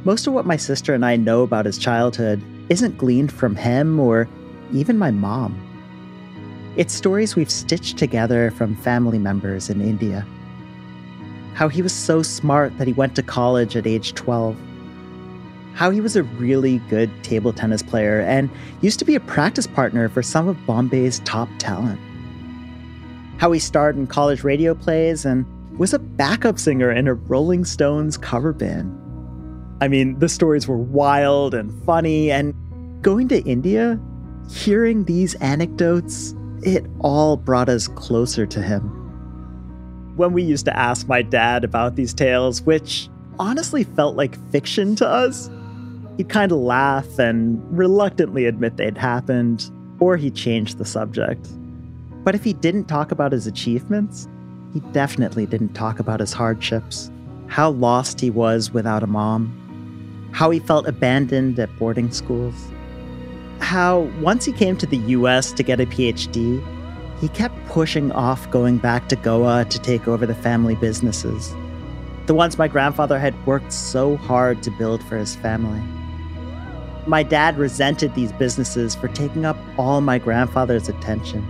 Most 0.03 0.27
of 0.27 0.33
what 0.33 0.45
my 0.45 0.57
sister 0.57 0.93
and 0.93 1.05
I 1.05 1.15
know 1.15 1.43
about 1.43 1.65
his 1.65 1.77
childhood 1.77 2.41
isn't 2.69 2.97
gleaned 2.97 3.31
from 3.31 3.55
him 3.55 3.99
or 3.99 4.27
even 4.71 4.97
my 4.97 5.11
mom. 5.11 5.59
It's 6.75 6.93
stories 6.93 7.35
we've 7.35 7.51
stitched 7.51 7.97
together 7.97 8.51
from 8.51 8.75
family 8.75 9.19
members 9.19 9.69
in 9.69 9.81
India. 9.81 10.25
How 11.53 11.67
he 11.67 11.81
was 11.81 11.93
so 11.93 12.21
smart 12.23 12.77
that 12.77 12.87
he 12.87 12.93
went 12.93 13.15
to 13.15 13.23
college 13.23 13.75
at 13.75 13.85
age 13.85 14.13
12. 14.13 14.57
How 15.73 15.89
he 15.89 16.01
was 16.01 16.15
a 16.15 16.23
really 16.23 16.79
good 16.89 17.11
table 17.23 17.53
tennis 17.53 17.81
player 17.81 18.21
and 18.21 18.49
used 18.81 18.99
to 18.99 19.05
be 19.05 19.15
a 19.15 19.19
practice 19.19 19.67
partner 19.67 20.09
for 20.09 20.21
some 20.21 20.47
of 20.47 20.57
Bombay's 20.65 21.19
top 21.19 21.49
talent. 21.57 21.99
How 23.37 23.51
he 23.51 23.59
starred 23.59 23.95
in 23.95 24.07
college 24.07 24.43
radio 24.43 24.73
plays 24.75 25.25
and 25.25 25.45
was 25.77 25.93
a 25.93 25.99
backup 25.99 26.59
singer 26.59 26.91
in 26.91 27.07
a 27.07 27.13
Rolling 27.13 27.65
Stones 27.65 28.17
cover 28.17 28.53
band. 28.53 28.99
I 29.81 29.87
mean, 29.87 30.19
the 30.19 30.29
stories 30.29 30.67
were 30.67 30.77
wild 30.77 31.53
and 31.53 31.73
funny, 31.83 32.31
and 32.31 32.53
going 33.01 33.27
to 33.29 33.41
India, 33.41 33.99
hearing 34.49 35.05
these 35.05 35.33
anecdotes, 35.35 36.35
it 36.61 36.85
all 36.99 37.35
brought 37.37 37.69
us 37.69 37.87
closer 37.87 38.45
to 38.45 38.61
him. 38.61 39.02
When 40.15 40.33
we 40.33 40.43
used 40.43 40.65
to 40.65 40.77
ask 40.77 41.07
my 41.07 41.21
dad 41.21 41.63
about 41.63 41.95
these 41.95 42.13
tales, 42.13 42.61
which 42.61 43.09
honestly 43.39 43.83
felt 43.83 44.15
like 44.15 44.37
fiction 44.51 44.95
to 44.97 45.07
us, 45.07 45.49
he'd 46.17 46.29
kind 46.29 46.51
of 46.51 46.59
laugh 46.59 47.17
and 47.17 47.61
reluctantly 47.75 48.45
admit 48.45 48.77
they'd 48.77 48.97
happened, 48.97 49.71
or 49.99 50.17
he'd 50.17 50.35
change 50.35 50.75
the 50.75 50.85
subject. 50.85 51.47
But 52.23 52.35
if 52.35 52.43
he 52.43 52.53
didn't 52.53 52.85
talk 52.85 53.11
about 53.11 53.31
his 53.31 53.47
achievements, 53.47 54.27
he 54.73 54.79
definitely 54.91 55.45
didn't 55.45 55.73
talk 55.73 55.99
about 55.99 56.19
his 56.19 56.33
hardships, 56.33 57.11
how 57.47 57.71
lost 57.71 58.21
he 58.21 58.29
was 58.29 58.71
without 58.71 59.03
a 59.03 59.07
mom, 59.07 60.29
how 60.31 60.51
he 60.51 60.59
felt 60.59 60.87
abandoned 60.87 61.57
at 61.59 61.75
boarding 61.77 62.11
schools, 62.11 62.55
how 63.59 64.01
once 64.21 64.45
he 64.45 64.51
came 64.51 64.77
to 64.77 64.85
the 64.85 64.97
US 64.97 65.51
to 65.53 65.63
get 65.63 65.79
a 65.79 65.85
PhD, 65.85 66.63
he 67.23 67.29
kept 67.29 67.55
pushing 67.67 68.11
off 68.11 68.51
going 68.51 68.77
back 68.77 69.07
to 69.07 69.15
Goa 69.15 69.63
to 69.69 69.79
take 69.79 70.09
over 70.09 70.25
the 70.25 70.35
family 70.35 70.75
businesses, 70.75 71.55
the 72.25 72.33
ones 72.33 72.57
my 72.57 72.67
grandfather 72.67 73.17
had 73.17 73.47
worked 73.47 73.71
so 73.71 74.17
hard 74.17 74.61
to 74.61 74.71
build 74.71 75.01
for 75.05 75.15
his 75.15 75.33
family. 75.33 75.81
My 77.07 77.23
dad 77.23 77.57
resented 77.57 78.13
these 78.13 78.33
businesses 78.33 78.93
for 78.93 79.07
taking 79.07 79.45
up 79.45 79.55
all 79.77 80.01
my 80.01 80.19
grandfather's 80.19 80.89
attention. 80.89 81.47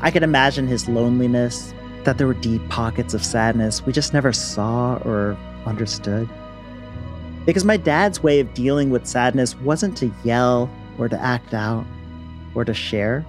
I 0.00 0.10
could 0.10 0.22
imagine 0.22 0.66
his 0.66 0.88
loneliness, 0.88 1.74
that 2.04 2.16
there 2.16 2.26
were 2.26 2.32
deep 2.32 2.66
pockets 2.70 3.12
of 3.12 3.22
sadness 3.22 3.84
we 3.84 3.92
just 3.92 4.14
never 4.14 4.32
saw 4.32 4.96
or 5.04 5.36
understood. 5.66 6.26
Because 7.44 7.66
my 7.66 7.76
dad's 7.76 8.22
way 8.22 8.40
of 8.40 8.54
dealing 8.54 8.88
with 8.88 9.06
sadness 9.06 9.54
wasn't 9.56 9.94
to 9.98 10.10
yell 10.24 10.70
or 10.96 11.06
to 11.06 11.20
act 11.20 11.52
out 11.52 11.84
or 12.54 12.64
to 12.64 12.72
share, 12.72 13.26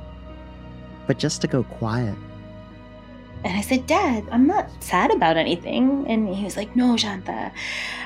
but 1.07 1.17
just 1.17 1.41
to 1.41 1.47
go 1.47 1.63
quiet. 1.63 2.15
And 3.43 3.55
I 3.57 3.61
said, 3.61 3.87
Dad, 3.87 4.25
I'm 4.31 4.45
not 4.47 4.69
sad 4.83 5.11
about 5.11 5.37
anything. 5.37 6.05
And 6.07 6.33
he 6.35 6.43
was 6.43 6.57
like, 6.57 6.75
No, 6.75 6.97
Shanta, 6.97 7.51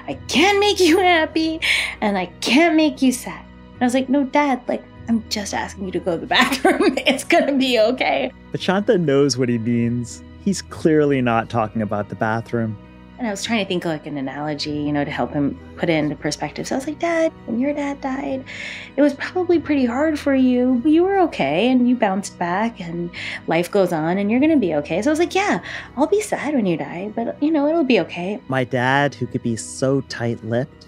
I 0.08 0.14
can't 0.28 0.60
make 0.60 0.80
you 0.80 1.00
happy 1.00 1.60
and 2.02 2.18
I 2.18 2.28
can't 2.42 2.76
make 2.76 3.02
you 3.02 3.12
sad. 3.12 3.44
And 3.74 3.82
I 3.82 3.86
was 3.86 3.94
like, 3.94 4.10
No, 4.10 4.24
Dad, 4.26 4.62
like, 4.68 4.84
I'm 5.10 5.28
just 5.30 5.54
asking 5.54 5.86
you 5.86 5.92
to 5.94 6.00
go 6.00 6.12
to 6.12 6.18
the 6.20 6.28
bathroom. 6.38 6.98
it's 7.08 7.24
gonna 7.24 7.58
be 7.58 7.80
okay. 7.80 8.32
But 8.52 8.62
Shanta 8.62 8.98
knows 8.98 9.38
what 9.38 9.50
he 9.50 9.58
means. 9.58 10.22
He's 10.44 10.62
clearly 10.62 11.22
not 11.22 11.50
talking 11.50 11.82
about 11.82 12.10
the 12.10 12.16
bathroom. 12.16 12.78
And 13.22 13.28
I 13.28 13.32
was 13.32 13.44
trying 13.44 13.64
to 13.64 13.68
think 13.68 13.86
like 13.86 14.08
an 14.08 14.18
analogy, 14.18 14.72
you 14.72 14.92
know, 14.92 15.06
to 15.06 15.12
help 15.12 15.32
him 15.32 15.56
put 15.78 15.92
it 15.92 15.94
into 15.94 16.16
perspective. 16.16 16.68
So 16.68 16.74
I 16.74 16.80
was 16.80 16.88
like, 16.88 16.98
Dad, 16.98 17.32
when 17.46 17.60
your 17.60 17.72
dad 17.72 18.02
died, 18.02 18.44
it 18.96 19.02
was 19.04 19.14
probably 19.14 19.60
pretty 19.60 19.86
hard 19.86 20.18
for 20.18 20.34
you, 20.34 20.80
but 20.82 20.92
you 20.92 21.04
were 21.04 21.20
okay 21.20 21.70
and 21.70 21.88
you 21.88 21.96
bounced 21.96 22.40
back 22.40 22.82
and 22.82 23.12
life 23.46 23.70
goes 23.70 23.94
on 23.94 24.18
and 24.18 24.32
you're 24.32 24.40
going 24.40 24.52
to 24.52 24.58
be 24.58 24.74
okay. 24.74 25.04
So 25.04 25.12
I 25.12 25.14
was 25.14 25.20
like, 25.20 25.36
Yeah, 25.36 25.62
I'll 25.96 26.08
be 26.08 26.20
sad 26.20 26.56
when 26.56 26.66
you 26.66 26.78
die, 26.78 27.14
but 27.16 27.38
you 27.44 27.52
know, 27.52 27.68
it'll 27.68 27.84
be 27.84 28.00
okay. 28.00 28.42
My 28.48 28.64
dad, 28.64 29.14
who 29.14 29.28
could 29.28 29.44
be 29.44 29.56
so 29.56 30.02
tight 30.02 30.44
lipped, 30.44 30.88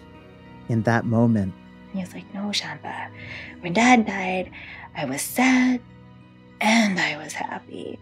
in 0.70 0.82
that 0.82 1.06
moment. 1.06 1.54
He 1.94 2.00
was 2.00 2.16
like, 2.16 2.34
No, 2.34 2.52
Shanta, 2.52 3.10
when 3.60 3.74
dad 3.74 4.08
died, 4.08 4.50
I 4.98 5.06
was 5.06 5.22
sad 5.22 5.82
and 6.62 7.00
I 7.00 7.16
was 7.24 7.34
happy. 7.34 8.00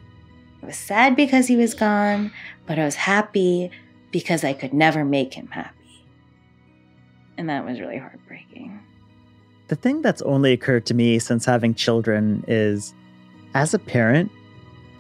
I 0.64 0.68
was 0.68 0.78
sad 0.78 1.18
because 1.18 1.48
he 1.48 1.58
was 1.58 1.74
gone, 1.74 2.32
but 2.66 2.80
I 2.80 2.86
was 2.86 2.96
happy 2.96 3.72
because 4.12 4.44
I 4.44 4.54
could 4.54 4.74
never 4.74 5.04
make 5.04 5.34
him 5.34 5.48
happy. 5.48 6.06
And 7.38 7.50
that 7.50 7.66
was 7.66 7.80
really 7.80 7.98
heartbreaking. 7.98 8.80
The 9.70 9.76
thing 9.76 10.02
that's 10.02 10.22
only 10.24 10.52
occurred 10.52 10.86
to 10.88 10.94
me 10.94 11.18
since 11.18 11.46
having 11.46 11.74
children 11.74 12.44
is 12.48 12.94
as 13.54 13.74
a 13.74 13.80
parent, 13.80 14.32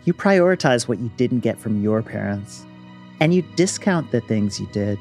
you 0.05 0.13
prioritize 0.13 0.87
what 0.87 0.99
you 0.99 1.11
didn't 1.17 1.41
get 1.41 1.59
from 1.59 1.83
your 1.83 2.01
parents, 2.01 2.65
and 3.19 3.33
you 3.33 3.43
discount 3.55 4.11
the 4.11 4.21
things 4.21 4.59
you 4.59 4.67
did. 4.67 4.97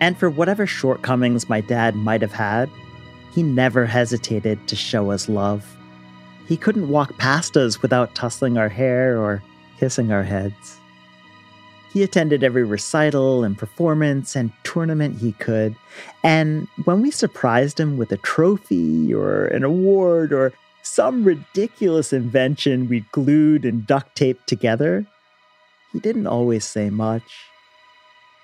And 0.00 0.16
for 0.16 0.30
whatever 0.30 0.66
shortcomings 0.66 1.48
my 1.48 1.60
dad 1.60 1.94
might 1.94 2.22
have 2.22 2.32
had, 2.32 2.70
he 3.32 3.42
never 3.42 3.86
hesitated 3.86 4.66
to 4.68 4.76
show 4.76 5.10
us 5.10 5.28
love. 5.28 5.76
He 6.48 6.56
couldn't 6.56 6.88
walk 6.88 7.16
past 7.18 7.56
us 7.56 7.82
without 7.82 8.14
tussling 8.14 8.58
our 8.58 8.68
hair 8.68 9.18
or 9.18 9.42
kissing 9.78 10.12
our 10.12 10.22
heads. 10.22 10.78
He 11.92 12.02
attended 12.02 12.42
every 12.42 12.64
recital 12.64 13.44
and 13.44 13.58
performance 13.58 14.34
and 14.34 14.50
tournament 14.64 15.18
he 15.18 15.32
could. 15.32 15.76
And 16.24 16.66
when 16.84 17.02
we 17.02 17.10
surprised 17.10 17.78
him 17.78 17.98
with 17.98 18.10
a 18.12 18.16
trophy 18.16 19.12
or 19.12 19.44
an 19.46 19.62
award 19.62 20.32
or 20.32 20.54
some 20.82 21.22
ridiculous 21.22 22.12
invention 22.12 22.88
we 22.88 23.04
glued 23.12 23.64
and 23.66 23.86
duct 23.86 24.16
taped 24.16 24.46
together, 24.46 25.06
he 25.92 26.00
didn't 26.00 26.26
always 26.26 26.64
say 26.64 26.88
much, 26.88 27.22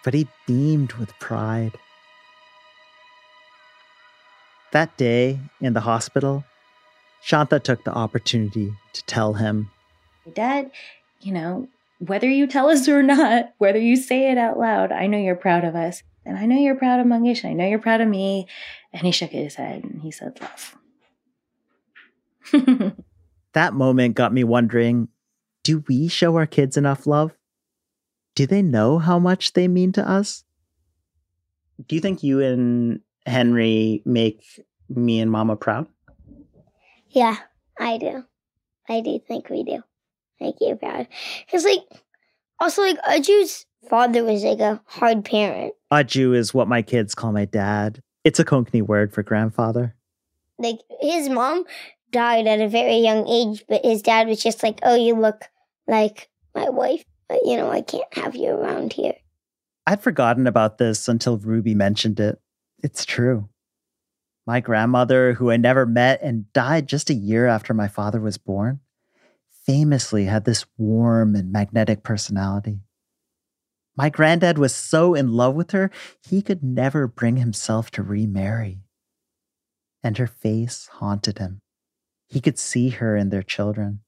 but 0.05 0.12
he 0.12 0.28
beamed 0.46 0.92
with 0.94 1.18
pride. 1.18 1.72
That 4.72 4.94
day 4.99 5.40
in 5.62 5.72
the 5.72 5.80
hospital, 5.80 6.44
Shanta 7.22 7.59
took 7.59 7.84
the 7.84 7.94
opportunity 7.94 8.74
to 8.92 9.05
tell 9.05 9.34
him 9.34 9.70
Dad, 10.34 10.70
you 11.22 11.32
know, 11.32 11.68
whether 11.99 12.28
you 12.28 12.46
tell 12.46 12.68
us 12.68 12.88
or 12.88 13.03
not, 13.03 13.53
whether 13.59 13.78
you 13.78 13.96
say 13.96 14.30
it 14.30 14.38
out 14.38 14.59
loud, 14.59 14.92
I 14.92 15.07
know 15.07 15.18
you're 15.18 15.36
proud 15.36 15.64
of 15.64 15.74
us. 15.74 16.03
And 16.24 16.36
I 16.36 16.46
know 16.46 16.57
you're 16.57 16.76
proud 16.76 17.01
of 17.01 17.07
Mangesh. 17.07 17.44
I 17.44 17.55
know 17.55 17.66
you're 17.66 17.78
proud 17.78 18.01
of 18.01 18.09
me. 18.09 18.46
And 18.92 19.03
he 19.03 19.12
shook 19.12 19.30
his 19.30 19.55
head 19.55 19.82
and 19.84 20.03
he 20.03 20.11
said, 20.11 20.38
love. 20.40 20.76
that 23.53 23.74
moment 23.74 24.14
got 24.14 24.32
me 24.32 24.44
wondering 24.44 25.09
do 25.64 25.84
we 25.86 26.09
show 26.09 26.36
our 26.36 26.46
kids 26.46 26.78
enough 26.78 27.07
love? 27.07 27.36
Do 28.34 28.46
they 28.46 28.62
know 28.62 28.99
how 28.99 29.18
much 29.18 29.53
they 29.53 29.68
mean 29.68 29.92
to 29.92 30.09
us? 30.09 30.44
Do 31.86 31.94
you 31.94 32.01
think 32.01 32.22
you 32.22 32.40
and 32.40 33.01
Henry 33.26 34.01
make 34.07 34.44
me 34.88 35.20
and 35.20 35.30
Mama 35.30 35.57
proud? 35.57 35.86
Yeah, 37.11 37.36
I 37.78 37.99
do. 37.99 38.24
I 38.88 39.03
do 39.03 39.20
think 39.28 39.51
we 39.51 39.62
do. 39.62 39.82
Make 40.41 40.57
you 40.61 40.76
proud. 40.76 41.09
Because, 41.47 41.64
like, 41.64 41.80
also, 42.61 42.82
like, 42.82 42.99
Aju's 43.09 43.66
father 43.89 44.24
was, 44.24 44.45
like, 44.45 44.61
a 44.61 44.80
hard 44.86 45.24
parent. 45.24 45.74
Aju 45.91 46.34
is 46.34 46.55
what 46.55 46.68
my 46.68 46.82
kids 46.82 47.14
call 47.14 47.32
my 47.32 47.45
dad. 47.45 48.03
It's 48.24 48.39
a 48.39 48.45
Konkani 48.45 48.82
word 48.82 49.12
for 49.12 49.22
grandfather. 49.22 49.95
Like, 50.59 50.80
his 51.01 51.28
mom 51.28 51.64
died 52.11 52.47
at 52.47 52.61
a 52.61 52.68
very 52.68 52.97
young 52.97 53.26
age, 53.28 53.64
but 53.68 53.84
his 53.84 54.03
dad 54.03 54.28
was 54.28 54.43
just 54.43 54.62
like, 54.62 54.80
oh, 54.82 54.97
you 54.97 55.14
look 55.14 55.45
like 55.86 56.28
my 56.55 56.68
wife, 56.68 57.05
but, 57.28 57.41
you 57.45 57.57
know, 57.57 57.70
I 57.70 57.80
can't 57.80 58.12
have 58.12 58.34
you 58.34 58.51
around 58.51 58.93
here. 58.93 59.14
I'd 59.86 60.03
forgotten 60.03 60.47
about 60.47 60.78
this 60.78 61.09
until 61.09 61.39
Ruby 61.39 61.74
mentioned 61.74 62.20
it. 62.20 62.41
It's 62.82 63.05
true. 63.05 63.49
My 64.47 64.61
grandmother, 64.61 65.34
who 65.34 65.51
I 65.51 65.57
never 65.57 65.86
met 65.86 66.20
and 66.22 66.53
died 66.53 66.89
just 66.89 67.11
a 67.11 67.14
year 67.14 67.47
after 67.47 67.74
my 67.74 67.89
father 67.89 68.20
was 68.20 68.39
born, 68.39 68.80
famously 69.69 70.25
had 70.25 70.47
this 70.47 70.64
warm 70.79 71.37
and 71.37 71.53
magnetic 71.53 72.03
personality. 72.03 72.81
My 73.95 74.09
granddad 74.09 74.57
was 74.57 74.75
so 74.75 75.12
in 75.12 75.33
love 75.33 75.55
with 75.55 75.73
her, 75.73 75.91
he 76.27 76.41
could 76.41 76.62
never 76.62 77.07
bring 77.07 77.37
himself 77.37 77.91
to 77.91 78.03
remarry. 78.03 78.81
And 80.03 80.16
her 80.16 80.27
face 80.27 80.89
haunted 80.91 81.37
him. 81.37 81.61
He 82.29 82.41
could 82.41 82.59
see 82.59 82.89
her 82.89 83.14
in 83.14 83.29
their 83.29 83.43
children. 83.43 84.01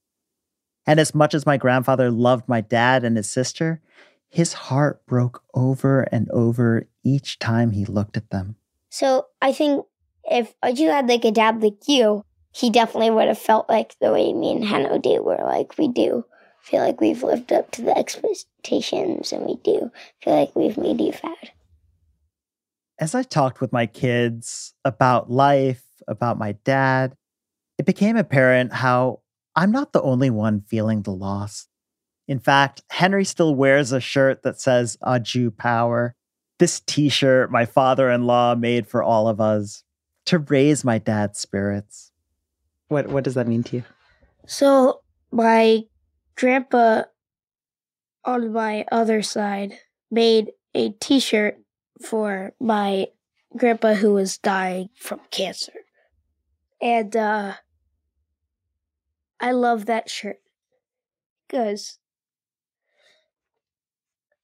And 0.86 0.98
as 0.98 1.14
much 1.14 1.34
as 1.34 1.44
my 1.44 1.58
grandfather 1.58 2.10
loved 2.10 2.48
my 2.48 2.62
dad 2.62 3.04
and 3.04 3.18
his 3.18 3.28
sister, 3.28 3.82
his 4.30 4.54
heart 4.54 5.04
broke 5.04 5.42
over 5.52 6.02
and 6.10 6.30
over 6.30 6.88
each 7.04 7.38
time 7.38 7.72
he 7.72 7.84
looked 7.84 8.16
at 8.16 8.30
them. 8.30 8.56
So 8.88 9.26
I 9.42 9.52
think 9.52 9.84
if 10.24 10.54
you 10.74 10.88
had 10.88 11.06
like 11.06 11.26
a 11.26 11.30
dad 11.30 11.62
like 11.62 11.86
you, 11.86 12.24
he 12.52 12.70
definitely 12.70 13.10
would 13.10 13.28
have 13.28 13.38
felt 13.38 13.68
like 13.68 13.96
the 14.00 14.12
way 14.12 14.32
me 14.32 14.52
and 14.52 14.64
Hanno 14.64 14.98
do, 14.98 15.22
where 15.22 15.44
like 15.44 15.78
we 15.78 15.88
do 15.88 16.24
feel 16.60 16.80
like 16.80 17.00
we've 17.00 17.22
lived 17.22 17.52
up 17.52 17.70
to 17.72 17.82
the 17.82 17.96
expectations 17.96 19.32
and 19.32 19.46
we 19.46 19.56
do 19.56 19.90
feel 20.22 20.34
like 20.34 20.54
we've 20.54 20.76
made 20.76 21.00
you 21.00 21.12
proud. 21.12 21.52
As 22.98 23.14
I 23.14 23.22
talked 23.22 23.60
with 23.60 23.72
my 23.72 23.86
kids 23.86 24.74
about 24.84 25.30
life, 25.30 25.82
about 26.06 26.38
my 26.38 26.52
dad, 26.64 27.16
it 27.78 27.86
became 27.86 28.16
apparent 28.16 28.74
how 28.74 29.20
I'm 29.56 29.72
not 29.72 29.92
the 29.92 30.02
only 30.02 30.28
one 30.28 30.60
feeling 30.60 31.02
the 31.02 31.12
loss. 31.12 31.66
In 32.28 32.38
fact, 32.38 32.82
Henry 32.90 33.24
still 33.24 33.54
wears 33.54 33.90
a 33.90 34.00
shirt 34.00 34.42
that 34.42 34.60
says 34.60 34.98
Aju 35.02 35.50
Power. 35.52 36.14
This 36.58 36.80
t 36.80 37.08
shirt 37.08 37.50
my 37.50 37.64
father 37.64 38.10
in 38.10 38.24
law 38.26 38.54
made 38.54 38.86
for 38.86 39.02
all 39.02 39.28
of 39.28 39.40
us 39.40 39.82
to 40.26 40.38
raise 40.38 40.84
my 40.84 40.98
dad's 40.98 41.40
spirits. 41.40 42.09
What, 42.90 43.06
what 43.06 43.22
does 43.22 43.34
that 43.34 43.46
mean 43.46 43.62
to 43.64 43.76
you? 43.76 43.84
So, 44.46 45.02
my 45.30 45.84
grandpa 46.34 47.04
on 48.24 48.52
my 48.52 48.84
other 48.90 49.22
side 49.22 49.78
made 50.10 50.50
a 50.74 50.90
t 50.90 51.20
shirt 51.20 51.60
for 52.02 52.52
my 52.58 53.06
grandpa 53.56 53.94
who 53.94 54.14
was 54.14 54.38
dying 54.38 54.88
from 54.96 55.20
cancer. 55.30 55.72
And 56.82 57.14
uh, 57.14 57.54
I 59.38 59.52
love 59.52 59.86
that 59.86 60.10
shirt 60.10 60.40
because 61.46 62.00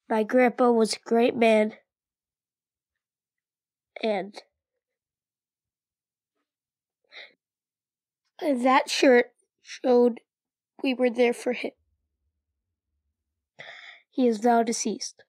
my 0.08 0.22
grandpa 0.22 0.70
was 0.70 0.94
a 0.94 1.00
great 1.04 1.34
man 1.34 1.72
and 4.00 4.40
that 8.40 8.90
shirt 8.90 9.32
showed 9.62 10.20
we 10.82 10.94
were 10.94 11.10
there 11.10 11.32
for 11.32 11.52
him. 11.52 11.72
He 14.10 14.26
is 14.26 14.42
now 14.42 14.62
deceased. 14.62 15.24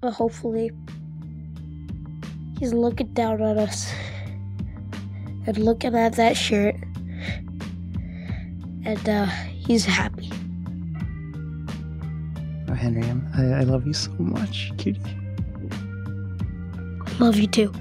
But 0.00 0.12
hopefully, 0.12 0.70
he's 2.58 2.72
looking 2.72 3.12
down 3.12 3.40
on 3.42 3.58
us 3.58 3.92
and 5.46 5.58
looking 5.58 5.94
at 5.94 6.14
that 6.14 6.36
shirt, 6.36 6.76
and 8.84 9.08
uh, 9.08 9.26
he's 9.26 9.84
happy. 9.84 10.30
Oh, 12.68 12.74
Henry, 12.74 13.04
I, 13.34 13.60
I 13.60 13.62
love 13.62 13.86
you 13.86 13.94
so 13.94 14.12
much, 14.18 14.72
cutie. 14.76 15.00
Love 17.18 17.36
you 17.36 17.46
too. 17.46 17.72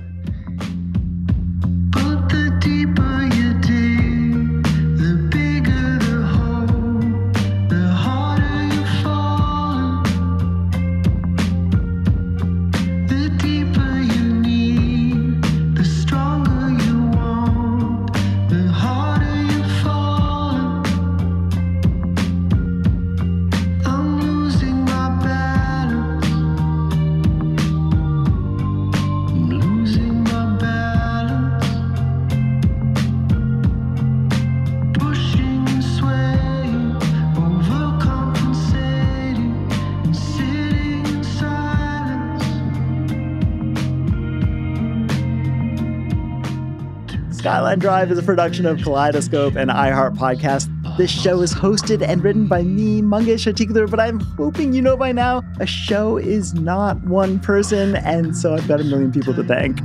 Skyline 47.65 47.79
Drive 47.79 48.11
is 48.11 48.19
a 48.19 48.21
production 48.21 48.67
of 48.67 48.79
Kaleidoscope 48.83 49.55
and 49.55 49.71
iHeart 49.71 50.15
Podcast. 50.17 50.69
This 50.97 51.09
show 51.09 51.41
is 51.41 51.51
hosted 51.51 52.07
and 52.07 52.23
written 52.23 52.45
by 52.45 52.61
me, 52.61 53.01
Mangesh 53.01 53.51
Hattikudur, 53.51 53.89
but 53.89 53.99
I'm 53.99 54.19
hoping 54.19 54.71
you 54.71 54.83
know 54.83 54.95
by 54.95 55.11
now 55.11 55.41
a 55.59 55.65
show 55.65 56.17
is 56.17 56.53
not 56.53 57.01
one 57.05 57.39
person, 57.39 57.95
and 57.95 58.37
so 58.37 58.53
I've 58.53 58.67
got 58.67 58.81
a 58.81 58.83
million 58.83 59.11
people 59.11 59.33
to 59.33 59.43
thank. 59.43 59.81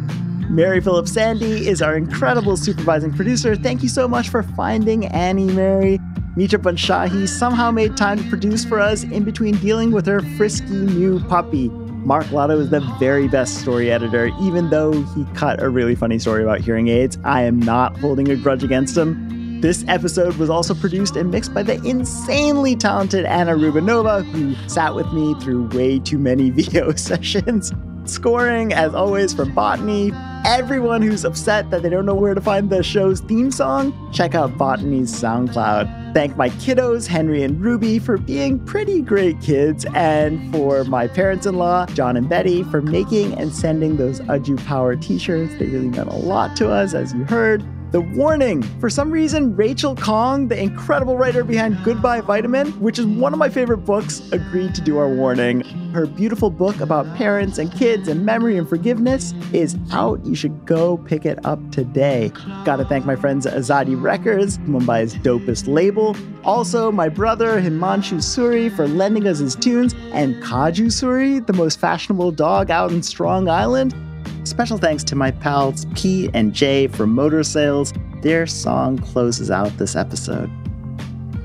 Mary 0.50 0.82
Phillips 0.82 1.10
Sandy 1.10 1.66
is 1.68 1.80
our 1.80 1.96
incredible 1.96 2.58
supervising 2.58 3.14
producer. 3.14 3.56
Thank 3.56 3.82
you 3.82 3.88
so 3.88 4.06
much 4.06 4.28
for 4.28 4.42
finding 4.42 5.06
Annie 5.06 5.46
Mary. 5.46 5.98
Mitra 6.36 6.58
Banshahi 6.58 7.26
somehow 7.26 7.70
made 7.70 7.96
time 7.96 8.22
to 8.22 8.28
produce 8.28 8.62
for 8.62 8.78
us 8.78 9.04
in 9.04 9.24
between 9.24 9.56
dealing 9.56 9.90
with 9.90 10.04
her 10.04 10.20
frisky 10.36 10.74
new 10.74 11.18
puppy. 11.28 11.70
Mark 12.04 12.30
Lotto 12.32 12.58
is 12.58 12.70
the 12.70 12.80
very 12.98 13.28
best 13.28 13.60
story 13.60 13.90
editor, 13.92 14.30
even 14.40 14.70
though 14.70 14.92
he 14.92 15.24
cut 15.34 15.62
a 15.62 15.68
really 15.68 15.94
funny 15.94 16.18
story 16.18 16.42
about 16.42 16.60
hearing 16.60 16.88
aids. 16.88 17.18
I 17.24 17.42
am 17.42 17.60
not 17.60 17.96
holding 17.98 18.30
a 18.30 18.36
grudge 18.36 18.64
against 18.64 18.96
him. 18.96 19.60
This 19.60 19.84
episode 19.86 20.36
was 20.36 20.48
also 20.48 20.74
produced 20.74 21.16
and 21.16 21.30
mixed 21.30 21.52
by 21.52 21.62
the 21.62 21.74
insanely 21.82 22.74
talented 22.74 23.26
Anna 23.26 23.52
Rubinova, 23.52 24.24
who 24.32 24.54
sat 24.66 24.94
with 24.94 25.12
me 25.12 25.34
through 25.40 25.68
way 25.68 25.98
too 25.98 26.18
many 26.18 26.50
VO 26.54 26.92
sessions. 26.92 27.72
Scoring, 28.04 28.72
as 28.72 28.94
always, 28.94 29.32
from 29.32 29.54
Botany. 29.54 30.12
Everyone 30.44 31.02
who's 31.02 31.24
upset 31.24 31.70
that 31.70 31.82
they 31.82 31.90
don't 31.90 32.06
know 32.06 32.14
where 32.14 32.34
to 32.34 32.40
find 32.40 32.70
the 32.70 32.82
show's 32.82 33.20
theme 33.20 33.50
song, 33.50 33.92
check 34.12 34.34
out 34.34 34.56
Botany's 34.56 35.12
SoundCloud. 35.12 36.14
Thank 36.14 36.36
my 36.36 36.48
kiddos, 36.50 37.06
Henry 37.06 37.42
and 37.42 37.60
Ruby, 37.60 37.98
for 37.98 38.16
being 38.18 38.58
pretty 38.64 39.00
great 39.02 39.40
kids, 39.40 39.84
and 39.94 40.52
for 40.52 40.82
my 40.84 41.06
parents 41.06 41.46
in 41.46 41.56
law, 41.56 41.86
John 41.86 42.16
and 42.16 42.28
Betty, 42.28 42.64
for 42.64 42.82
making 42.82 43.34
and 43.34 43.54
sending 43.54 43.96
those 43.96 44.20
Aju 44.28 44.56
Power 44.56 44.96
t 44.96 45.18
shirts. 45.18 45.54
They 45.58 45.66
really 45.66 45.88
meant 45.88 46.08
a 46.08 46.16
lot 46.16 46.56
to 46.56 46.70
us, 46.70 46.94
as 46.94 47.12
you 47.12 47.24
heard. 47.24 47.64
The 47.90 48.00
warning 48.00 48.62
for 48.78 48.88
some 48.88 49.10
reason, 49.10 49.56
Rachel 49.56 49.96
Khong, 49.96 50.48
the 50.48 50.56
incredible 50.56 51.16
writer 51.16 51.42
behind 51.42 51.82
Goodbye 51.82 52.20
Vitamin, 52.20 52.68
which 52.80 53.00
is 53.00 53.06
one 53.06 53.32
of 53.32 53.40
my 53.40 53.48
favorite 53.48 53.78
books, 53.78 54.30
agreed 54.30 54.76
to 54.76 54.80
do 54.80 54.96
our 54.98 55.08
warning. 55.08 55.62
Her 55.92 56.06
beautiful 56.06 56.50
book 56.50 56.78
about 56.80 57.12
parents 57.16 57.58
and 57.58 57.72
kids 57.72 58.06
and 58.06 58.24
memory 58.24 58.56
and 58.56 58.68
forgiveness 58.68 59.34
is 59.52 59.76
out. 59.90 60.24
You 60.24 60.36
should 60.36 60.66
go 60.66 60.98
pick 60.98 61.26
it 61.26 61.44
up 61.44 61.58
today. 61.72 62.30
Gotta 62.64 62.84
thank 62.84 63.06
my 63.06 63.16
friends 63.16 63.44
at 63.44 63.54
Azadi 63.54 64.00
Records, 64.00 64.58
Mumbai's 64.58 65.16
dopest 65.16 65.66
label. 65.66 66.16
Also, 66.44 66.92
my 66.92 67.08
brother 67.08 67.60
Himanshu 67.60 68.18
Suri 68.18 68.74
for 68.74 68.86
lending 68.86 69.26
us 69.26 69.40
his 69.40 69.56
tunes, 69.56 69.96
and 70.12 70.40
Kaju 70.44 70.86
Suri, 70.86 71.44
the 71.44 71.54
most 71.54 71.80
fashionable 71.80 72.30
dog 72.30 72.70
out 72.70 72.92
in 72.92 73.02
Strong 73.02 73.48
Island. 73.48 73.96
Special 74.44 74.78
thanks 74.78 75.04
to 75.04 75.16
my 75.16 75.30
pals 75.30 75.86
P 75.94 76.30
and 76.34 76.52
J 76.52 76.86
for 76.88 77.06
Motor 77.06 77.42
Sales. 77.42 77.92
Their 78.22 78.46
song 78.46 78.98
closes 78.98 79.50
out 79.50 79.76
this 79.78 79.96
episode. 79.96 80.50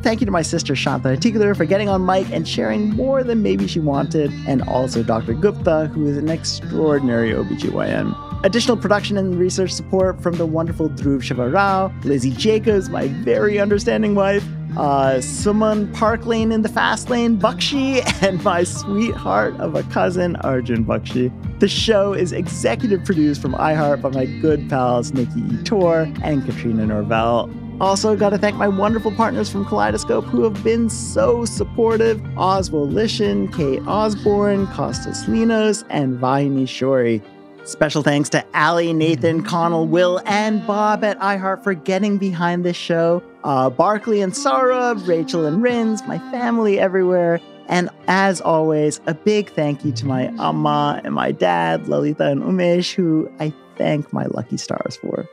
Thank 0.02 0.22
you 0.22 0.26
to 0.26 0.32
my 0.32 0.44
sister 0.44 0.76
Shanta 0.76 1.10
Tigler 1.18 1.58
for 1.58 1.66
getting 1.66 1.90
on 1.90 2.06
mic 2.06 2.30
and 2.30 2.48
sharing 2.48 2.90
more 2.92 3.24
than 3.24 3.42
maybe 3.42 3.68
she 3.68 3.80
wanted, 3.80 4.32
and 4.48 4.62
also 4.64 5.02
Dr. 5.02 5.34
Gupta, 5.34 5.88
who 5.88 6.06
is 6.06 6.16
an 6.16 6.30
extraordinary 6.30 7.32
OBGYN. 7.32 8.44
Additional 8.46 8.78
production 8.78 9.18
and 9.18 9.40
research 9.40 9.72
support 9.72 10.22
from 10.22 10.36
the 10.36 10.46
wonderful 10.46 10.90
Dhruv 10.90 11.24
Shivarao, 11.24 11.92
Lizzie 12.06 12.30
Jacobs, 12.30 12.88
my 12.90 13.08
very 13.08 13.60
understanding 13.60 14.14
wife, 14.14 14.46
uh, 14.78 15.16
Suman 15.20 15.94
Park 15.94 16.26
Lane 16.26 16.52
in 16.52 16.62
the 16.62 16.70
fast 16.70 17.10
lane, 17.10 17.38
Bakshi, 17.38 18.02
and 18.24 18.44
my 18.44 18.64
sweetheart 18.64 19.56
of 19.60 19.76
a 19.76 19.84
cousin, 19.84 20.36
Arjun 20.38 20.86
Bakshi. 20.86 21.32
The 21.60 21.68
show 21.68 22.14
is 22.14 22.32
executive 22.32 23.04
produced 23.06 23.42
from 23.42 23.54
iHeart 23.54 24.02
by 24.02 24.10
my 24.10 24.26
good 24.26 24.70
pals 24.70 25.14
Nikki 25.14 25.42
Ettore 25.42 26.14
and 26.24 26.46
Katrina 26.46 26.86
Norvell. 26.86 27.50
Also, 27.82 28.16
got 28.16 28.30
to 28.30 28.38
thank 28.38 28.56
my 28.56 28.70
wonderful 28.70 29.12
partners 29.12 29.50
from 29.50 29.66
Kaleidoscope 29.66 30.24
who 30.26 30.44
have 30.44 30.64
been 30.64 30.90
so 30.90 31.44
supportive 31.44 32.22
Oz 32.38 32.70
Woloshyn, 32.70 33.54
Kate 33.54 33.82
Osborne, 33.86 34.66
Costas 34.68 35.26
Linos, 35.26 35.84
and 35.90 36.18
Vahini 36.18 36.64
Shori. 36.64 37.22
Special 37.68 38.04
thanks 38.04 38.30
to 38.30 38.46
Ali, 38.54 38.94
Nathan, 38.94 39.44
Connell, 39.44 39.88
Will, 39.88 40.22
and 40.26 40.66
Bob 40.68 41.04
at 41.04 41.20
iHeart 41.20 41.64
for 41.64 41.74
getting 41.74 42.18
behind 42.18 42.64
this 42.64 42.78
show. 42.78 43.24
Uh, 43.46 43.70
Barkley 43.70 44.22
and 44.22 44.36
Sarah, 44.36 44.96
Rachel 44.96 45.46
and 45.46 45.62
Rins, 45.62 46.02
my 46.08 46.18
family 46.32 46.80
everywhere. 46.80 47.40
And 47.68 47.92
as 48.08 48.42
always, 48.42 49.00
a 49.06 49.14
big 49.14 49.52
thank 49.52 49.86
you 49.86 49.92
to 49.94 50.06
my 50.08 50.34
amma 50.40 51.00
and 51.04 51.14
my 51.14 51.32
dad, 51.32 51.88
Lalita 51.88 52.26
and 52.26 52.42
Umesh, 52.42 52.96
who 52.96 53.32
I 53.40 53.54
thank 53.78 54.12
my 54.12 54.26
lucky 54.26 54.58
stars 54.58 54.98
for. 54.98 55.30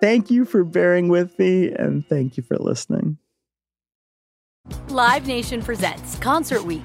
Thank 0.00 0.30
you 0.30 0.44
for 0.44 0.62
bearing 0.62 1.08
with 1.08 1.36
me, 1.40 1.72
and 1.72 2.06
thank 2.06 2.36
you 2.36 2.44
for 2.44 2.56
listening. 2.56 3.18
Live 4.88 5.26
Nation 5.26 5.62
presents 5.62 6.16
Concert 6.20 6.62
Week. 6.62 6.84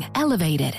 elevated. 0.15 0.75